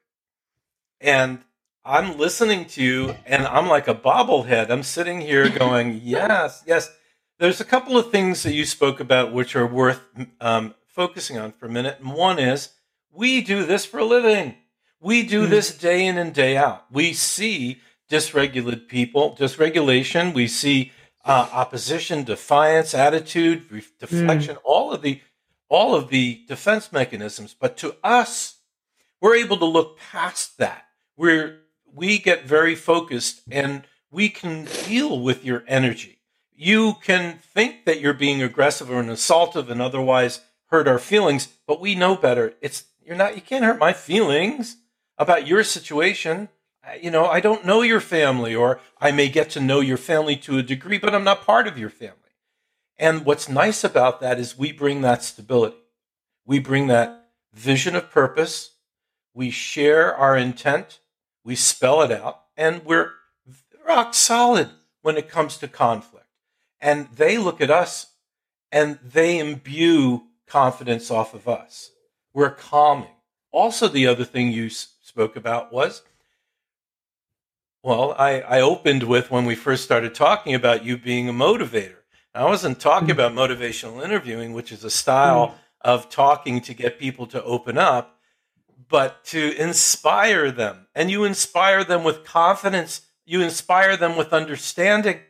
And 1.00 1.38
I'm 1.86 2.18
listening 2.18 2.66
to 2.66 2.82
you 2.82 3.14
and 3.24 3.46
I'm 3.46 3.66
like 3.66 3.88
a 3.88 3.94
bobblehead. 3.94 4.68
I'm 4.68 4.82
sitting 4.82 5.22
here 5.22 5.48
going, 5.58 6.02
yes, 6.04 6.62
yes. 6.66 6.94
There's 7.38 7.62
a 7.62 7.64
couple 7.64 7.96
of 7.96 8.10
things 8.10 8.42
that 8.42 8.52
you 8.52 8.66
spoke 8.66 9.00
about 9.00 9.32
which 9.32 9.56
are 9.56 9.66
worth 9.66 10.02
um, 10.42 10.74
focusing 10.98 11.38
on 11.38 11.52
for 11.52 11.66
a 11.66 11.70
minute. 11.70 12.00
And 12.00 12.12
one 12.12 12.40
is 12.40 12.70
we 13.12 13.40
do 13.40 13.64
this 13.64 13.86
for 13.86 13.98
a 13.98 14.04
living. 14.04 14.56
We 15.00 15.22
do 15.22 15.46
mm. 15.46 15.50
this 15.50 15.72
day 15.78 16.04
in 16.04 16.18
and 16.18 16.34
day 16.34 16.56
out. 16.56 16.86
We 16.90 17.12
see 17.12 17.80
dysregulated 18.10 18.88
people, 18.88 19.36
dysregulation. 19.38 20.34
We 20.34 20.48
see 20.48 20.90
uh, 21.24 21.50
opposition, 21.52 22.24
defiance, 22.24 22.94
attitude, 22.94 23.68
deflection, 24.00 24.56
mm. 24.56 24.60
all 24.64 24.92
of 24.92 25.02
the 25.02 25.20
all 25.68 25.94
of 25.94 26.08
the 26.08 26.42
defense 26.48 26.90
mechanisms. 26.90 27.54
But 27.54 27.76
to 27.76 27.94
us, 28.02 28.56
we're 29.20 29.36
able 29.36 29.58
to 29.58 29.66
look 29.66 30.00
past 30.00 30.58
that. 30.58 30.86
We're 31.16 31.60
we 31.94 32.18
get 32.18 32.44
very 32.44 32.74
focused 32.74 33.42
and 33.48 33.84
we 34.10 34.30
can 34.30 34.66
deal 34.88 35.20
with 35.20 35.44
your 35.44 35.62
energy. 35.68 36.18
You 36.56 36.94
can 37.04 37.38
think 37.38 37.84
that 37.84 38.00
you're 38.00 38.14
being 38.14 38.42
aggressive 38.42 38.90
or 38.90 38.98
an 38.98 39.10
assaultive 39.10 39.70
and 39.70 39.80
otherwise 39.80 40.40
hurt 40.68 40.88
our 40.88 40.98
feelings, 40.98 41.48
but 41.66 41.80
we 41.80 41.94
know 41.94 42.16
better. 42.16 42.54
It's 42.60 42.84
you're 43.04 43.16
not 43.16 43.34
you 43.34 43.42
can't 43.42 43.64
hurt 43.64 43.78
my 43.78 43.92
feelings 43.92 44.76
about 45.16 45.46
your 45.46 45.64
situation. 45.64 46.48
You 47.00 47.10
know, 47.10 47.26
I 47.26 47.40
don't 47.40 47.66
know 47.66 47.82
your 47.82 48.00
family 48.00 48.54
or 48.54 48.80
I 49.00 49.10
may 49.10 49.28
get 49.28 49.50
to 49.50 49.60
know 49.60 49.80
your 49.80 49.96
family 49.96 50.36
to 50.36 50.58
a 50.58 50.62
degree, 50.62 50.98
but 50.98 51.14
I'm 51.14 51.24
not 51.24 51.44
part 51.44 51.66
of 51.66 51.78
your 51.78 51.90
family. 51.90 52.14
And 52.96 53.24
what's 53.24 53.48
nice 53.48 53.84
about 53.84 54.20
that 54.20 54.38
is 54.38 54.58
we 54.58 54.72
bring 54.72 55.02
that 55.02 55.22
stability. 55.22 55.76
We 56.46 56.58
bring 56.58 56.86
that 56.86 57.28
vision 57.52 57.94
of 57.94 58.10
purpose. 58.10 58.72
We 59.34 59.50
share 59.50 60.14
our 60.16 60.36
intent. 60.36 60.98
We 61.44 61.54
spell 61.54 62.02
it 62.02 62.10
out 62.10 62.42
and 62.56 62.84
we're 62.84 63.12
rock 63.86 64.14
solid 64.14 64.68
when 65.02 65.16
it 65.16 65.28
comes 65.28 65.56
to 65.58 65.68
conflict. 65.68 66.26
And 66.80 67.08
they 67.14 67.38
look 67.38 67.60
at 67.60 67.70
us 67.70 68.12
and 68.70 68.98
they 69.02 69.38
imbue 69.38 70.22
confidence 70.48 71.10
off 71.10 71.34
of 71.34 71.48
us. 71.48 71.92
We're 72.32 72.50
calming. 72.50 73.08
Also, 73.50 73.88
the 73.88 74.06
other 74.06 74.24
thing 74.24 74.52
you 74.52 74.68
spoke 74.68 75.36
about 75.36 75.72
was 75.72 76.02
well, 77.82 78.14
I, 78.18 78.40
I 78.40 78.60
opened 78.60 79.04
with 79.04 79.30
when 79.30 79.44
we 79.44 79.54
first 79.54 79.84
started 79.84 80.14
talking 80.14 80.54
about 80.54 80.84
you 80.84 80.98
being 80.98 81.28
a 81.28 81.32
motivator. 81.32 81.98
I 82.34 82.44
wasn't 82.44 82.80
talking 82.80 83.10
about 83.10 83.32
motivational 83.32 84.04
interviewing, 84.04 84.52
which 84.52 84.72
is 84.72 84.84
a 84.84 84.90
style 84.90 85.48
mm-hmm. 85.48 85.56
of 85.82 86.10
talking 86.10 86.60
to 86.62 86.74
get 86.74 86.98
people 86.98 87.26
to 87.28 87.42
open 87.42 87.78
up, 87.78 88.18
but 88.88 89.24
to 89.26 89.56
inspire 89.60 90.50
them. 90.50 90.86
And 90.94 91.10
you 91.10 91.24
inspire 91.24 91.84
them 91.84 92.04
with 92.04 92.24
confidence, 92.24 93.02
you 93.24 93.42
inspire 93.42 93.96
them 93.96 94.16
with 94.16 94.32
understanding. 94.32 95.20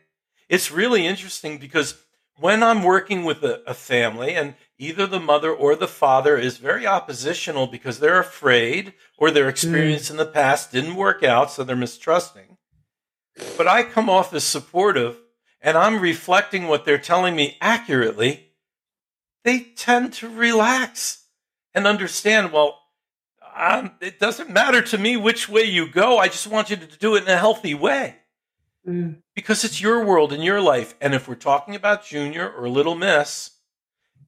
it's 0.49 0.71
really 0.71 1.05
interesting 1.05 1.59
because 1.59 2.01
when 2.39 2.63
I'm 2.63 2.83
working 2.83 3.23
with 3.25 3.43
a, 3.43 3.61
a, 3.67 3.73
family 3.73 4.33
and 4.33 4.55
either 4.79 5.05
the 5.05 5.19
mother 5.19 5.53
or 5.53 5.75
the 5.75 5.87
father 5.87 6.37
is 6.37 6.57
very 6.57 6.87
oppositional 6.87 7.67
because 7.67 7.99
they're 7.99 8.19
afraid 8.19 8.93
or 9.17 9.29
their 9.29 9.49
experience 9.49 10.07
mm. 10.07 10.11
in 10.11 10.17
the 10.17 10.25
past 10.25 10.71
didn't 10.71 10.95
work 10.95 11.21
out, 11.21 11.51
so 11.51 11.63
they're 11.63 11.75
mistrusting. 11.75 12.57
But 13.57 13.67
I 13.67 13.83
come 13.83 14.09
off 14.09 14.33
as 14.33 14.45
supportive 14.45 15.19
and 15.61 15.77
I'm 15.77 15.99
reflecting 15.99 16.67
what 16.67 16.85
they're 16.85 16.97
telling 16.97 17.35
me 17.35 17.57
accurately, 17.59 18.51
they 19.43 19.59
tend 19.59 20.13
to 20.13 20.29
relax 20.29 21.25
and 21.73 21.85
understand, 21.85 22.53
well, 22.53 22.79
um, 23.55 23.91
it 23.99 24.19
doesn't 24.19 24.49
matter 24.49 24.81
to 24.81 24.97
me 24.97 25.17
which 25.17 25.49
way 25.49 25.63
you 25.63 25.89
go. 25.89 26.17
I 26.17 26.29
just 26.29 26.47
want 26.47 26.69
you 26.69 26.77
to 26.77 26.97
do 26.97 27.15
it 27.15 27.23
in 27.23 27.29
a 27.29 27.37
healthy 27.37 27.73
way. 27.73 28.15
Mm. 28.87 29.17
Because 29.35 29.65
it's 29.65 29.81
your 29.81 30.05
world 30.05 30.31
and 30.31 30.43
your 30.43 30.61
life. 30.61 30.95
And 31.01 31.13
if 31.13 31.27
we're 31.27 31.35
talking 31.35 31.75
about 31.75 32.05
Junior 32.05 32.49
or 32.49 32.69
Little 32.69 32.95
Miss 32.95 33.51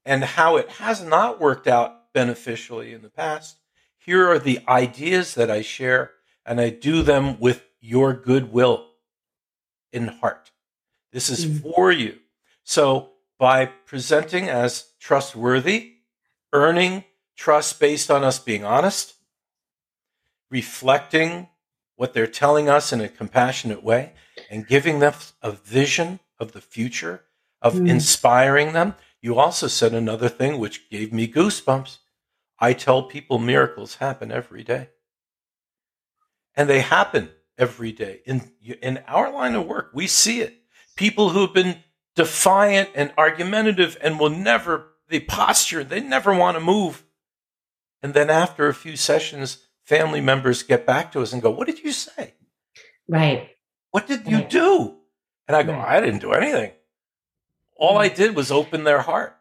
and 0.06 0.24
how 0.24 0.58
it 0.58 0.70
has 0.70 1.04
not 1.04 1.40
worked 1.40 1.68
out 1.68 2.14
beneficially 2.14 2.94
in 2.94 3.02
the 3.02 3.10
past, 3.10 3.58
here 3.98 4.28
are 4.30 4.40
the 4.40 4.60
ideas 4.68 5.36
that 5.36 5.52
I 5.52 5.62
share, 5.62 6.12
and 6.46 6.60
I 6.60 6.70
do 6.70 7.04
them 7.04 7.40
with 7.40 7.64
your 7.80 8.14
goodwill 8.14 8.88
in 9.94 10.08
heart. 10.08 10.52
This 11.12 11.30
is 11.30 11.46
mm. 11.46 11.62
for 11.62 11.92
you. 11.92 12.18
So, 12.64 13.12
by 13.38 13.66
presenting 13.66 14.50
as 14.50 14.92
trustworthy, 15.00 15.94
earning 16.54 17.04
trust 17.36 17.80
based 17.80 18.12
on 18.12 18.24
us 18.24 18.40
being 18.40 18.64
honest, 18.64 19.16
reflecting 20.50 21.48
what 21.96 22.14
they're 22.14 22.28
telling 22.28 22.70
us 22.70 22.94
in 22.94 23.02
a 23.02 23.10
compassionate 23.10 23.84
way, 23.84 24.14
and 24.50 24.68
giving 24.68 25.00
them 25.00 25.14
a 25.42 25.52
vision 25.52 26.20
of 26.40 26.52
the 26.52 26.62
future, 26.62 27.24
of 27.62 27.76
mm. 27.76 27.90
inspiring 27.90 28.74
them. 28.74 28.96
You 29.22 29.38
also 29.38 29.68
said 29.68 29.94
another 29.94 30.30
thing 30.30 30.58
which 30.58 30.90
gave 30.90 31.14
me 31.14 31.32
goosebumps. 31.32 32.00
I 32.60 32.74
tell 32.74 33.04
people 33.04 33.38
miracles 33.38 33.96
happen 33.96 34.32
every 34.32 34.64
day. 34.64 34.90
And 36.56 36.70
they 36.70 36.82
happen 36.82 37.30
every 37.58 37.92
day. 37.92 38.22
In, 38.26 38.52
in 38.82 39.00
our 39.08 39.32
line 39.32 39.56
of 39.56 39.68
work, 39.68 39.92
we 39.94 40.08
see 40.08 40.42
it. 40.42 40.56
People 40.96 41.30
who 41.30 41.42
have 41.42 41.54
been 41.54 41.84
defiant 42.16 42.90
and 42.96 43.14
argumentative 43.18 43.98
and 44.02 44.20
will 44.20 44.30
never, 44.30 44.88
the 45.08 45.20
posture, 45.20 45.84
they 45.84 46.02
never 46.02 46.34
want 46.36 46.58
to 46.58 46.62
move. 46.62 47.04
And 48.04 48.14
then 48.14 48.30
after 48.30 48.68
a 48.68 48.74
few 48.74 48.96
sessions, 48.96 49.60
family 49.84 50.22
members 50.22 50.64
get 50.64 50.86
back 50.86 51.12
to 51.12 51.22
us 51.22 51.32
and 51.32 51.42
go, 51.42 51.52
What 51.52 51.68
did 51.68 51.84
you 51.84 51.92
say? 51.92 52.34
Right. 53.08 53.50
What 53.92 54.08
did 54.08 54.28
you 54.28 54.42
do? 54.44 54.98
And 55.48 55.56
I 55.56 55.64
go, 55.64 55.74
right. 55.74 55.98
I 55.98 56.02
didn't 56.02 56.22
do 56.22 56.32
anything. 56.32 56.72
All 57.82 57.98
I 57.98 58.10
mm. 58.10 58.15
did 58.15 58.36
was 58.36 58.52
open 58.52 58.84
their 58.84 59.02
heart. 59.02 59.36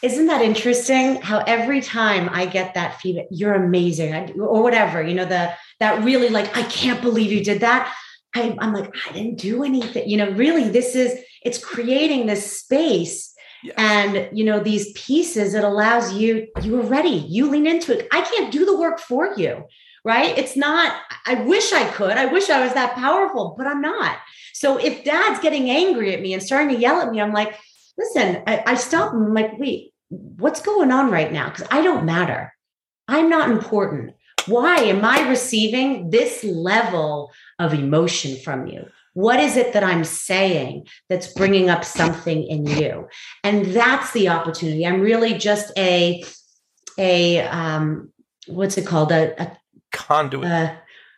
Isn't 0.00 0.26
that 0.26 0.42
interesting? 0.42 1.20
How 1.20 1.38
every 1.46 1.80
time 1.80 2.28
I 2.32 2.46
get 2.46 2.74
that 2.74 3.00
feedback, 3.00 3.26
you're 3.30 3.54
amazing, 3.54 4.40
or 4.40 4.62
whatever, 4.62 5.02
you 5.02 5.14
know, 5.14 5.24
the 5.24 5.52
that 5.78 6.02
really 6.02 6.28
like, 6.28 6.56
I 6.56 6.62
can't 6.64 7.00
believe 7.00 7.30
you 7.30 7.44
did 7.44 7.60
that. 7.60 7.94
I, 8.34 8.56
I'm 8.60 8.72
like, 8.72 8.92
I 9.08 9.12
didn't 9.12 9.38
do 9.38 9.62
anything. 9.62 10.08
You 10.08 10.16
know, 10.16 10.30
really, 10.32 10.68
this 10.68 10.96
is 10.96 11.18
it's 11.42 11.58
creating 11.58 12.26
this 12.26 12.60
space 12.60 13.34
yes. 13.62 13.74
and 13.76 14.36
you 14.36 14.44
know 14.44 14.58
these 14.58 14.92
pieces. 14.92 15.54
It 15.54 15.64
allows 15.64 16.12
you. 16.14 16.48
You 16.62 16.80
are 16.80 16.86
ready. 16.86 17.10
You 17.28 17.48
lean 17.48 17.66
into 17.66 17.96
it. 17.96 18.08
I 18.10 18.22
can't 18.22 18.50
do 18.50 18.64
the 18.64 18.76
work 18.76 18.98
for 18.98 19.34
you 19.36 19.64
right? 20.04 20.36
It's 20.36 20.56
not, 20.56 20.96
I 21.26 21.34
wish 21.34 21.72
I 21.72 21.88
could. 21.90 22.16
I 22.16 22.26
wish 22.26 22.50
I 22.50 22.64
was 22.64 22.74
that 22.74 22.96
powerful, 22.96 23.54
but 23.56 23.68
I'm 23.68 23.80
not. 23.80 24.18
So 24.52 24.76
if 24.76 25.04
dad's 25.04 25.40
getting 25.40 25.70
angry 25.70 26.12
at 26.12 26.20
me 26.20 26.34
and 26.34 26.42
starting 26.42 26.74
to 26.74 26.80
yell 26.80 27.00
at 27.00 27.10
me, 27.10 27.20
I'm 27.20 27.32
like, 27.32 27.56
listen, 27.98 28.42
I, 28.46 28.62
I 28.66 28.74
stop 28.74 29.12
and 29.12 29.24
I'm 29.24 29.34
like, 29.34 29.58
wait, 29.58 29.92
what's 30.08 30.60
going 30.60 30.92
on 30.92 31.10
right 31.10 31.32
now? 31.32 31.48
Because 31.48 31.66
I 31.70 31.82
don't 31.82 32.04
matter. 32.04 32.52
I'm 33.08 33.28
not 33.28 33.50
important. 33.50 34.14
Why 34.46 34.76
am 34.76 35.04
I 35.04 35.28
receiving 35.28 36.10
this 36.10 36.42
level 36.44 37.30
of 37.58 37.74
emotion 37.74 38.36
from 38.40 38.66
you? 38.66 38.86
What 39.14 39.40
is 39.40 39.56
it 39.56 39.74
that 39.74 39.84
I'm 39.84 40.04
saying 40.04 40.86
that's 41.08 41.32
bringing 41.34 41.68
up 41.68 41.84
something 41.84 42.42
in 42.42 42.66
you? 42.66 43.08
And 43.44 43.66
that's 43.66 44.12
the 44.12 44.28
opportunity. 44.28 44.86
I'm 44.86 45.00
really 45.00 45.34
just 45.34 45.70
a, 45.76 46.24
a, 46.98 47.40
um, 47.40 48.10
what's 48.46 48.78
it 48.78 48.86
called? 48.86 49.12
A, 49.12 49.40
a 49.40 49.56
conduit. 49.92 50.50
Uh, 50.50 50.74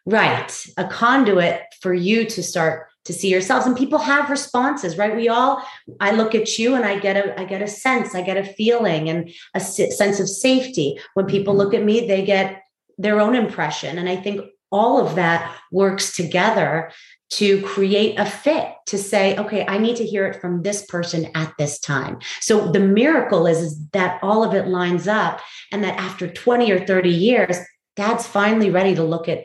right. 0.06 0.66
A 0.76 0.84
conduit 0.84 1.62
for 1.84 1.92
you 1.92 2.24
to 2.24 2.42
start 2.42 2.88
to 3.04 3.12
see 3.12 3.28
yourselves. 3.28 3.66
And 3.66 3.76
people 3.76 3.98
have 3.98 4.30
responses 4.30 4.96
right? 4.96 5.14
We 5.14 5.28
all 5.28 5.62
i 6.00 6.12
look 6.12 6.34
at 6.34 6.58
you 6.58 6.74
and 6.74 6.84
i 6.86 6.98
get 6.98 7.16
a 7.22 7.38
i 7.38 7.44
get 7.44 7.60
a 7.60 7.68
sense 7.68 8.14
i 8.14 8.22
get 8.22 8.38
a 8.38 8.52
feeling 8.60 9.10
and 9.10 9.30
a 9.54 9.60
sense 9.60 10.18
of 10.18 10.28
safety. 10.28 10.98
When 11.12 11.26
people 11.26 11.54
look 11.54 11.74
at 11.74 11.84
me 11.84 12.08
they 12.08 12.24
get 12.24 12.62
their 12.96 13.20
own 13.20 13.34
impression. 13.34 13.98
And 13.98 14.08
i 14.08 14.16
think 14.16 14.40
all 14.72 14.96
of 15.04 15.14
that 15.16 15.40
works 15.70 16.16
together 16.16 16.90
to 17.38 17.60
create 17.62 18.18
a 18.18 18.24
fit 18.24 18.68
to 18.86 18.96
say 18.96 19.36
okay 19.36 19.66
i 19.74 19.76
need 19.76 19.96
to 19.96 20.06
hear 20.12 20.24
it 20.26 20.40
from 20.40 20.62
this 20.62 20.86
person 20.86 21.20
at 21.34 21.52
this 21.58 21.78
time. 21.78 22.14
So 22.40 22.72
the 22.72 22.86
miracle 23.02 23.46
is, 23.46 23.60
is 23.66 23.72
that 23.98 24.18
all 24.22 24.42
of 24.42 24.54
it 24.54 24.66
lines 24.78 25.06
up 25.06 25.42
and 25.70 25.84
that 25.84 26.00
after 26.00 26.26
20 26.26 26.72
or 26.72 26.80
30 26.86 27.10
years 27.10 27.56
dad's 27.96 28.26
finally 28.26 28.70
ready 28.70 28.94
to 28.94 29.04
look 29.04 29.28
at 29.28 29.44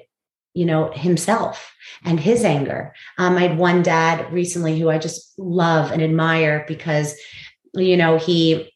you 0.59 0.65
know 0.65 0.91
himself 0.91 1.73
and 2.03 2.19
his 2.19 2.43
anger. 2.43 2.93
Um, 3.17 3.37
i 3.37 3.41
had 3.47 3.57
one 3.57 3.81
dad 3.81 4.31
recently 4.33 4.77
who 4.77 4.89
i 4.89 4.97
just 4.97 5.33
love 5.37 5.91
and 5.91 6.01
admire 6.01 6.65
because 6.67 7.15
you 7.73 7.95
know 7.95 8.17
he 8.17 8.69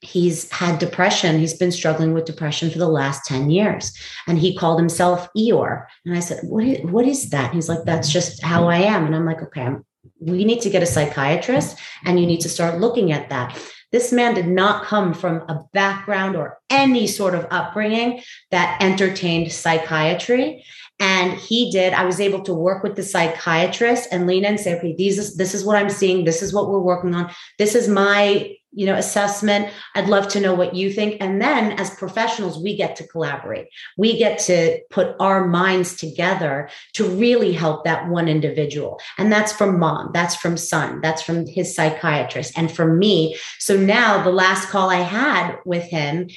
he's 0.00 0.48
had 0.52 0.78
depression. 0.78 1.40
He's 1.40 1.58
been 1.58 1.72
struggling 1.72 2.14
with 2.14 2.24
depression 2.24 2.70
for 2.70 2.78
the 2.78 2.86
last 3.00 3.26
10 3.26 3.50
years. 3.50 3.92
And 4.28 4.38
he 4.38 4.56
called 4.56 4.78
himself 4.78 5.28
eeyore. 5.36 5.86
And 6.04 6.16
i 6.16 6.20
said 6.20 6.38
what 6.44 6.64
is, 6.64 6.78
what 6.84 7.06
is 7.06 7.30
that? 7.30 7.46
And 7.46 7.54
he's 7.54 7.68
like 7.68 7.84
that's 7.84 8.10
just 8.10 8.42
how 8.42 8.68
i 8.68 8.78
am. 8.78 9.06
And 9.06 9.14
i'm 9.14 9.26
like 9.26 9.42
okay 9.42 9.62
I'm, 9.62 9.84
we 10.20 10.44
need 10.44 10.62
to 10.62 10.70
get 10.70 10.82
a 10.82 10.94
psychiatrist 10.94 11.76
and 12.04 12.18
you 12.20 12.26
need 12.26 12.40
to 12.40 12.48
start 12.48 12.80
looking 12.80 13.12
at 13.12 13.28
that. 13.30 13.58
This 13.90 14.12
man 14.12 14.34
did 14.34 14.46
not 14.46 14.84
come 14.84 15.14
from 15.14 15.36
a 15.48 15.64
background 15.72 16.36
or 16.36 16.58
any 16.68 17.06
sort 17.06 17.34
of 17.34 17.46
upbringing 17.50 18.22
that 18.50 18.80
entertained 18.82 19.50
psychiatry. 19.50 20.64
And 21.00 21.34
he 21.34 21.70
did. 21.70 21.92
I 21.92 22.04
was 22.04 22.20
able 22.20 22.42
to 22.42 22.54
work 22.54 22.82
with 22.82 22.96
the 22.96 23.02
psychiatrist 23.02 24.08
and 24.10 24.26
lean 24.26 24.44
in 24.44 24.52
and 24.52 24.60
say, 24.60 24.76
okay, 24.76 24.94
these 24.96 25.18
is, 25.18 25.36
this 25.36 25.54
is 25.54 25.64
what 25.64 25.76
I'm 25.76 25.90
seeing. 25.90 26.24
This 26.24 26.42
is 26.42 26.52
what 26.52 26.68
we're 26.68 26.80
working 26.80 27.14
on. 27.14 27.30
This 27.58 27.74
is 27.74 27.88
my 27.88 28.56
you 28.72 28.84
know 28.84 28.94
assessment 28.94 29.72
i'd 29.94 30.08
love 30.08 30.28
to 30.28 30.40
know 30.40 30.54
what 30.54 30.74
you 30.74 30.92
think 30.92 31.16
and 31.20 31.40
then 31.40 31.72
as 31.80 31.90
professionals 31.94 32.62
we 32.62 32.76
get 32.76 32.96
to 32.96 33.06
collaborate 33.06 33.66
we 33.96 34.18
get 34.18 34.38
to 34.38 34.78
put 34.90 35.16
our 35.20 35.46
minds 35.46 35.96
together 35.96 36.68
to 36.92 37.04
really 37.04 37.52
help 37.52 37.84
that 37.84 38.08
one 38.08 38.28
individual 38.28 39.00
and 39.16 39.32
that's 39.32 39.52
from 39.52 39.78
mom 39.78 40.10
that's 40.12 40.36
from 40.36 40.56
son 40.56 41.00
that's 41.00 41.22
from 41.22 41.46
his 41.46 41.74
psychiatrist 41.74 42.52
and 42.58 42.70
from 42.70 42.98
me 42.98 43.36
so 43.58 43.74
now 43.74 44.22
the 44.22 44.30
last 44.30 44.68
call 44.68 44.90
i 44.90 45.00
had 45.00 45.56
with 45.64 45.84
him 45.84 46.28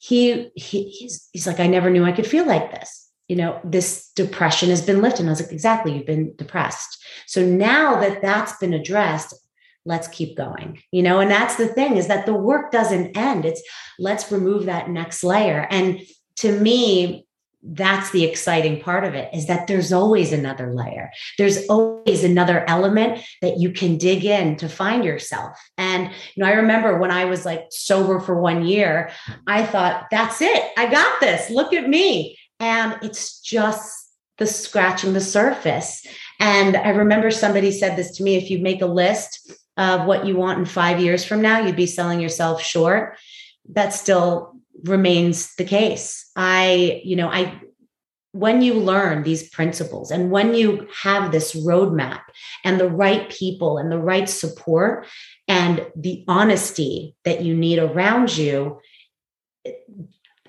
he, 0.00 0.50
he 0.54 0.90
he's, 0.90 1.28
he's 1.32 1.46
like 1.46 1.58
i 1.58 1.66
never 1.66 1.90
knew 1.90 2.04
i 2.04 2.12
could 2.12 2.26
feel 2.26 2.46
like 2.46 2.70
this 2.70 2.97
you 3.28 3.36
know 3.36 3.60
this 3.62 4.10
depression 4.16 4.70
has 4.70 4.82
been 4.82 5.00
lifted. 5.02 5.20
And 5.20 5.28
i 5.28 5.32
was 5.32 5.40
like 5.40 5.52
exactly 5.52 5.96
you've 5.96 6.06
been 6.06 6.34
depressed. 6.36 7.02
So 7.26 7.44
now 7.44 8.00
that 8.00 8.22
that's 8.22 8.56
been 8.58 8.74
addressed 8.74 9.34
let's 9.84 10.08
keep 10.08 10.36
going 10.36 10.82
you 10.92 11.02
know? 11.02 11.20
And 11.20 11.30
that's 11.30 11.56
the 11.56 11.68
thing 11.68 11.96
is 11.96 12.08
that 12.08 12.26
the 12.26 12.34
work 12.34 12.72
doesn't 12.72 13.16
end. 13.16 13.44
It's 13.44 13.62
let's 13.98 14.30
remove 14.30 14.66
that 14.66 14.90
next 14.90 15.24
layer. 15.24 15.66
And 15.70 16.00
to 16.36 16.52
me 16.58 17.26
that's 17.62 18.10
the 18.12 18.24
exciting 18.24 18.80
part 18.80 19.02
of 19.04 19.14
it 19.14 19.34
is 19.34 19.46
that 19.46 19.66
there's 19.66 19.92
always 19.92 20.32
another 20.32 20.72
layer. 20.72 21.10
There's 21.38 21.66
always 21.66 22.22
another 22.22 22.64
element 22.68 23.20
that 23.42 23.58
you 23.58 23.72
can 23.72 23.98
dig 23.98 24.24
in 24.24 24.56
to 24.56 24.68
find 24.68 25.04
yourself. 25.04 25.58
And 25.76 26.04
you 26.34 26.44
know 26.44 26.46
i 26.46 26.52
remember 26.52 26.98
when 26.98 27.10
i 27.10 27.24
was 27.24 27.44
like 27.44 27.66
sober 27.70 28.20
for 28.20 28.40
one 28.40 28.64
year 28.64 29.10
i 29.46 29.64
thought 29.64 30.06
that's 30.10 30.40
it. 30.40 30.72
I 30.76 30.90
got 30.90 31.20
this. 31.20 31.50
Look 31.50 31.72
at 31.72 31.88
me 31.88 32.38
and 32.60 32.96
it's 33.02 33.40
just 33.40 34.06
the 34.38 34.46
scratching 34.46 35.12
the 35.12 35.20
surface 35.20 36.06
and 36.38 36.76
i 36.76 36.90
remember 36.90 37.30
somebody 37.30 37.72
said 37.72 37.96
this 37.96 38.16
to 38.16 38.22
me 38.22 38.36
if 38.36 38.50
you 38.50 38.58
make 38.58 38.82
a 38.82 38.86
list 38.86 39.50
of 39.78 40.06
what 40.06 40.26
you 40.26 40.36
want 40.36 40.58
in 40.58 40.64
five 40.64 41.00
years 41.00 41.24
from 41.24 41.40
now, 41.40 41.60
you'd 41.60 41.76
be 41.76 41.86
selling 41.86 42.20
yourself 42.20 42.60
short. 42.60 43.16
That 43.70 43.94
still 43.94 44.56
remains 44.84 45.54
the 45.54 45.64
case. 45.64 46.30
I, 46.34 47.00
you 47.04 47.14
know, 47.14 47.28
I, 47.28 47.60
when 48.32 48.60
you 48.60 48.74
learn 48.74 49.22
these 49.22 49.48
principles 49.48 50.10
and 50.10 50.30
when 50.30 50.52
you 50.54 50.88
have 51.02 51.30
this 51.30 51.54
roadmap 51.54 52.20
and 52.64 52.78
the 52.78 52.90
right 52.90 53.30
people 53.30 53.78
and 53.78 53.90
the 53.90 53.98
right 53.98 54.28
support 54.28 55.06
and 55.46 55.86
the 55.96 56.24
honesty 56.26 57.16
that 57.24 57.42
you 57.42 57.56
need 57.56 57.78
around 57.78 58.36
you, 58.36 58.80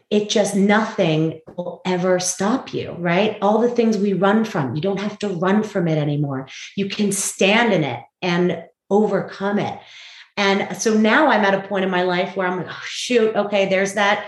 it 0.09 0.29
just 0.29 0.55
nothing 0.55 1.39
will 1.55 1.81
ever 1.85 2.19
stop 2.19 2.73
you, 2.73 2.95
right? 2.97 3.37
All 3.41 3.59
the 3.59 3.69
things 3.69 3.97
we 3.97 4.13
run 4.13 4.43
from, 4.43 4.75
you 4.75 4.81
don't 4.81 4.99
have 4.99 5.19
to 5.19 5.27
run 5.27 5.61
from 5.63 5.87
it 5.87 5.97
anymore. 5.97 6.47
You 6.75 6.89
can 6.89 7.11
stand 7.11 7.73
in 7.73 7.83
it 7.83 8.01
and 8.21 8.63
overcome 8.89 9.59
it. 9.59 9.79
And 10.35 10.75
so 10.77 10.93
now 10.93 11.27
I'm 11.27 11.43
at 11.45 11.53
a 11.53 11.67
point 11.67 11.85
in 11.85 11.91
my 11.91 12.03
life 12.03 12.35
where 12.35 12.47
I'm 12.47 12.57
like, 12.57 12.67
oh, 12.69 12.83
shoot, 12.85 13.35
okay, 13.35 13.69
there's 13.69 13.93
that 13.93 14.25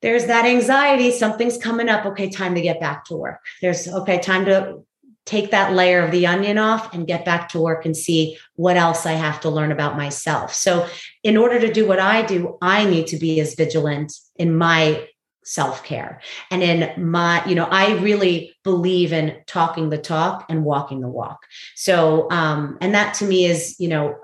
there's 0.00 0.26
that 0.26 0.44
anxiety 0.44 1.10
something's 1.10 1.58
coming 1.58 1.88
up 1.88 2.06
okay 2.06 2.30
time 2.30 2.54
to 2.54 2.60
get 2.60 2.78
back 2.78 3.04
to 3.04 3.16
work 3.16 3.40
there's 3.60 3.88
okay 3.88 4.20
time 4.20 4.44
to 4.44 4.78
take 5.28 5.50
that 5.50 5.74
layer 5.74 6.02
of 6.02 6.10
the 6.10 6.26
onion 6.26 6.56
off 6.56 6.94
and 6.94 7.06
get 7.06 7.22
back 7.22 7.50
to 7.50 7.60
work 7.60 7.84
and 7.84 7.94
see 7.94 8.38
what 8.56 8.78
else 8.78 9.04
I 9.04 9.12
have 9.12 9.42
to 9.42 9.50
learn 9.50 9.70
about 9.70 9.94
myself. 9.94 10.54
So, 10.54 10.88
in 11.22 11.36
order 11.36 11.60
to 11.60 11.70
do 11.70 11.86
what 11.86 12.00
I 12.00 12.22
do, 12.22 12.56
I 12.62 12.86
need 12.86 13.08
to 13.08 13.18
be 13.18 13.38
as 13.38 13.54
vigilant 13.54 14.14
in 14.36 14.56
my 14.56 15.06
self 15.44 15.84
care 15.84 16.22
and 16.50 16.62
in 16.62 17.10
my, 17.10 17.44
you 17.44 17.54
know, 17.54 17.68
I 17.70 17.98
really 17.98 18.56
believe 18.64 19.12
in 19.12 19.36
talking 19.46 19.90
the 19.90 19.98
talk 19.98 20.46
and 20.48 20.64
walking 20.64 21.00
the 21.00 21.08
walk. 21.08 21.40
So, 21.74 22.30
um, 22.30 22.78
and 22.80 22.94
that 22.94 23.14
to 23.14 23.26
me 23.26 23.44
is, 23.44 23.76
you 23.78 23.88
know, 23.88 24.16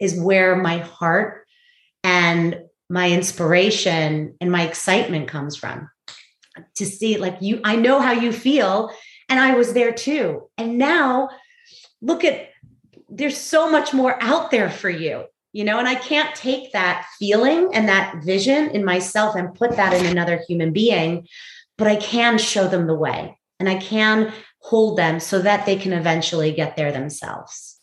is 0.00 0.18
where 0.18 0.56
my 0.56 0.78
heart 0.78 1.46
and 2.02 2.62
my 2.88 3.10
inspiration 3.10 4.34
and 4.40 4.50
my 4.50 4.62
excitement 4.62 5.28
comes 5.28 5.56
from 5.56 5.90
to 6.76 6.86
see 6.86 7.18
like 7.18 7.36
you 7.40 7.60
i 7.64 7.76
know 7.76 8.00
how 8.00 8.12
you 8.12 8.32
feel 8.32 8.90
and 9.28 9.40
i 9.40 9.54
was 9.54 9.72
there 9.72 9.92
too. 9.92 10.48
And 10.58 10.78
now 10.78 11.30
look 12.00 12.24
at 12.24 12.50
there's 13.08 13.38
so 13.38 13.70
much 13.70 13.92
more 13.92 14.16
out 14.22 14.50
there 14.50 14.70
for 14.70 14.90
you 14.90 15.24
you 15.52 15.64
know 15.64 15.78
and 15.78 15.88
i 15.88 15.94
can't 15.94 16.34
take 16.34 16.72
that 16.72 17.06
feeling 17.18 17.70
and 17.72 17.88
that 17.88 18.22
vision 18.24 18.70
in 18.70 18.84
myself 18.84 19.36
and 19.36 19.54
put 19.54 19.76
that 19.76 19.92
in 19.92 20.06
another 20.06 20.42
human 20.48 20.72
being 20.72 21.26
but 21.78 21.86
i 21.86 21.96
can 21.96 22.38
show 22.38 22.66
them 22.66 22.86
the 22.86 22.94
way 22.94 23.38
and 23.60 23.68
i 23.68 23.76
can 23.76 24.32
hold 24.64 24.96
them 24.96 25.20
so 25.20 25.40
that 25.40 25.66
they 25.66 25.76
can 25.76 25.92
eventually 25.92 26.50
get 26.50 26.74
there 26.74 26.90
themselves. 26.90 27.78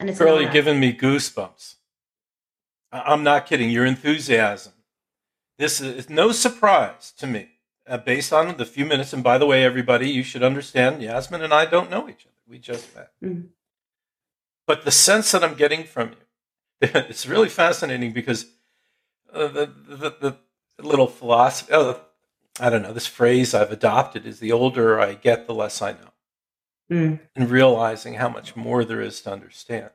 And 0.00 0.10
it's 0.10 0.18
really 0.18 0.48
giving 0.48 0.80
me 0.80 0.92
goosebumps. 0.92 1.76
I'm 2.90 3.22
not 3.22 3.46
kidding 3.46 3.70
your 3.70 3.86
enthusiasm. 3.86 4.72
This 5.58 5.80
is 5.80 6.10
no 6.10 6.32
surprise 6.32 7.12
to 7.18 7.26
me, 7.28 7.49
uh, 7.90 7.98
based 7.98 8.32
on 8.32 8.56
the 8.56 8.64
few 8.64 8.86
minutes. 8.86 9.12
And 9.12 9.22
by 9.22 9.36
the 9.36 9.46
way, 9.46 9.64
everybody, 9.64 10.08
you 10.08 10.22
should 10.22 10.42
understand 10.42 11.02
Yasmin 11.02 11.42
and 11.42 11.52
I 11.52 11.66
don't 11.66 11.90
know 11.90 12.08
each 12.08 12.24
other. 12.26 12.36
We 12.48 12.58
just 12.58 12.94
met. 12.94 13.12
Mm-hmm. 13.22 13.48
But 14.66 14.84
the 14.84 14.90
sense 14.90 15.32
that 15.32 15.42
I'm 15.42 15.54
getting 15.54 15.84
from 15.84 16.10
you, 16.10 16.16
it's 16.80 17.26
really 17.26 17.48
fascinating 17.48 18.12
because 18.12 18.46
uh, 19.32 19.48
the, 19.48 19.66
the, 19.88 20.16
the, 20.20 20.36
little 20.82 21.08
philosophy, 21.08 21.72
oh, 21.74 22.00
I 22.58 22.70
don't 22.70 22.82
know, 22.82 22.94
this 22.94 23.06
phrase 23.06 23.52
I've 23.52 23.70
adopted 23.70 24.24
is 24.24 24.40
the 24.40 24.52
older 24.52 24.98
I 24.98 25.12
get, 25.12 25.46
the 25.46 25.52
less 25.52 25.82
I 25.82 25.92
know. 25.92 26.12
Mm. 26.90 27.20
And 27.36 27.50
realizing 27.50 28.14
how 28.14 28.30
much 28.30 28.56
more 28.56 28.84
there 28.84 29.02
is 29.02 29.20
to 29.22 29.32
understand. 29.32 29.90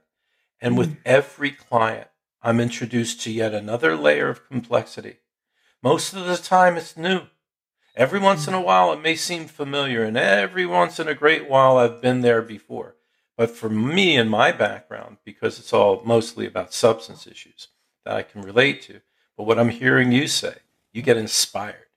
And 0.62 0.76
mm. 0.76 0.78
with 0.78 0.98
every 1.04 1.52
client, 1.52 2.08
I'm 2.44 2.60
introduced 2.60 3.22
to 3.22 3.32
yet 3.32 3.54
another 3.54 3.96
layer 3.96 4.30
of 4.30 4.48
complexity 4.48 5.18
most 5.86 6.14
of 6.14 6.26
the 6.26 6.38
time, 6.38 6.78
it's 6.78 6.98
new. 6.98 7.22
Every 7.96 8.20
once 8.20 8.46
in 8.48 8.54
a 8.54 8.62
while, 8.62 8.92
it 8.92 9.02
may 9.02 9.16
seem 9.16 9.46
familiar, 9.46 10.04
and 10.04 10.18
every 10.18 10.66
once 10.66 11.00
in 11.00 11.08
a 11.08 11.14
great 11.14 11.50
while, 11.50 11.78
I've 11.78 12.02
been 12.02 12.22
there 12.22 12.42
before. 12.42 12.96
But 13.38 13.52
for 13.52 13.70
me 13.70 14.18
and 14.18 14.30
my 14.30 14.52
background, 14.52 15.18
because 15.24 15.60
it's 15.60 15.72
all 15.72 16.02
mostly 16.04 16.46
about 16.46 16.74
substance 16.74 17.26
issues 17.26 17.70
that 18.04 18.16
I 18.16 18.24
can 18.24 18.42
relate 18.42 18.82
to, 18.84 19.00
but 19.38 19.44
what 19.44 19.58
I'm 19.58 19.70
hearing 19.70 20.12
you 20.12 20.28
say, 20.28 20.56
you 20.92 21.02
get 21.02 21.16
inspired, 21.16 21.88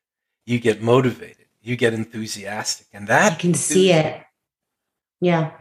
you 0.46 0.60
get 0.60 0.80
motivated, 0.80 1.46
you 1.60 1.76
get 1.76 1.94
enthusiastic, 1.94 2.86
and 2.92 3.08
that 3.08 3.32
I 3.32 3.34
can 3.34 3.54
see 3.54 3.92
it. 3.92 4.22
Yeah. 5.20 5.52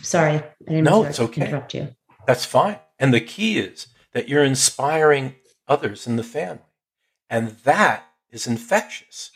Sorry, 0.00 0.36
I 0.36 0.44
didn't 0.66 0.84
no, 0.84 1.04
it's 1.04 1.20
okay. 1.20 1.46
interrupt 1.46 1.74
you. 1.74 1.94
That's 2.26 2.46
fine. 2.46 2.78
And 2.98 3.12
the 3.12 3.20
key 3.20 3.58
is 3.58 3.88
that 4.12 4.28
you're 4.28 4.44
inspiring 4.44 5.34
others 5.68 6.06
in 6.06 6.16
the 6.16 6.24
family. 6.24 6.60
And 7.28 7.50
that 7.64 8.04
is 8.32 8.46
infectious. 8.46 9.30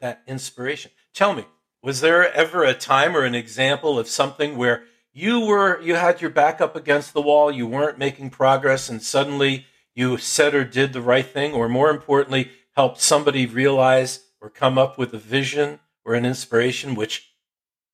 That 0.00 0.22
inspiration. 0.26 0.90
Tell 1.12 1.34
me, 1.34 1.44
was 1.82 2.00
there 2.00 2.32
ever 2.32 2.64
a 2.64 2.74
time 2.74 3.16
or 3.16 3.24
an 3.24 3.34
example 3.34 3.98
of 3.98 4.08
something 4.08 4.56
where 4.56 4.84
you 5.12 5.40
were 5.40 5.80
you 5.80 5.96
had 5.96 6.20
your 6.20 6.30
back 6.30 6.60
up 6.60 6.76
against 6.76 7.12
the 7.12 7.22
wall, 7.22 7.50
you 7.50 7.66
weren't 7.66 7.98
making 7.98 8.30
progress 8.30 8.88
and 8.88 9.02
suddenly 9.02 9.66
you 9.94 10.16
said 10.16 10.54
or 10.54 10.64
did 10.64 10.92
the 10.92 11.02
right 11.02 11.26
thing 11.26 11.52
or 11.52 11.68
more 11.68 11.90
importantly 11.90 12.50
helped 12.76 13.00
somebody 13.00 13.46
realize 13.46 14.20
or 14.40 14.48
come 14.48 14.78
up 14.78 14.96
with 14.96 15.12
a 15.12 15.18
vision 15.18 15.80
or 16.04 16.14
an 16.14 16.24
inspiration 16.24 16.94
which 16.94 17.32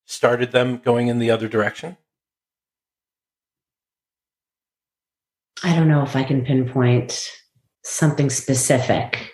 started 0.04 0.52
them 0.52 0.76
going 0.76 1.08
in 1.08 1.18
the 1.18 1.30
other 1.30 1.48
direction? 1.48 1.96
I 5.62 5.74
don't 5.74 5.88
know 5.88 6.02
if 6.02 6.14
I 6.14 6.24
can 6.24 6.44
pinpoint 6.44 7.30
something 7.84 8.28
specific. 8.28 9.33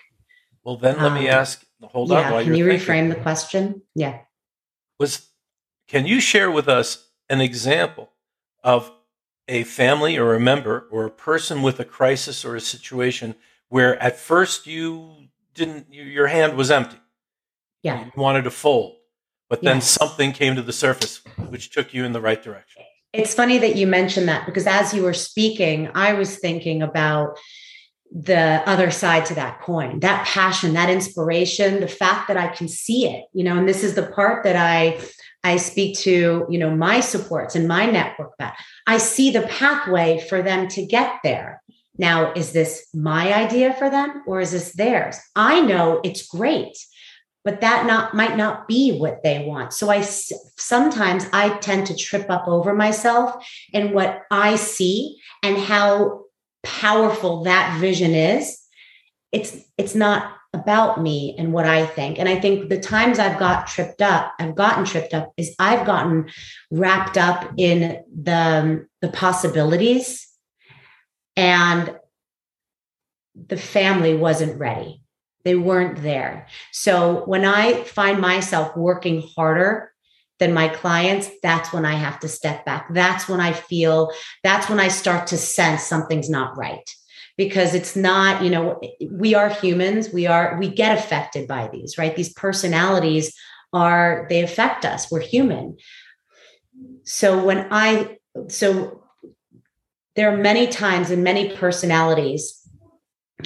Well, 0.63 0.77
then 0.77 0.97
let 0.97 1.11
um, 1.11 1.13
me 1.15 1.27
ask. 1.27 1.65
Hold 1.83 2.09
yeah, 2.09 2.33
on. 2.33 2.43
can 2.43 2.55
you 2.55 2.67
thinking. 2.67 2.87
reframe 2.87 3.09
the 3.09 3.19
question? 3.19 3.81
Yeah. 3.95 4.19
Was 4.99 5.27
can 5.87 6.05
you 6.05 6.19
share 6.19 6.51
with 6.51 6.69
us 6.69 7.09
an 7.29 7.41
example 7.41 8.11
of 8.63 8.91
a 9.47 9.63
family 9.63 10.17
or 10.17 10.35
a 10.35 10.39
member 10.39 10.87
or 10.91 11.05
a 11.05 11.09
person 11.09 11.61
with 11.61 11.79
a 11.79 11.85
crisis 11.85 12.45
or 12.45 12.55
a 12.55 12.61
situation 12.61 13.35
where 13.69 14.01
at 14.01 14.17
first 14.17 14.67
you 14.67 15.27
didn't 15.53 15.87
your 15.91 16.27
hand 16.27 16.55
was 16.55 16.69
empty. 16.69 16.97
Yeah. 17.83 18.05
You 18.05 18.21
wanted 18.21 18.43
to 18.43 18.51
fold, 18.51 18.97
but 19.49 19.61
then 19.61 19.77
yes. 19.77 19.89
something 19.89 20.33
came 20.33 20.55
to 20.55 20.61
the 20.61 20.73
surface 20.73 21.21
which 21.49 21.71
took 21.71 21.93
you 21.93 22.05
in 22.05 22.13
the 22.13 22.21
right 22.21 22.41
direction. 22.41 22.83
It's 23.13 23.33
funny 23.33 23.57
that 23.57 23.75
you 23.75 23.87
mentioned 23.87 24.29
that 24.29 24.45
because 24.45 24.67
as 24.67 24.93
you 24.93 25.03
were 25.03 25.13
speaking, 25.13 25.89
I 25.95 26.13
was 26.13 26.37
thinking 26.37 26.81
about 26.81 27.37
the 28.13 28.61
other 28.65 28.91
side 28.91 29.25
to 29.25 29.33
that 29.33 29.61
coin 29.61 29.99
that 30.01 30.25
passion 30.25 30.73
that 30.73 30.89
inspiration 30.89 31.79
the 31.79 31.87
fact 31.87 32.27
that 32.27 32.35
i 32.35 32.47
can 32.47 32.67
see 32.67 33.07
it 33.07 33.25
you 33.33 33.43
know 33.43 33.57
and 33.57 33.67
this 33.67 33.83
is 33.83 33.95
the 33.95 34.07
part 34.07 34.43
that 34.43 34.57
i 34.57 34.99
i 35.45 35.55
speak 35.55 35.97
to 35.97 36.45
you 36.49 36.59
know 36.59 36.75
my 36.75 36.99
supports 36.99 37.55
and 37.55 37.69
my 37.69 37.85
network 37.85 38.33
that 38.37 38.57
i 38.85 38.97
see 38.97 39.31
the 39.31 39.43
pathway 39.43 40.19
for 40.27 40.41
them 40.41 40.67
to 40.67 40.85
get 40.85 41.15
there. 41.23 41.61
Now 41.97 42.33
is 42.33 42.51
this 42.51 42.87
my 42.93 43.33
idea 43.33 43.73
for 43.73 43.89
them 43.89 44.23
or 44.25 44.41
is 44.41 44.51
this 44.51 44.73
theirs? 44.73 45.19
I 45.35 45.61
know 45.61 46.01
it's 46.03 46.27
great 46.27 46.77
but 47.43 47.61
that 47.61 47.87
not 47.87 48.13
might 48.13 48.37
not 48.37 48.67
be 48.67 48.97
what 48.97 49.23
they 49.23 49.45
want. 49.45 49.73
So 49.73 49.89
i 49.89 50.01
sometimes 50.01 51.25
i 51.33 51.57
tend 51.57 51.87
to 51.87 51.95
trip 51.95 52.29
up 52.29 52.47
over 52.47 52.73
myself 52.73 53.45
and 53.73 53.93
what 53.93 54.23
i 54.31 54.55
see 54.55 55.17
and 55.43 55.57
how 55.57 56.25
powerful 56.63 57.43
that 57.43 57.79
vision 57.79 58.13
is 58.13 58.59
it's 59.31 59.57
it's 59.77 59.95
not 59.95 60.35
about 60.53 61.01
me 61.01 61.33
and 61.37 61.53
what 61.53 61.65
i 61.65 61.85
think. 61.85 62.19
And 62.19 62.27
i 62.27 62.39
think 62.39 62.69
the 62.69 62.79
times 62.79 63.19
i've 63.19 63.39
got 63.39 63.67
tripped 63.67 64.01
up 64.01 64.33
i've 64.39 64.55
gotten 64.55 64.85
tripped 64.85 65.13
up 65.13 65.31
is 65.37 65.55
i've 65.59 65.85
gotten 65.85 66.29
wrapped 66.69 67.17
up 67.17 67.51
in 67.57 68.03
the 68.21 68.85
the 69.01 69.09
possibilities 69.09 70.27
and 71.37 71.95
the 73.47 73.57
family 73.57 74.13
wasn't 74.15 74.59
ready. 74.59 75.01
They 75.45 75.55
weren't 75.55 76.03
there. 76.03 76.47
So 76.71 77.23
when 77.25 77.45
i 77.45 77.83
find 77.83 78.19
myself 78.19 78.75
working 78.75 79.23
harder 79.35 79.90
than 80.41 80.53
my 80.53 80.67
clients, 80.67 81.29
that's 81.41 81.71
when 81.71 81.85
I 81.85 81.93
have 81.93 82.19
to 82.21 82.27
step 82.27 82.65
back. 82.65 82.87
That's 82.93 83.29
when 83.29 83.39
I 83.39 83.53
feel, 83.53 84.11
that's 84.43 84.67
when 84.67 84.79
I 84.79 84.87
start 84.87 85.27
to 85.27 85.37
sense 85.37 85.83
something's 85.83 86.29
not 86.29 86.57
right. 86.57 86.89
Because 87.37 87.73
it's 87.73 87.95
not, 87.95 88.43
you 88.43 88.49
know, 88.49 88.81
we 89.09 89.35
are 89.35 89.49
humans. 89.49 90.09
We 90.11 90.25
are, 90.27 90.57
we 90.59 90.67
get 90.67 90.97
affected 90.97 91.47
by 91.47 91.69
these, 91.71 91.97
right? 91.97 92.15
These 92.15 92.33
personalities 92.33 93.33
are, 93.71 94.25
they 94.29 94.41
affect 94.41 94.83
us. 94.83 95.09
We're 95.11 95.21
human. 95.21 95.77
So 97.03 97.43
when 97.43 97.67
I, 97.71 98.17
so 98.47 99.03
there 100.15 100.33
are 100.33 100.37
many 100.37 100.67
times 100.67 101.11
and 101.11 101.23
many 101.23 101.55
personalities, 101.55 102.57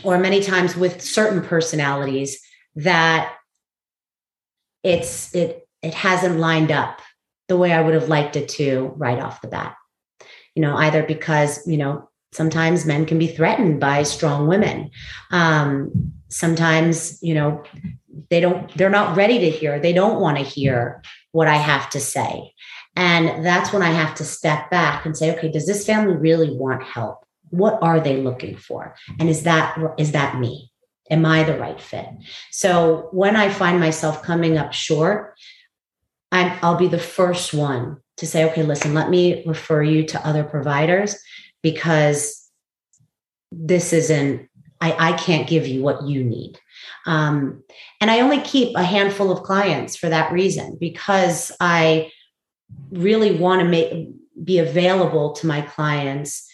or 0.03 0.17
many 0.17 0.41
times 0.41 0.75
with 0.75 1.01
certain 1.01 1.41
personalities 1.41 2.41
that 2.75 3.33
it's 4.83 5.33
it 5.33 5.64
it 5.82 5.93
hasn't 5.93 6.39
lined 6.39 6.71
up 6.71 7.01
the 7.47 7.57
way 7.57 7.71
I 7.71 7.82
would 7.82 7.93
have 7.93 8.09
liked 8.09 8.36
it 8.36 8.49
to 8.49 8.93
right 8.95 9.19
off 9.19 9.41
the 9.41 9.47
bat. 9.47 9.76
You 10.55 10.61
know, 10.61 10.76
either 10.76 11.03
because, 11.03 11.65
you 11.67 11.78
know, 11.78 12.09
sometimes 12.32 12.86
men 12.86 13.05
can 13.05 13.19
be 13.19 13.28
threatened 13.28 13.80
by 13.80 14.03
strong 14.03 14.47
women. 14.47 14.91
Um, 15.32 16.13
sometimes, 16.30 17.21
you 17.21 17.34
know, 17.34 17.63
they 18.30 18.39
don't, 18.39 18.76
they're 18.78 18.89
not 18.89 19.15
ready 19.15 19.39
to 19.39 19.49
hear, 19.49 19.80
they 19.80 19.93
don't 19.93 20.21
want 20.21 20.38
to 20.38 20.43
hear 20.43 21.03
what 21.32 21.47
I 21.47 21.55
have 21.55 21.89
to 21.91 21.99
say. 21.99 22.53
And 22.95 23.45
that's 23.45 23.73
when 23.73 23.82
I 23.82 23.91
have 23.91 24.15
to 24.15 24.23
step 24.23 24.69
back 24.69 25.05
and 25.05 25.17
say, 25.17 25.36
okay, 25.36 25.51
does 25.51 25.67
this 25.67 25.86
family 25.86 26.15
really 26.15 26.51
want 26.51 26.84
help? 26.84 27.26
What 27.49 27.78
are 27.82 27.99
they 27.99 28.21
looking 28.21 28.55
for? 28.55 28.95
And 29.19 29.30
is 29.30 29.43
that, 29.43 29.78
is 29.97 30.13
that 30.13 30.39
me? 30.39 30.71
Am 31.11 31.26
I 31.26 31.43
the 31.43 31.57
right 31.57 31.80
fit? 31.80 32.07
So 32.51 33.09
when 33.11 33.36
I 33.36 33.49
find 33.49 33.80
myself 33.80 34.23
coming 34.23 34.57
up 34.57 34.73
short, 34.73 35.36
I'm, 36.32 36.57
I'll 36.61 36.78
be 36.78 36.88
the 36.88 36.99
first 36.99 37.53
one 37.53 37.97
to 38.17 38.28
say, 38.28 38.45
okay, 38.45 38.63
listen, 38.63 38.93
let 38.93 39.09
me 39.09 39.43
refer 39.45 39.84
you 39.84 40.05
to 40.07 40.28
other 40.28 40.43
providers 40.43 41.17
because 41.61 42.49
this 43.51 43.93
isn't, 43.93 44.47
I, 44.82 45.11
I 45.11 45.13
can't 45.13 45.47
give 45.47 45.67
you 45.67 45.82
what 45.82 46.03
you 46.03 46.23
need. 46.23 46.59
Um, 47.05 47.63
and 48.01 48.09
I 48.09 48.21
only 48.21 48.41
keep 48.41 48.76
a 48.76 48.84
handful 48.84 49.32
of 49.32 49.43
clients 49.43 49.95
for 49.95 50.09
that 50.09 50.32
reason 50.32 50.78
because 50.80 51.51
I 51.59 52.11
really 52.91 53.36
want 53.36 53.61
to 53.61 53.67
make 53.67 54.09
be 54.43 54.59
available 54.59 55.32
to 55.32 55.47
my 55.47 55.61
clients 55.61 56.49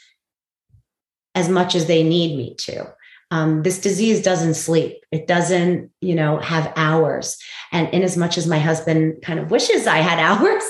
as 1.34 1.50
much 1.50 1.74
as 1.74 1.88
they 1.88 2.04
need 2.04 2.38
me 2.38 2.56
to. 2.56 2.94
Um, 3.32 3.64
this 3.64 3.80
disease 3.80 4.22
doesn't 4.22 4.56
sleep. 4.56 5.04
It 5.12 5.26
doesn't, 5.26 5.90
you 6.02 6.16
know, 6.16 6.38
have 6.40 6.74
hours. 6.76 7.38
And 7.72 7.88
in 7.90 8.04
as 8.04 8.18
much 8.18 8.38
as 8.38 8.46
my 8.46 8.60
husband 8.60 9.22
kind 9.24 9.40
of 9.40 9.50
wishes 9.50 9.88
I 9.88 9.98
had 9.98 10.20
hours, 10.40 10.64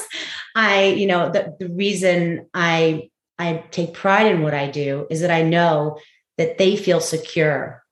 I, 0.56 0.86
you 0.86 1.08
know, 1.08 1.30
the, 1.30 1.56
the 1.60 1.70
reason 1.70 2.48
I 2.54 3.10
I 3.40 3.64
take 3.72 3.94
pride 3.94 4.28
in 4.28 4.44
what 4.44 4.54
I 4.54 4.70
do 4.70 5.08
is 5.10 5.22
that 5.22 5.32
I 5.32 5.42
know 5.42 5.98
that 6.38 6.60
they 6.60 6.76
feel 6.76 7.00
secure 7.00 7.84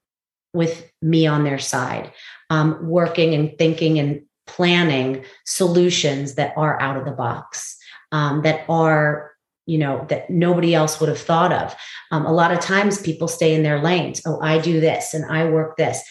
with 0.54 0.92
me 1.02 1.26
on 1.26 1.44
their 1.44 1.58
side, 1.58 2.14
um, 2.52 2.88
working 2.88 3.34
and 3.34 3.58
thinking 3.58 3.98
and 3.98 4.22
planning 4.46 5.26
solutions 5.46 6.36
that 6.36 6.54
are 6.56 6.80
out 6.80 6.98
of 6.98 7.06
the 7.06 7.12
box, 7.12 7.78
um, 8.12 8.44
that 8.44 8.66
are 8.70 9.29
you 9.70 9.78
know 9.78 10.06
that 10.10 10.30
nobody 10.30 10.74
else 10.74 11.00
would 11.00 11.10
have 11.10 11.22
thought 11.22 11.54
of. 11.54 11.76
Um, 12.12 12.26
a 12.26 12.34
lot 12.34 12.52
of 12.52 12.60
times 12.60 13.02
people 13.02 13.28
stay 13.28 13.54
in 13.54 13.64
their 13.64 13.82
lanes. 13.82 14.22
Oh 14.26 14.40
i 14.42 14.58
do 14.58 14.80
this 14.80 15.14
and 15.14 15.26
i 15.32 15.46
work 15.50 15.78
this. 15.78 16.02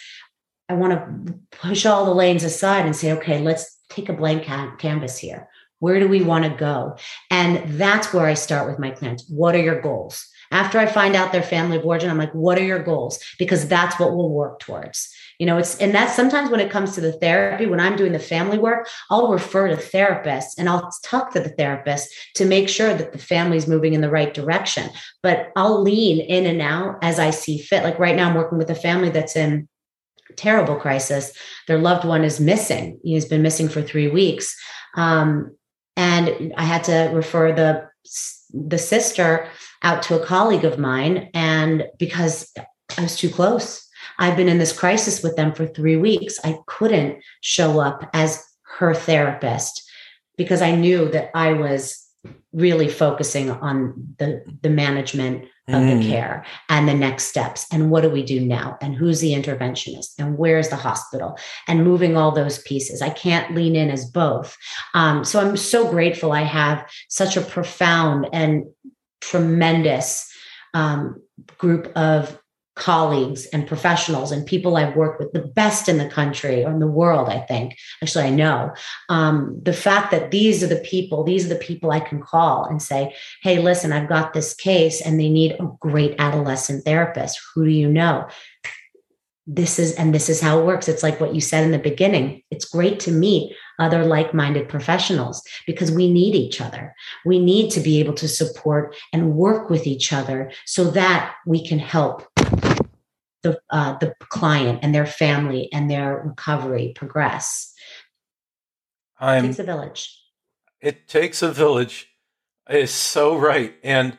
I 0.69 0.75
want 0.75 0.93
to 0.93 1.35
push 1.51 1.87
all 1.87 2.05
the 2.05 2.15
lanes 2.15 2.45
aside 2.45 2.87
and 2.87 2.95
say 2.95 3.13
okay 3.13 3.41
let's 3.41 3.77
take 3.91 4.09
a 4.09 4.13
blank 4.13 4.45
canvas 4.79 5.19
here. 5.19 5.49
Where 5.81 5.99
do 6.01 6.09
we 6.09 6.23
want 6.23 6.45
to 6.45 6.51
go? 6.51 6.97
And 7.31 7.79
that's 7.79 8.13
where 8.13 8.27
i 8.27 8.35
start 8.35 8.69
with 8.69 8.79
my 8.79 8.91
clients. 8.93 9.29
What 9.29 9.55
are 9.57 9.63
your 9.63 9.81
goals? 9.81 10.25
After 10.51 10.79
i 10.79 10.87
find 10.87 11.17
out 11.17 11.33
their 11.33 11.43
family 11.43 11.77
of 11.79 11.85
origin 11.85 12.11
i'm 12.11 12.19
like 12.19 12.33
what 12.33 12.59
are 12.59 12.65
your 12.65 12.83
goals? 12.83 13.19
Because 13.39 13.67
that's 13.67 13.99
what 13.99 14.15
we'll 14.15 14.31
work 14.31 14.61
towards 14.61 15.13
you 15.39 15.47
know 15.47 15.59
it's 15.59 15.77
and 15.79 15.95
that's 15.95 16.15
sometimes 16.15 16.51
when 16.51 16.61
it 16.61 16.71
comes 16.71 16.95
to 16.95 17.01
the 17.01 17.13
therapy 17.13 17.67
when 17.67 17.81
i'm 17.81 17.97
doing 17.97 18.13
the 18.13 18.19
family 18.19 18.59
work 18.59 18.89
i'll 19.11 19.33
refer 19.33 19.69
to 19.69 19.77
therapists 19.77 20.59
and 20.59 20.69
i'll 20.69 20.91
talk 21.05 21.33
to 21.33 21.41
the 21.41 21.51
therapist 21.51 22.13
to 22.35 22.45
make 22.45 22.69
sure 22.69 22.93
that 22.95 23.13
the 23.13 23.19
family's 23.19 23.67
moving 23.67 23.95
in 23.95 24.01
the 24.01 24.11
right 24.11 24.35
direction. 24.35 24.91
But 25.23 25.51
i'll 25.57 25.83
lean 25.83 26.21
in 26.21 26.47
and 26.47 26.61
out 26.61 26.99
as 27.03 27.19
i 27.19 27.31
see 27.31 27.59
fit. 27.59 27.85
Like 27.85 27.99
right 27.99 28.17
now 28.17 28.29
i'm 28.29 28.35
working 28.35 28.59
with 28.59 28.71
a 28.71 28.75
family 28.75 29.11
that's 29.11 29.37
in 29.37 29.69
terrible 30.37 30.77
crisis. 30.77 31.33
Their 31.67 31.79
loved 31.79 32.05
one 32.05 32.23
is 32.23 32.39
missing. 32.39 33.01
He's 33.03 33.25
been 33.25 33.43
missing 33.43 33.69
for 33.69 33.81
three 33.81 34.09
weeks. 34.09 34.55
Um, 34.95 35.57
and 35.99 36.55
i 36.57 36.63
had 36.63 36.85
to 36.85 37.11
refer 37.13 37.53
the 37.53 37.89
the 38.55 38.79
sister 38.79 39.49
out 39.83 40.03
to 40.03 40.21
a 40.21 40.25
colleague 40.25 40.65
of 40.65 40.79
mine 40.79 41.29
and 41.35 41.85
because 41.99 42.55
i 42.97 43.03
was 43.03 43.17
too 43.17 43.29
close 43.29 43.88
I've 44.19 44.37
been 44.37 44.49
in 44.49 44.59
this 44.59 44.77
crisis 44.77 45.23
with 45.23 45.37
them 45.37 45.53
for 45.53 45.67
three 45.67 45.97
weeks. 45.97 46.39
I 46.45 46.59
couldn't 46.67 47.23
show 47.41 47.81
up 47.81 48.09
as 48.13 48.43
her 48.79 48.95
therapist 48.95 49.89
because 50.37 50.63
I 50.63 50.75
knew 50.75 51.09
that 51.11 51.31
I 51.35 51.53
was 51.53 52.05
really 52.53 52.89
focusing 52.89 53.51
on 53.51 54.15
the 54.19 54.43
the 54.63 54.71
management 54.71 55.45
of 55.69 55.75
mm. 55.75 56.01
the 56.01 56.09
care 56.09 56.45
and 56.69 56.89
the 56.89 56.95
next 56.95 57.25
steps. 57.25 57.67
And 57.71 57.91
what 57.91 58.03
do 58.03 58.09
we 58.09 58.23
do 58.23 58.41
now? 58.41 58.79
And 58.81 58.95
who's 58.95 59.21
the 59.21 59.35
interventionist? 59.35 60.15
And 60.19 60.39
where's 60.39 60.71
the 60.71 60.77
hospital? 60.77 61.39
And 61.67 61.85
moving 61.85 62.17
all 62.17 62.33
those 62.33 62.63
pieces. 62.63 63.03
I 63.03 63.11
can't 63.11 63.55
lean 63.55 63.77
in 63.77 63.91
as 63.91 64.07
both. 64.07 64.57
Um, 64.95 65.25
so 65.25 65.41
i'm 65.41 65.57
so 65.57 65.91
grateful 65.91 66.33
i 66.33 66.43
have 66.43 66.85
such 67.09 67.37
a 67.37 67.41
profound 67.41 68.27
and 68.33 68.65
tremendous 69.21 70.31
um, 70.75 71.23
group 71.59 71.91
of 71.97 72.39
colleagues 72.79 73.47
and 73.47 73.67
professionals 73.67 74.33
and 74.33 74.47
people 74.47 74.77
I've 74.77 74.97
worked 74.97 75.21
with, 75.21 75.33
the 75.33 75.47
best 75.47 75.89
in 75.89 75.99
the 75.99 76.09
country 76.09 76.65
or 76.65 76.71
in 76.71 76.79
the 76.79 76.87
world, 76.87 77.29
I 77.29 77.41
think. 77.41 77.77
Actually, 78.03 78.25
I 78.25 78.31
know. 78.31 78.73
Um, 79.09 79.59
the 79.63 79.73
fact 79.73 80.11
that 80.13 80.31
these 80.31 80.63
are 80.63 80.69
the 80.69 80.77
people, 80.77 81.25
these 81.25 81.45
are 81.47 81.55
the 81.55 81.57
people 81.57 81.91
I 81.91 82.01
can 82.01 82.21
call 82.21 82.65
and 82.65 82.81
say, 82.81 83.15
hey, 83.43 83.59
listen, 83.59 83.93
I've 83.93 84.09
got 84.09 84.33
this 84.33 84.55
case 84.55 85.01
and 85.01 85.19
they 85.19 85.29
need 85.29 85.53
a 85.53 85.71
great 85.81 86.15
adolescent 86.19 86.85
therapist. 86.85 87.41
Who 87.55 87.65
do 87.65 87.71
you 87.71 87.89
know? 87.89 88.29
This 89.47 89.79
is, 89.79 89.95
and 89.95 90.15
this 90.15 90.29
is 90.29 90.41
how 90.41 90.61
it 90.61 90.67
works. 90.67 90.89
It's 90.89 91.03
like 91.03 91.21
what 91.21 91.35
you 91.35 91.41
said 91.41 91.65
in 91.65 91.73
the 91.73 91.79
beginning. 91.79 92.43
It's 92.51 92.67
great 92.67 93.01
to 93.01 93.11
meet 93.11 93.57
other 93.79 94.05
like 94.05 94.35
minded 94.35 94.69
professionals 94.69 95.43
because 95.67 95.91
we 95.91 96.13
need 96.13 96.35
each 96.35 96.61
other. 96.61 96.95
We 97.25 97.39
need 97.39 97.71
to 97.71 97.81
be 97.81 98.01
able 98.01 98.15
to 98.15 98.29
support 98.29 98.95
and 99.13 99.35
work 99.35 99.71
with 99.71 99.87
each 99.87 100.13
other 100.13 100.51
so 100.67 100.91
that 100.91 101.35
we 101.47 101.67
can 101.67 101.79
help 101.79 102.27
the 103.43 103.61
uh, 103.71 103.97
the 103.99 104.15
client 104.21 104.81
and 104.83 104.95
their 104.95 105.07
family 105.07 105.69
and 105.73 105.91
their 105.91 106.23
recovery 106.25 106.93
progress. 106.95 107.73
I'm, 109.21 109.45
it 109.45 109.49
takes 109.49 109.59
a 109.59 109.65
village. 109.65 110.23
It 110.81 111.09
takes 111.09 111.43
a 111.43 111.51
village. 111.51 112.09
Is 112.69 112.91
so 112.91 113.35
right, 113.35 113.75
and 113.83 114.19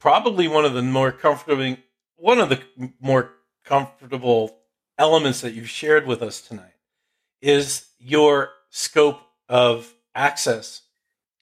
probably 0.00 0.48
one 0.48 0.64
of 0.64 0.74
the 0.74 0.82
more 0.82 1.12
comforting, 1.12 1.78
one 2.16 2.40
of 2.40 2.48
the 2.48 2.60
more 3.00 3.30
comfortable 3.64 4.58
elements 4.98 5.40
that 5.42 5.54
you've 5.54 5.70
shared 5.70 6.06
with 6.06 6.20
us 6.20 6.40
tonight 6.40 6.74
is 7.40 7.86
your 7.98 8.50
scope 8.70 9.20
of 9.48 9.94
access 10.14 10.82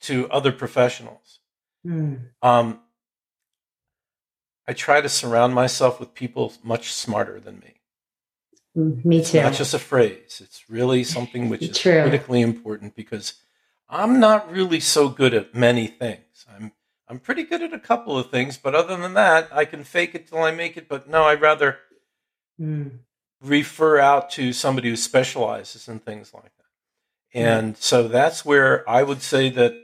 to 0.01 0.29
other 0.31 0.53
professionals. 0.53 1.39
Mm. 1.87 2.29
Um, 2.43 2.81
I 4.66 4.72
try 4.72 5.00
to 5.00 5.08
surround 5.08 5.54
myself 5.54 5.98
with 5.98 6.14
people 6.14 6.52
much 6.62 6.92
smarter 6.92 7.40
than 7.40 7.58
me. 7.60 7.80
Mm, 8.76 9.04
me 9.04 9.16
too. 9.18 9.22
It's 9.22 9.34
not 9.34 9.54
just 9.54 9.74
a 9.74 9.78
phrase. 9.78 10.40
It's 10.42 10.68
really 10.70 11.04
something 11.04 11.48
which 11.48 11.62
is 11.62 11.78
True. 11.78 12.02
critically 12.02 12.40
important 12.40 12.94
because 12.94 13.34
I'm 13.88 14.20
not 14.20 14.50
really 14.50 14.80
so 14.80 15.08
good 15.08 15.34
at 15.34 15.54
many 15.54 15.86
things. 15.86 16.46
I'm 16.54 16.72
I'm 17.08 17.18
pretty 17.18 17.42
good 17.42 17.60
at 17.60 17.74
a 17.74 17.78
couple 17.78 18.16
of 18.16 18.30
things, 18.30 18.56
but 18.56 18.74
other 18.74 18.96
than 18.96 19.12
that, 19.14 19.50
I 19.52 19.66
can 19.66 19.84
fake 19.84 20.14
it 20.14 20.28
till 20.28 20.42
I 20.42 20.50
make 20.50 20.78
it. 20.78 20.88
But 20.88 21.10
no, 21.10 21.24
I'd 21.24 21.42
rather 21.42 21.76
mm. 22.58 22.90
refer 23.42 23.98
out 23.98 24.30
to 24.30 24.54
somebody 24.54 24.88
who 24.88 24.96
specializes 24.96 25.88
in 25.88 25.98
things 25.98 26.32
like 26.32 26.44
that. 26.44 27.38
And 27.38 27.74
mm. 27.74 27.82
so 27.82 28.08
that's 28.08 28.46
where 28.46 28.88
I 28.88 29.02
would 29.02 29.20
say 29.20 29.50
that 29.50 29.74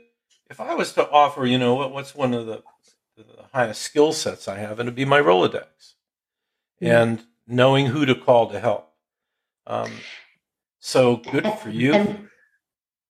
if 0.49 0.59
I 0.59 0.73
was 0.73 0.93
to 0.93 1.07
offer, 1.07 1.45
you 1.45 1.59
know, 1.59 1.75
what, 1.75 1.91
what's 1.91 2.15
one 2.15 2.33
of 2.33 2.47
the 2.47 2.63
the 3.23 3.43
highest 3.53 3.81
skill 3.81 4.13
sets 4.13 4.47
I 4.47 4.57
have, 4.57 4.79
and 4.79 4.87
it'd 4.87 4.95
be 4.95 5.05
my 5.05 5.19
Rolodex 5.19 5.65
mm-hmm. 6.81 6.85
and 6.85 7.23
knowing 7.47 7.87
who 7.87 8.05
to 8.05 8.15
call 8.15 8.49
to 8.51 8.59
help. 8.59 8.91
Um, 9.67 9.91
so 10.79 11.17
good 11.17 11.51
for 11.61 11.69
you. 11.69 11.93
And, 11.93 12.29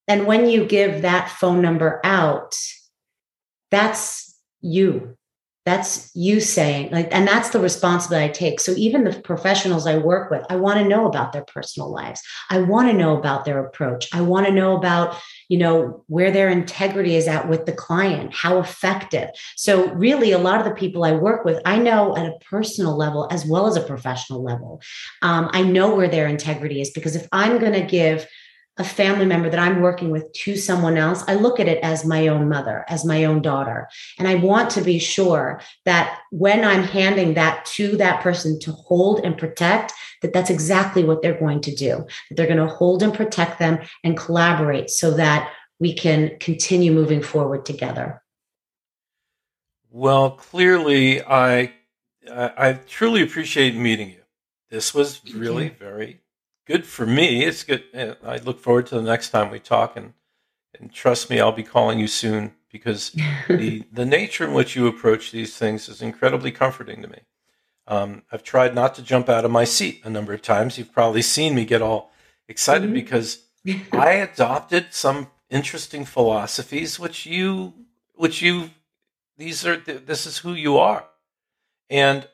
and 0.08 0.26
when 0.26 0.50
you 0.50 0.66
give 0.66 1.04
that 1.04 1.30
phone 1.30 1.62
number 1.62 2.02
out, 2.04 2.56
that's 3.72 4.36
you 4.62 5.18
that's 5.66 6.10
you 6.16 6.40
saying 6.40 6.90
like 6.92 7.10
and 7.12 7.28
that's 7.28 7.50
the 7.50 7.60
responsibility 7.60 8.30
i 8.30 8.32
take. 8.32 8.60
So 8.60 8.72
even 8.74 9.04
the 9.04 9.20
professionals 9.22 9.86
i 9.86 9.98
work 9.98 10.32
with 10.32 10.46
i 10.50 10.56
want 10.56 10.80
to 10.80 10.88
know 10.88 11.06
about 11.06 11.34
their 11.34 11.44
personal 11.44 11.92
lives. 11.92 12.22
I 12.50 12.62
want 12.62 12.90
to 12.90 12.98
know 12.98 13.18
about 13.18 13.46
their 13.46 13.60
approach. 13.60 14.08
I 14.14 14.22
want 14.22 14.48
to 14.48 14.54
know 14.54 14.76
about 14.76 15.18
you 15.50 15.58
know 15.58 16.04
where 16.08 16.32
their 16.32 16.50
integrity 16.50 17.16
is 17.16 17.28
at 17.28 17.50
with 17.50 17.66
the 17.66 17.74
client 17.74 18.34
how 18.34 18.60
effective. 18.60 19.30
So 19.56 19.90
really 19.94 20.32
a 20.32 20.38
lot 20.38 20.60
of 20.60 20.66
the 20.66 20.80
people 20.80 21.04
i 21.04 21.12
work 21.12 21.46
with 21.46 21.62
i 21.66 21.78
know 21.78 22.16
at 22.16 22.26
a 22.26 22.38
personal 22.50 22.98
level 22.98 23.28
as 23.30 23.46
well 23.46 23.68
as 23.68 23.76
a 23.76 23.82
professional 23.82 24.42
level. 24.42 24.82
Um, 25.22 25.50
i 25.54 25.62
know 25.62 25.94
where 25.94 26.08
their 26.08 26.28
integrity 26.28 26.82
is 26.82 26.92
because 26.92 27.16
if 27.16 27.28
i'm 27.32 27.60
going 27.60 27.74
to 27.74 27.86
give 27.86 28.28
a 28.80 28.84
family 28.84 29.26
member 29.26 29.50
that 29.50 29.60
I'm 29.60 29.82
working 29.82 30.10
with 30.10 30.32
to 30.32 30.56
someone 30.56 30.98
else, 30.98 31.24
I 31.28 31.36
look 31.36 31.60
at 31.60 31.68
it 31.68 31.84
as 31.84 32.06
my 32.06 32.28
own 32.28 32.48
mother, 32.48 32.86
as 32.88 33.04
my 33.04 33.26
own 33.26 33.42
daughter. 33.42 33.90
And 34.18 34.28
I 34.28 34.36
want 34.36 34.70
to 34.72 34.82
be 34.82 35.00
sure 35.00 35.62
that 35.86 36.20
when 36.32 36.64
I'm 36.64 36.84
handing 36.84 37.34
that 37.34 37.66
to 37.76 37.98
that 37.98 38.22
person 38.22 38.58
to 38.62 38.72
hold 38.72 39.20
and 39.26 39.38
protect, 39.38 39.94
that 40.22 40.34
that's 40.34 40.50
exactly 40.50 41.04
what 41.04 41.22
they're 41.22 41.40
going 41.40 41.62
to 41.62 41.76
do. 41.76 42.06
That 42.30 42.36
they're 42.36 42.48
going 42.48 42.58
to 42.58 42.74
hold 42.74 43.04
and 43.04 43.14
protect 43.14 43.60
them 43.60 43.80
and 44.04 44.18
collaborate 44.18 44.90
so 44.90 45.12
that 45.12 45.52
we 45.80 45.94
can 45.94 46.38
continue 46.40 46.94
moving 46.94 47.22
forward 47.22 47.66
together. 47.66 48.22
Well, 49.92 50.32
clearly, 50.32 51.22
I 51.22 51.74
I, 52.32 52.70
I 52.70 52.74
truly 52.74 53.24
appreciate 53.24 53.76
meeting 53.76 54.10
you. 54.10 54.22
This 54.70 54.94
was 54.94 55.22
really 55.34 55.70
very 55.70 56.22
good 56.70 56.86
for 56.86 57.06
me. 57.06 57.44
It's 57.44 57.64
good. 57.64 57.84
I 58.24 58.38
look 58.38 58.60
forward 58.60 58.86
to 58.88 58.96
the 58.96 59.02
next 59.02 59.32
time 59.32 59.50
we 59.50 59.60
talk, 59.60 59.98
and 59.98 60.14
and 60.80 60.94
trust 60.94 61.30
me, 61.30 61.40
I'll 61.40 61.52
be 61.52 61.64
calling 61.64 62.00
you 62.00 62.08
soon 62.08 62.54
because 62.72 63.12
the 63.50 63.84
the 63.92 64.06
nature 64.06 64.46
in 64.46 64.54
which 64.54 64.76
you 64.76 64.88
approach 64.88 65.32
these 65.32 65.58
things 65.58 65.90
is 65.90 66.02
incredibly 66.02 66.52
comforting 66.52 67.02
to 67.02 67.08
me. 67.08 67.20
Um, 67.88 68.22
I've 68.32 68.44
tried 68.44 68.76
not 68.76 68.94
to 68.96 69.02
jump 69.02 69.30
out 69.30 69.46
of 69.46 69.52
my 69.52 69.64
seat 69.64 70.02
a 70.04 70.12
number 70.12 70.32
of 70.32 70.44
times. 70.44 70.78
You've 70.78 70.94
probably 70.94 71.24
seen 71.24 71.56
me 71.56 71.66
get 71.66 71.82
all 71.82 72.12
excited 72.48 72.86
mm-hmm. 72.86 72.94
because 72.94 73.46
I 73.92 74.12
adopted 74.12 74.94
some 74.94 75.32
interesting 75.50 76.06
philosophies, 76.06 77.00
which 77.00 77.26
you, 77.26 77.74
which 78.14 78.44
you, 78.44 78.70
these 79.38 79.66
are, 79.66 79.78
this 79.78 80.28
is 80.28 80.38
who 80.38 80.54
you 80.54 80.78
are. 80.78 81.04
And 81.90 82.28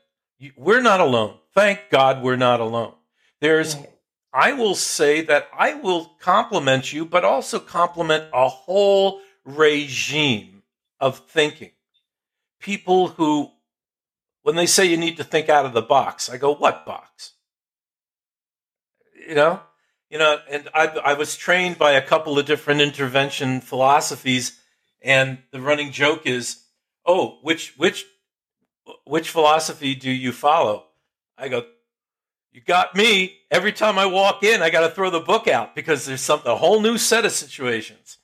we're 0.57 0.81
not 0.81 0.99
alone. 0.99 1.37
Thank 1.53 1.89
God 1.89 2.21
we're 2.21 2.35
not 2.35 2.59
alone. 2.59 2.93
There's. 3.39 3.77
I 4.35 4.51
will 4.51 4.75
say 4.75 5.21
that 5.21 5.47
I 5.57 5.75
will 5.75 6.11
compliment 6.19 6.91
you, 6.91 7.05
but 7.05 7.23
also 7.23 7.57
compliment 7.57 8.25
a 8.33 8.49
whole 8.49 9.21
regime 9.45 10.63
of 10.99 11.19
thinking. 11.19 11.71
People 12.59 13.07
who, 13.07 13.51
when 14.43 14.55
they 14.55 14.65
say 14.65 14.85
you 14.85 14.97
need 14.97 15.15
to 15.17 15.23
think 15.23 15.47
out 15.47 15.65
of 15.65 15.71
the 15.71 15.81
box, 15.81 16.29
I 16.29 16.35
go, 16.35 16.53
what 16.53 16.85
box? 16.85 17.31
You 19.25 19.35
know, 19.35 19.61
you 20.09 20.17
know, 20.17 20.39
and 20.51 20.67
I, 20.73 20.87
I 20.87 21.13
was 21.13 21.37
trained 21.37 21.77
by 21.77 21.93
a 21.93 22.01
couple 22.05 22.37
of 22.37 22.45
different 22.45 22.81
intervention 22.81 23.61
philosophies, 23.61 24.59
and 25.01 25.37
the 25.51 25.61
running 25.61 25.93
joke 25.93 26.25
is, 26.25 26.61
oh, 27.05 27.39
which 27.41 27.73
which 27.77 28.05
which 29.05 29.29
philosophy 29.29 29.95
do 29.95 30.11
you 30.11 30.33
follow? 30.33 30.87
I 31.37 31.47
go, 31.47 31.65
you 32.55 32.61
got 32.61 32.95
me. 32.95 33.39
Every 33.51 33.73
time 33.73 33.99
I 33.99 34.05
walk 34.05 34.41
in, 34.41 34.61
I 34.61 34.69
got 34.69 34.87
to 34.87 34.89
throw 34.89 35.09
the 35.09 35.19
book 35.19 35.45
out 35.45 35.75
because 35.75 36.05
there's 36.05 36.21
something 36.21 36.49
a 36.49 36.55
whole 36.55 36.79
new 36.79 36.97
set 36.97 37.25
of 37.25 37.33
situations. 37.33 38.17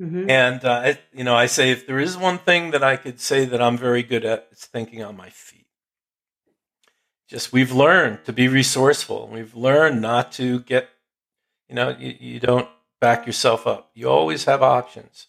Mm-hmm. 0.00 0.30
And 0.30 0.64
uh, 0.64 0.72
I, 0.72 0.98
you 1.12 1.22
know, 1.22 1.36
I 1.36 1.44
say 1.44 1.70
if 1.70 1.86
there 1.86 2.00
is 2.00 2.16
one 2.16 2.38
thing 2.38 2.70
that 2.70 2.82
I 2.82 2.96
could 2.96 3.20
say 3.20 3.44
that 3.44 3.60
I'm 3.60 3.76
very 3.76 4.02
good 4.02 4.24
at, 4.24 4.48
it's 4.50 4.64
thinking 4.64 5.02
on 5.02 5.18
my 5.18 5.28
feet. 5.28 5.66
Just 7.28 7.52
we've 7.52 7.72
learned 7.72 8.24
to 8.24 8.32
be 8.32 8.48
resourceful. 8.48 9.28
We've 9.30 9.54
learned 9.54 10.00
not 10.00 10.32
to 10.32 10.60
get, 10.60 10.88
you 11.68 11.74
know, 11.74 11.94
you, 11.98 12.14
you 12.18 12.40
don't 12.40 12.68
back 13.02 13.26
yourself 13.26 13.66
up. 13.66 13.90
You 13.92 14.08
always 14.08 14.46
have 14.46 14.62
options. 14.62 15.26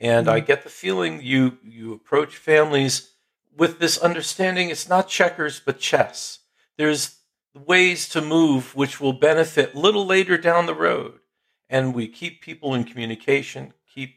And 0.00 0.26
mm-hmm. 0.26 0.34
I 0.34 0.40
get 0.40 0.64
the 0.64 0.68
feeling 0.68 1.22
you 1.22 1.58
you 1.62 1.92
approach 1.92 2.36
families 2.36 3.12
with 3.56 3.78
this 3.78 3.98
understanding. 3.98 4.70
It's 4.70 4.88
not 4.88 5.06
checkers 5.06 5.60
but 5.64 5.78
chess. 5.78 6.40
There's 6.76 7.20
ways 7.54 8.08
to 8.10 8.20
move 8.20 8.74
which 8.74 9.00
will 9.00 9.12
benefit 9.12 9.74
little 9.74 10.06
later 10.06 10.36
down 10.36 10.66
the 10.66 10.74
road. 10.74 11.20
And 11.68 11.94
we 11.94 12.08
keep 12.08 12.40
people 12.40 12.74
in 12.74 12.84
communication, 12.84 13.72
keep 13.92 14.16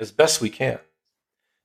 as 0.00 0.12
best 0.12 0.40
we 0.40 0.50
can. 0.50 0.78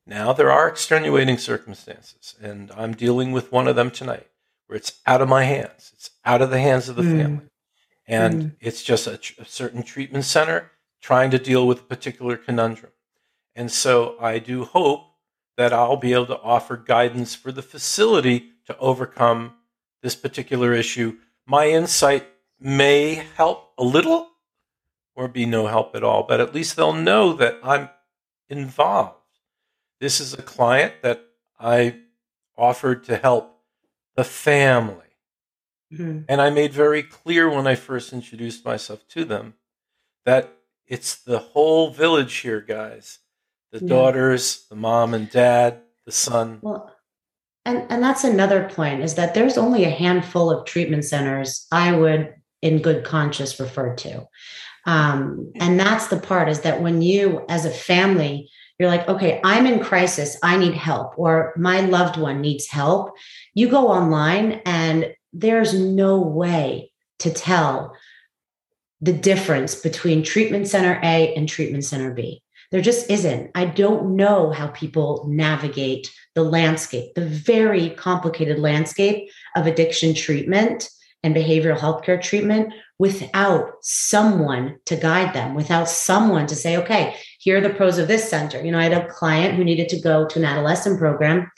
Now, 0.06 0.32
there 0.32 0.50
are 0.50 0.68
extenuating 0.68 1.38
circumstances, 1.38 2.34
and 2.40 2.72
I'm 2.72 2.92
dealing 2.92 3.30
with 3.30 3.52
one 3.52 3.68
of 3.68 3.76
them 3.76 3.90
tonight 3.90 4.26
where 4.66 4.76
it's 4.76 5.00
out 5.06 5.22
of 5.22 5.28
my 5.28 5.44
hands. 5.44 5.92
It's 5.94 6.10
out 6.24 6.42
of 6.42 6.50
the 6.50 6.60
hands 6.60 6.88
of 6.88 6.96
the 6.96 7.02
mm. 7.02 7.22
family. 7.22 7.46
And 8.06 8.42
mm. 8.42 8.52
it's 8.60 8.82
just 8.82 9.06
a, 9.06 9.20
a 9.38 9.44
certain 9.44 9.82
treatment 9.82 10.24
center 10.24 10.72
trying 11.00 11.30
to 11.30 11.38
deal 11.38 11.66
with 11.66 11.80
a 11.80 11.84
particular 11.84 12.36
conundrum. 12.36 12.92
And 13.54 13.70
so 13.70 14.16
I 14.20 14.38
do 14.38 14.64
hope 14.64 15.12
that 15.56 15.72
I'll 15.72 15.96
be 15.96 16.12
able 16.14 16.26
to 16.26 16.40
offer 16.40 16.76
guidance 16.76 17.34
for 17.34 17.52
the 17.52 17.62
facility 17.62 18.50
to 18.66 18.76
overcome 18.78 19.54
this 20.02 20.14
particular 20.14 20.72
issue. 20.72 21.16
My 21.46 21.68
insight 21.68 22.26
may 22.60 23.26
help 23.36 23.72
a 23.78 23.84
little 23.84 24.28
or 25.14 25.28
be 25.28 25.46
no 25.46 25.66
help 25.66 25.94
at 25.94 26.04
all, 26.04 26.24
but 26.24 26.40
at 26.40 26.54
least 26.54 26.76
they'll 26.76 26.92
know 26.92 27.32
that 27.34 27.58
I'm 27.62 27.90
involved. 28.48 29.16
This 30.00 30.20
is 30.20 30.34
a 30.34 30.42
client 30.42 30.94
that 31.02 31.24
I 31.58 31.96
offered 32.56 33.04
to 33.04 33.16
help 33.16 33.58
the 34.16 34.24
family. 34.24 34.96
Mm-hmm. 35.92 36.22
And 36.28 36.40
I 36.40 36.50
made 36.50 36.72
very 36.72 37.02
clear 37.02 37.48
when 37.48 37.66
I 37.66 37.74
first 37.74 38.12
introduced 38.12 38.64
myself 38.64 39.06
to 39.08 39.24
them 39.24 39.54
that 40.24 40.56
it's 40.86 41.14
the 41.14 41.38
whole 41.38 41.90
village 41.90 42.34
here, 42.36 42.60
guys 42.60 43.18
the 43.72 43.80
yeah. 43.80 43.88
daughters, 43.88 44.66
the 44.68 44.76
mom 44.76 45.14
and 45.14 45.30
dad, 45.30 45.80
the 46.04 46.12
son. 46.12 46.58
Well, 46.60 46.94
and 47.64 47.86
and 47.90 48.02
that's 48.02 48.24
another 48.24 48.68
point 48.68 49.02
is 49.02 49.14
that 49.14 49.34
there's 49.34 49.58
only 49.58 49.84
a 49.84 49.90
handful 49.90 50.50
of 50.50 50.64
treatment 50.64 51.04
centers 51.04 51.66
I 51.70 51.92
would 51.92 52.34
in 52.60 52.82
good 52.82 53.04
conscience 53.04 53.58
refer 53.58 53.94
to. 53.96 54.26
Um, 54.86 55.52
and 55.56 55.78
that's 55.78 56.08
the 56.08 56.18
part 56.18 56.48
is 56.48 56.60
that 56.60 56.82
when 56.82 57.02
you 57.02 57.44
as 57.48 57.64
a 57.64 57.70
family 57.70 58.50
you're 58.78 58.90
like 58.90 59.08
okay 59.08 59.40
i'm 59.44 59.64
in 59.64 59.78
crisis 59.78 60.36
i 60.42 60.56
need 60.56 60.74
help 60.74 61.16
or 61.16 61.52
my 61.56 61.80
loved 61.82 62.16
one 62.16 62.40
needs 62.40 62.66
help 62.66 63.14
you 63.54 63.68
go 63.68 63.86
online 63.86 64.60
and 64.66 65.14
there's 65.32 65.72
no 65.72 66.20
way 66.20 66.90
to 67.20 67.32
tell 67.32 67.94
the 69.00 69.12
difference 69.12 69.76
between 69.76 70.24
treatment 70.24 70.66
center 70.66 70.98
a 71.04 71.32
and 71.34 71.48
treatment 71.48 71.84
center 71.84 72.12
b 72.12 72.42
there 72.72 72.80
just 72.80 73.10
isn't. 73.10 73.50
I 73.54 73.66
don't 73.66 74.16
know 74.16 74.50
how 74.50 74.68
people 74.68 75.26
navigate 75.28 76.10
the 76.34 76.42
landscape, 76.42 77.14
the 77.14 77.26
very 77.26 77.90
complicated 77.90 78.58
landscape 78.58 79.30
of 79.54 79.66
addiction 79.66 80.14
treatment 80.14 80.88
and 81.22 81.36
behavioral 81.36 81.78
healthcare 81.78 82.20
treatment 82.20 82.72
without 82.98 83.72
someone 83.82 84.78
to 84.86 84.96
guide 84.96 85.34
them, 85.34 85.54
without 85.54 85.88
someone 85.88 86.46
to 86.46 86.56
say, 86.56 86.78
okay, 86.78 87.14
here 87.38 87.58
are 87.58 87.60
the 87.60 87.70
pros 87.70 87.98
of 87.98 88.08
this 88.08 88.28
center. 88.28 88.60
You 88.64 88.72
know, 88.72 88.78
I 88.78 88.84
had 88.84 88.92
a 88.92 89.08
client 89.08 89.54
who 89.54 89.64
needed 89.64 89.90
to 89.90 90.00
go 90.00 90.26
to 90.26 90.38
an 90.38 90.44
adolescent 90.44 90.98
program. 90.98 91.50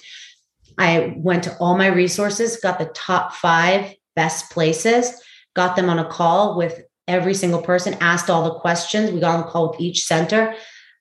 I 0.76 1.14
went 1.16 1.44
to 1.44 1.56
all 1.58 1.78
my 1.78 1.86
resources, 1.86 2.56
got 2.56 2.80
the 2.80 2.86
top 2.86 3.34
five 3.34 3.94
best 4.16 4.50
places, 4.50 5.22
got 5.54 5.76
them 5.76 5.88
on 5.88 6.00
a 6.00 6.08
call 6.08 6.58
with 6.58 6.82
every 7.06 7.34
single 7.34 7.62
person, 7.62 7.96
asked 8.00 8.28
all 8.28 8.42
the 8.44 8.58
questions. 8.58 9.12
We 9.12 9.20
got 9.20 9.38
on 9.38 9.46
a 9.46 9.50
call 9.50 9.70
with 9.70 9.80
each 9.80 10.02
center 10.02 10.56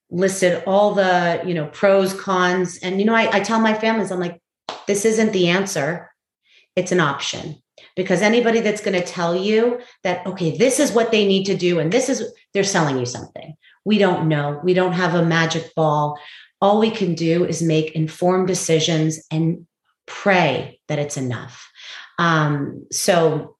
listed 0.09 0.63
all 0.67 0.93
the 0.93 1.41
you 1.45 1.53
know 1.53 1.67
pros 1.67 2.13
cons 2.13 2.77
and 2.79 2.99
you 2.99 3.05
know 3.05 3.15
I, 3.15 3.37
I 3.37 3.39
tell 3.39 3.59
my 3.59 3.73
families 3.73 4.11
i'm 4.11 4.19
like 4.19 4.39
this 4.87 5.05
isn't 5.05 5.33
the 5.33 5.49
answer. 5.49 6.11
It's 6.75 6.91
an 6.91 6.99
option. 6.99 7.61
Because 7.95 8.21
anybody 8.21 8.59
that's 8.59 8.81
going 8.81 8.99
to 8.99 9.05
tell 9.05 9.35
you 9.35 9.79
that 10.03 10.25
okay 10.25 10.57
this 10.57 10.79
is 10.79 10.91
what 10.91 11.11
they 11.11 11.27
need 11.27 11.45
to 11.45 11.55
do 11.55 11.79
and 11.79 11.91
this 11.91 12.09
is 12.09 12.23
they're 12.53 12.63
selling 12.63 12.97
you 12.97 13.05
something. 13.05 13.55
We 13.85 13.97
don't 13.97 14.27
know. 14.27 14.59
We 14.63 14.73
don't 14.73 14.93
have 14.93 15.13
a 15.13 15.25
magic 15.25 15.73
ball. 15.75 16.17
All 16.61 16.79
we 16.79 16.89
can 16.89 17.13
do 17.13 17.45
is 17.45 17.61
make 17.61 17.91
informed 17.91 18.47
decisions 18.47 19.23
and 19.29 19.67
pray 20.05 20.79
that 20.87 20.99
it's 20.99 21.17
enough. 21.17 21.69
Um, 22.17 22.85
so 22.91 23.57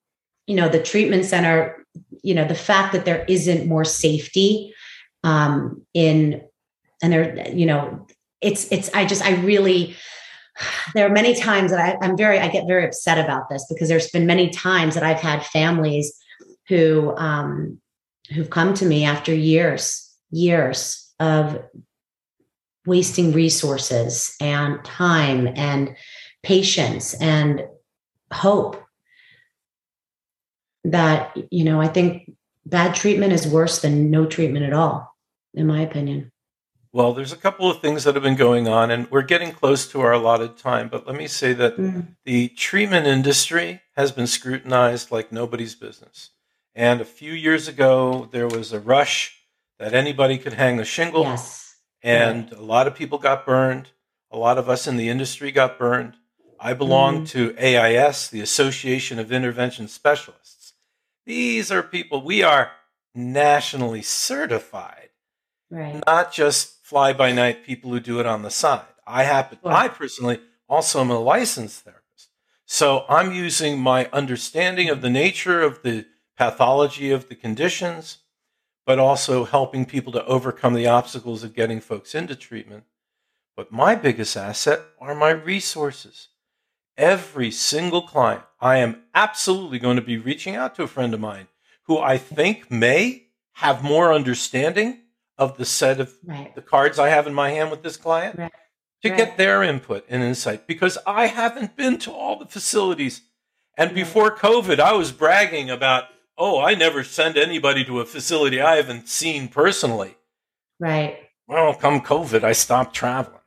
you 0.47 0.55
know 0.55 0.69
the 0.69 0.81
treatment 0.81 1.25
center 1.25 1.85
you 2.21 2.33
know 2.33 2.47
the 2.47 2.55
fact 2.55 2.91
that 2.93 3.05
there 3.05 3.23
isn't 3.27 3.67
more 3.67 3.85
safety 3.85 4.73
um, 5.23 5.85
in 5.93 6.43
and 7.03 7.13
there 7.13 7.49
you 7.49 7.65
know 7.65 8.07
it's 8.41 8.71
it's 8.71 8.89
i 8.93 9.05
just 9.05 9.23
i 9.23 9.35
really 9.41 9.95
there 10.95 11.05
are 11.05 11.13
many 11.13 11.35
times 11.35 11.71
that 11.71 11.79
I, 11.79 12.05
i'm 12.05 12.17
very 12.17 12.39
i 12.39 12.47
get 12.47 12.65
very 12.65 12.85
upset 12.85 13.23
about 13.23 13.49
this 13.49 13.65
because 13.67 13.89
there's 13.89 14.09
been 14.09 14.25
many 14.25 14.49
times 14.49 14.95
that 14.95 15.03
i've 15.03 15.19
had 15.19 15.45
families 15.45 16.13
who 16.67 17.15
um 17.17 17.79
who've 18.33 18.49
come 18.49 18.73
to 18.75 18.85
me 18.85 19.05
after 19.05 19.33
years 19.33 20.09
years 20.31 21.13
of 21.19 21.61
wasting 22.85 23.31
resources 23.33 24.35
and 24.41 24.83
time 24.83 25.47
and 25.55 25.95
patience 26.41 27.13
and 27.15 27.65
hope 28.31 28.81
that 30.83 31.35
you 31.51 31.63
know 31.63 31.81
i 31.81 31.87
think 31.87 32.31
bad 32.65 32.95
treatment 32.95 33.33
is 33.33 33.47
worse 33.47 33.81
than 33.81 34.09
no 34.09 34.25
treatment 34.25 34.65
at 34.65 34.73
all 34.73 35.12
in 35.53 35.67
my 35.67 35.81
opinion. 35.81 36.31
Well, 36.91 37.13
there's 37.13 37.33
a 37.33 37.37
couple 37.37 37.71
of 37.71 37.81
things 37.81 38.03
that 38.03 38.13
have 38.13 38.23
been 38.23 38.35
going 38.35 38.67
on, 38.67 38.91
and 38.91 39.09
we're 39.09 39.23
getting 39.23 39.51
close 39.51 39.87
to 39.87 40.01
our 40.01 40.11
allotted 40.11 40.57
time. 40.57 40.89
But 40.89 41.07
let 41.07 41.15
me 41.15 41.25
say 41.25 41.53
that 41.53 41.75
mm. 41.75 42.15
the 42.23 42.49
treatment 42.49 43.07
industry 43.07 43.81
has 43.95 44.11
been 44.11 44.27
scrutinized 44.27 45.11
like 45.11 45.31
nobody's 45.31 45.73
business. 45.73 46.29
And 46.75 47.01
a 47.01 47.05
few 47.05 47.33
years 47.33 47.67
ago, 47.67 48.29
there 48.31 48.47
was 48.47 48.71
a 48.71 48.79
rush 48.79 49.39
that 49.79 49.95
anybody 49.95 50.37
could 50.37 50.53
hang 50.53 50.79
a 50.79 50.85
shingle. 50.85 51.23
Yes. 51.23 51.77
And 52.03 52.51
a 52.51 52.61
lot 52.61 52.85
of 52.85 52.93
people 52.93 53.17
got 53.17 53.45
burned. 53.45 53.89
A 54.29 54.37
lot 54.37 54.59
of 54.59 54.69
us 54.69 54.85
in 54.85 54.97
the 54.97 55.09
industry 55.09 55.51
got 55.51 55.79
burned. 55.79 56.13
I 56.59 56.73
belong 56.73 57.23
mm. 57.23 57.29
to 57.29 57.55
AIS, 57.57 58.27
the 58.27 58.41
Association 58.41 59.17
of 59.17 59.31
Intervention 59.31 59.87
Specialists. 59.87 60.73
These 61.25 61.71
are 61.71 61.81
people, 61.81 62.21
we 62.21 62.43
are 62.43 62.71
nationally 63.15 64.01
certified 64.01 65.09
right. 65.73 66.03
not 66.05 66.31
just 66.31 66.83
fly 66.85 67.13
by 67.13 67.31
night 67.31 67.65
people 67.65 67.91
who 67.91 67.99
do 67.99 68.19
it 68.19 68.25
on 68.25 68.43
the 68.43 68.49
side. 68.49 68.85
I 69.05 69.23
happen, 69.23 69.59
I 69.65 69.87
personally 69.87 70.39
also 70.69 71.01
am 71.01 71.09
a 71.09 71.19
licensed 71.19 71.83
therapist. 71.83 72.29
So 72.65 73.05
I'm 73.09 73.33
using 73.33 73.79
my 73.79 74.09
understanding 74.13 74.89
of 74.89 75.01
the 75.01 75.09
nature 75.09 75.61
of 75.61 75.81
the 75.83 76.05
pathology 76.37 77.11
of 77.11 77.29
the 77.29 77.35
conditions, 77.35 78.19
but 78.85 78.99
also 78.99 79.45
helping 79.45 79.85
people 79.85 80.11
to 80.13 80.25
overcome 80.25 80.73
the 80.73 80.87
obstacles 80.87 81.43
of 81.43 81.53
getting 81.53 81.79
folks 81.79 82.15
into 82.15 82.35
treatment. 82.35 82.83
But 83.55 83.71
my 83.71 83.95
biggest 83.95 84.35
asset 84.35 84.81
are 84.99 85.13
my 85.13 85.29
resources. 85.29 86.29
Every 86.97 87.51
single 87.51 88.03
client, 88.03 88.43
I 88.59 88.77
am 88.77 89.03
absolutely 89.13 89.79
going 89.79 89.95
to 89.95 90.01
be 90.01 90.17
reaching 90.17 90.55
out 90.55 90.75
to 90.75 90.83
a 90.83 90.87
friend 90.87 91.13
of 91.13 91.19
mine 91.19 91.47
who 91.83 91.99
I 91.99 92.17
think 92.17 92.71
may 92.71 93.27
have 93.53 93.83
more 93.83 94.13
understanding 94.13 95.02
of 95.37 95.57
the 95.57 95.65
set 95.65 95.99
of 95.99 96.13
right. 96.23 96.53
the 96.55 96.61
cards 96.61 96.99
I 96.99 97.09
have 97.09 97.27
in 97.27 97.33
my 97.33 97.49
hand 97.49 97.71
with 97.71 97.83
this 97.83 97.97
client 97.97 98.37
right. 98.37 98.51
to 99.01 99.09
right. 99.09 99.17
get 99.17 99.37
their 99.37 99.63
input 99.63 100.05
and 100.09 100.23
insight 100.23 100.67
because 100.67 100.97
I 101.05 101.27
haven't 101.27 101.75
been 101.75 101.97
to 101.99 102.11
all 102.11 102.37
the 102.37 102.45
facilities. 102.45 103.21
And 103.77 103.95
before 103.95 104.35
COVID, 104.35 104.79
I 104.79 104.93
was 104.93 105.11
bragging 105.11 105.69
about, 105.69 106.05
oh, 106.37 106.61
I 106.61 106.75
never 106.75 107.03
send 107.03 107.37
anybody 107.37 107.83
to 107.85 107.99
a 107.99 108.05
facility 108.05 108.61
I 108.61 108.75
haven't 108.75 109.09
seen 109.09 109.47
personally. 109.47 110.15
Right. 110.79 111.17
Well, 111.47 111.73
come 111.73 112.01
COVID, 112.01 112.43
I 112.43 112.51
stopped 112.51 112.95
traveling. 112.95 113.39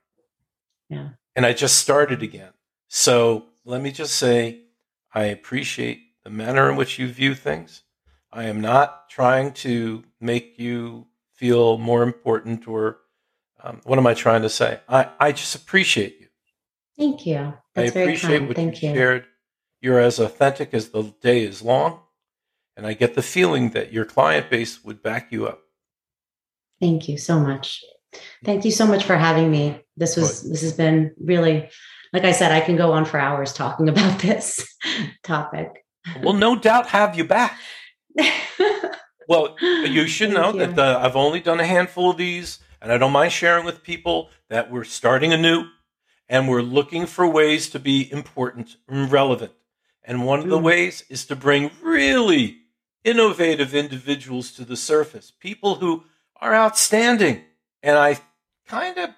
Yeah. 0.89 1.11
And 1.35 1.47
I 1.47 1.53
just 1.53 1.79
started 1.79 2.23
again. 2.23 2.53
So 2.89 3.47
let 3.65 3.81
me 3.81 3.93
just 3.93 4.15
say, 4.15 4.63
I 5.13 5.25
appreciate 5.25 6.01
the 6.25 6.31
manner 6.31 6.69
in 6.71 6.77
which 6.77 6.99
you 6.99 7.09
view 7.09 7.35
things. 7.35 7.83
I 8.33 8.45
am 8.45 8.61
not 8.61 9.09
trying 9.09 9.53
to 9.53 10.05
make 10.21 10.59
you 10.59 11.07
feel 11.37 11.79
more 11.79 12.03
important 12.03 12.67
or 12.67 12.99
um, 13.63 13.81
what 13.85 13.99
am 13.99 14.07
I 14.07 14.15
trying 14.15 14.43
to 14.43 14.51
say? 14.51 14.81
I, 14.89 15.09
I 15.19 15.33
just 15.33 15.55
appreciate 15.55 16.21
you. 16.21 16.27
Thank 16.99 17.27
you. 17.27 17.55
That's 17.75 17.97
I 17.97 18.01
appreciate 18.01 18.43
what 18.43 18.57
Thank 18.57 18.83
you, 18.83 18.91
you 18.91 18.95
shared. 18.95 19.27
You're 19.81 20.01
as 20.01 20.19
authentic 20.19 20.73
as 20.73 20.91
the 20.91 21.03
day 21.21 21.45
is 21.45 21.63
long. 21.63 22.01
And 22.77 22.87
I 22.87 22.93
get 22.93 23.15
the 23.15 23.23
feeling 23.23 23.71
that 23.71 23.93
your 23.93 24.05
client 24.05 24.51
base 24.51 24.85
would 24.85 25.03
back 25.03 25.33
you 25.33 25.47
up. 25.47 25.61
Thank 26.81 27.09
you 27.09 27.17
so 27.17 27.39
much. 27.39 27.83
Thank 28.45 28.65
you 28.65 28.71
so 28.71 28.87
much 28.87 29.05
for 29.05 29.17
having 29.17 29.51
me. 29.51 29.81
This 29.97 30.17
was 30.17 30.49
this 30.49 30.61
has 30.63 30.75
been 30.75 31.15
really 31.19 31.71
like 32.13 32.25
I 32.25 32.33
said, 32.33 32.53
I 32.53 32.61
can 32.61 32.77
go 32.77 32.93
on 32.93 33.05
for 33.05 33.19
hours 33.19 33.53
talking 33.53 33.89
about 33.91 34.21
this 34.21 34.67
topic. 35.23 35.85
We'll 36.23 36.35
no 36.35 36.57
doubt 36.57 36.89
have 36.89 37.17
you 37.17 37.25
back. 37.25 37.59
well, 39.29 39.57
you 39.61 40.07
should 40.07 40.31
know 40.31 40.53
you. 40.53 40.67
that 40.67 40.79
uh, 40.79 41.01
I've 41.03 41.17
only 41.17 41.41
done 41.41 41.61
a 41.61 41.67
handful 41.67 42.11
of 42.11 42.17
these, 42.17 42.61
and 42.81 42.93
I 42.93 42.99
don't 42.99 43.13
mind 43.13 43.33
sharing 43.33 43.65
with 43.65 43.83
people 43.83 44.31
that 44.49 44.71
we're 44.71 44.85
starting 44.85 45.33
anew 45.33 45.67
and 46.29 46.49
we're 46.49 46.63
looking 46.63 47.07
for 47.07 47.27
ways 47.27 47.71
to 47.71 47.79
be 47.79 48.11
important 48.11 48.77
and 48.89 49.11
relevant. 49.11 49.53
And 50.03 50.27
one 50.27 50.41
of 50.41 50.49
the 50.49 50.59
mm. 50.59 50.65
ways 50.65 51.05
is 51.09 51.25
to 51.27 51.37
bring 51.37 51.71
really 51.83 52.59
innovative 53.05 53.75
individuals 53.75 54.53
to 54.53 54.65
the 54.65 54.77
surface, 54.77 55.33
people 55.39 55.77
who 55.77 56.05
are 56.41 56.55
outstanding. 56.55 57.45
And 57.83 57.97
I 57.97 58.19
kind 58.67 58.99
of, 58.99 59.11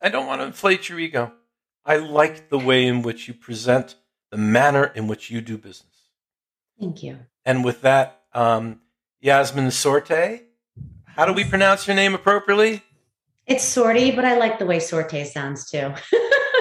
I 0.00 0.08
don't 0.08 0.26
want 0.26 0.40
to 0.40 0.46
inflate 0.46 0.88
your 0.88 0.98
ego. 0.98 1.32
I 1.84 1.96
like 1.96 2.48
the 2.48 2.58
way 2.58 2.86
in 2.86 3.02
which 3.02 3.28
you 3.28 3.34
present 3.34 3.96
the 4.30 4.36
manner 4.36 4.84
in 4.84 5.08
which 5.08 5.30
you 5.30 5.40
do 5.40 5.58
business. 5.58 6.10
Thank 6.78 7.02
you. 7.02 7.18
And 7.44 7.64
with 7.64 7.82
that, 7.82 8.22
um, 8.32 8.80
Yasmin 9.22 9.70
Sorte, 9.70 10.42
how 11.04 11.24
do 11.24 11.32
we 11.32 11.44
pronounce 11.44 11.86
your 11.86 11.94
name 11.94 12.12
appropriately? 12.12 12.82
It's 13.46 13.62
Sorty, 13.62 14.10
but 14.10 14.24
I 14.24 14.36
like 14.36 14.58
the 14.58 14.66
way 14.66 14.78
Sorte 14.78 15.24
sounds 15.24 15.70
too. 15.70 15.94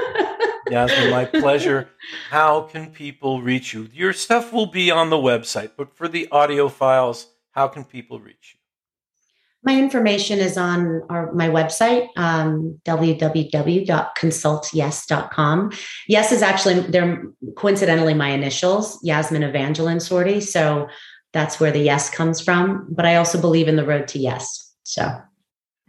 Yasmin, 0.69 1.09
my 1.09 1.25
pleasure. 1.25 1.89
How 2.29 2.61
can 2.61 2.91
people 2.91 3.41
reach 3.41 3.73
you? 3.73 3.89
Your 3.91 4.13
stuff 4.13 4.53
will 4.53 4.67
be 4.67 4.91
on 4.91 5.09
the 5.09 5.15
website, 5.15 5.71
but 5.75 5.97
for 5.97 6.07
the 6.07 6.27
audio 6.31 6.69
files, 6.69 7.29
how 7.49 7.67
can 7.67 7.83
people 7.83 8.19
reach 8.19 8.53
you? 8.53 8.59
My 9.63 9.75
information 9.77 10.37
is 10.37 10.55
on 10.55 11.01
our, 11.09 11.31
my 11.33 11.47
website, 11.47 12.09
um, 12.15 12.79
www.consultyes.com. 12.85 15.71
Yes 16.07 16.31
is 16.31 16.43
actually, 16.43 16.79
they're 16.79 17.23
coincidentally 17.55 18.15
my 18.15 18.29
initials, 18.29 18.99
Yasmin 19.03 19.43
Evangeline 19.43 19.99
Sorty. 19.99 20.41
So 20.41 20.87
that's 21.33 21.59
where 21.59 21.71
the 21.71 21.79
yes 21.79 22.09
comes 22.09 22.41
from. 22.41 22.87
But 22.89 23.05
I 23.05 23.15
also 23.15 23.39
believe 23.39 23.67
in 23.67 23.75
the 23.75 23.85
road 23.85 24.07
to 24.09 24.19
yes. 24.19 24.73
So 24.83 25.09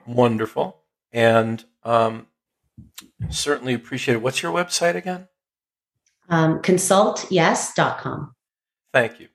wonderful. 0.07 0.79
And 1.13 1.65
um, 1.85 2.27
certainly 3.31 3.75
appreciate 3.75 4.15
it. 4.15 4.23
What's 4.23 4.43
your 4.43 4.53
website 4.53 4.95
again? 4.95 5.29
Um, 6.29 6.61
consultyes.com. 6.63 8.35
Thank 8.93 9.21
you. 9.21 9.29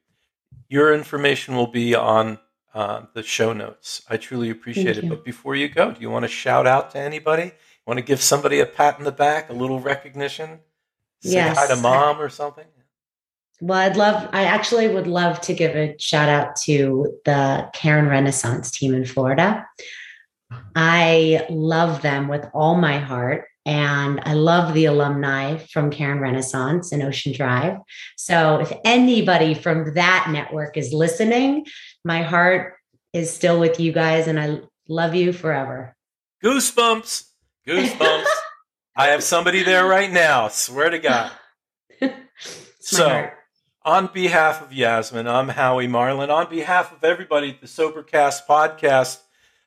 Your 0.70 0.94
information 0.94 1.56
will 1.56 1.68
be 1.68 1.96
on 1.96 2.40
uh, 2.74 3.04
the 3.14 3.24
show 3.24 3.54
notes. 3.54 4.02
I 4.10 4.18
truly 4.18 4.50
appreciate 4.50 4.96
Thank 4.96 4.98
it. 4.98 5.04
You. 5.06 5.10
But 5.10 5.26
before 5.26 5.56
you 5.56 5.70
go, 5.70 5.92
do 5.92 6.02
you 6.02 6.10
want 6.10 6.24
to 6.24 6.30
shout 6.30 6.68
out 6.68 6.92
to 6.92 7.00
anybody? 7.00 7.44
You 7.44 7.52
want 7.86 8.00
to 8.00 8.06
give 8.06 8.22
somebody 8.22 8.60
a 8.60 8.66
pat 8.66 9.00
in 9.00 9.06
the 9.06 9.12
back, 9.12 9.50
a 9.50 9.54
little 9.54 9.80
recognition? 9.80 10.60
Say 11.22 11.34
yes. 11.34 11.58
hi 11.58 11.74
to 11.74 11.82
mom 11.82 12.20
or 12.22 12.30
something? 12.30 12.66
Well, 13.60 13.80
I'd 13.80 13.98
love, 13.98 14.30
I 14.34 14.44
actually 14.44 14.88
would 14.88 15.08
love 15.08 15.42
to 15.42 15.54
give 15.54 15.76
a 15.76 15.96
shout 16.00 16.30
out 16.30 16.56
to 16.64 17.20
the 17.26 17.70
Caron 17.74 18.08
Renaissance 18.08 18.70
team 18.70 18.94
in 18.94 19.06
Florida. 19.06 19.66
I 20.76 21.46
love 21.50 22.02
them 22.02 22.28
with 22.28 22.46
all 22.54 22.76
my 22.76 23.00
heart. 23.00 23.46
And 23.66 24.22
I 24.24 24.34
love 24.34 24.74
the 24.74 24.86
alumni 24.86 25.58
from 25.58 25.92
Caron 25.92 26.20
Renaissance 26.20 26.94
and 26.94 27.04
Ocean 27.04 27.34
Drive. 27.34 27.80
So 28.16 28.62
if 28.62 28.72
anybody 28.86 29.56
from 29.56 29.94
that 29.96 30.30
network 30.32 30.78
is 30.78 30.94
listening, 30.94 31.66
my 32.06 32.22
heart 32.22 32.76
is 33.12 33.34
still 33.34 33.60
with 33.60 33.78
you 33.78 33.92
guys 33.92 34.28
and 34.28 34.40
I 34.40 34.62
love 34.88 35.16
you 35.16 35.34
forever. 35.34 35.98
Goosebumps. 36.42 37.26
Goosebumps. 37.68 38.26
I 38.96 39.08
have 39.08 39.22
somebody 39.22 39.64
there 39.64 39.86
right 39.86 40.12
now. 40.12 40.48
Swear 40.48 40.90
to 40.90 41.00
God. 41.00 41.32
so, 42.80 43.30
on 43.88 44.08
behalf 44.08 44.62
of 44.62 44.74
Yasmin, 44.74 45.30
I'm 45.30 45.48
Howie 45.48 45.88
Marlin. 45.88 46.30
On 46.30 46.50
behalf 46.50 46.92
of 46.92 47.06
everybody 47.06 47.52
at 47.52 47.62
the 47.62 47.68
Sobercast 47.68 48.46
podcast, 48.46 49.20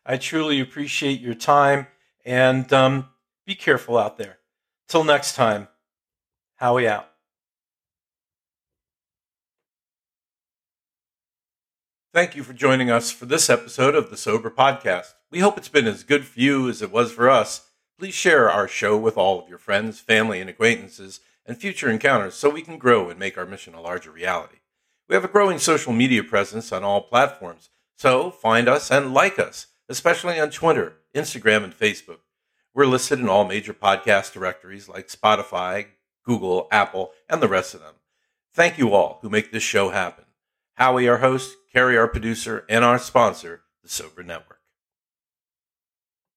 I 0.05 0.19
truly 0.19 0.61
appreciate 0.61 1.23
your 1.23 1.33
time 1.33 1.87
and 2.23 2.71
um, 2.71 3.09
be 3.47 3.55
careful 3.55 3.97
out 3.97 4.19
there. 4.19 4.37
Till 4.89 5.05
next 5.05 5.37
time, 5.37 5.69
Howie 6.57 6.87
out. 6.87 7.09
Thank 12.13 12.37
you 12.37 12.43
for 12.43 12.53
joining 12.53 12.91
us 12.91 13.11
for 13.11 13.25
this 13.25 13.49
episode 13.49 13.95
of 13.95 14.11
the 14.11 14.19
Sober 14.19 14.51
Podcast. 14.51 15.15
We 15.31 15.39
hope 15.39 15.57
it's 15.57 15.69
been 15.69 15.87
as 15.87 16.05
good 16.05 16.27
for 16.27 16.39
you 16.39 16.69
as 16.69 16.83
it 16.83 16.93
was 16.93 17.11
for 17.11 17.31
us. 17.31 17.71
Please 17.99 18.15
share 18.15 18.51
our 18.51 18.69
show 18.69 18.99
with 18.99 19.17
all 19.17 19.41
of 19.41 19.49
your 19.49 19.59
friends, 19.59 19.99
family, 19.99 20.43
and 20.43 20.51
acquaintances 20.51 21.21
and 21.51 21.59
future 21.59 21.91
encounters 21.91 22.37
so 22.37 22.49
we 22.49 22.63
can 22.63 22.79
grow 22.79 23.11
and 23.11 23.19
make 23.19 23.37
our 23.37 23.45
mission 23.45 23.75
a 23.75 23.81
larger 23.81 24.13
reality. 24.13 24.59
We 25.09 25.17
have 25.17 25.25
a 25.25 25.29
growing 25.29 25.59
social 25.59 25.93
media 25.93 26.23
presence 26.23 26.71
on 26.71 26.85
all 26.85 27.01
platforms, 27.01 27.71
so 27.99 28.31
find 28.31 28.69
us 28.69 28.89
and 28.89 29.13
like 29.13 29.37
us, 29.37 29.67
especially 29.89 30.39
on 30.39 30.51
Twitter, 30.51 30.99
Instagram, 31.13 31.65
and 31.65 31.77
Facebook. 31.77 32.21
We're 32.73 32.87
listed 32.87 33.19
in 33.19 33.29
all 33.29 33.45
major 33.45 33.75
podcast 33.75 34.33
directories 34.33 34.89
like 34.89 35.09
Spotify, 35.09 35.87
Google, 36.25 36.69
Apple, 36.71 37.11
and 37.29 37.43
the 37.43 37.49
rest 37.49 37.75
of 37.75 37.81
them. 37.81 37.95
Thank 38.55 38.79
you 38.79 38.95
all 38.95 39.19
who 39.21 39.29
make 39.29 39.51
this 39.51 39.65
show 39.65 39.91
happen. 39.91 40.27
Howie, 40.75 41.09
our 41.09 41.19
host, 41.19 41.57
Carrie, 41.73 41.99
our 41.99 42.07
producer, 42.07 42.65
and 42.69 42.85
our 42.85 43.01
sponsor, 43.01 43.63
the 43.83 43.89
Sober 43.89 44.23
Network. 44.23 44.60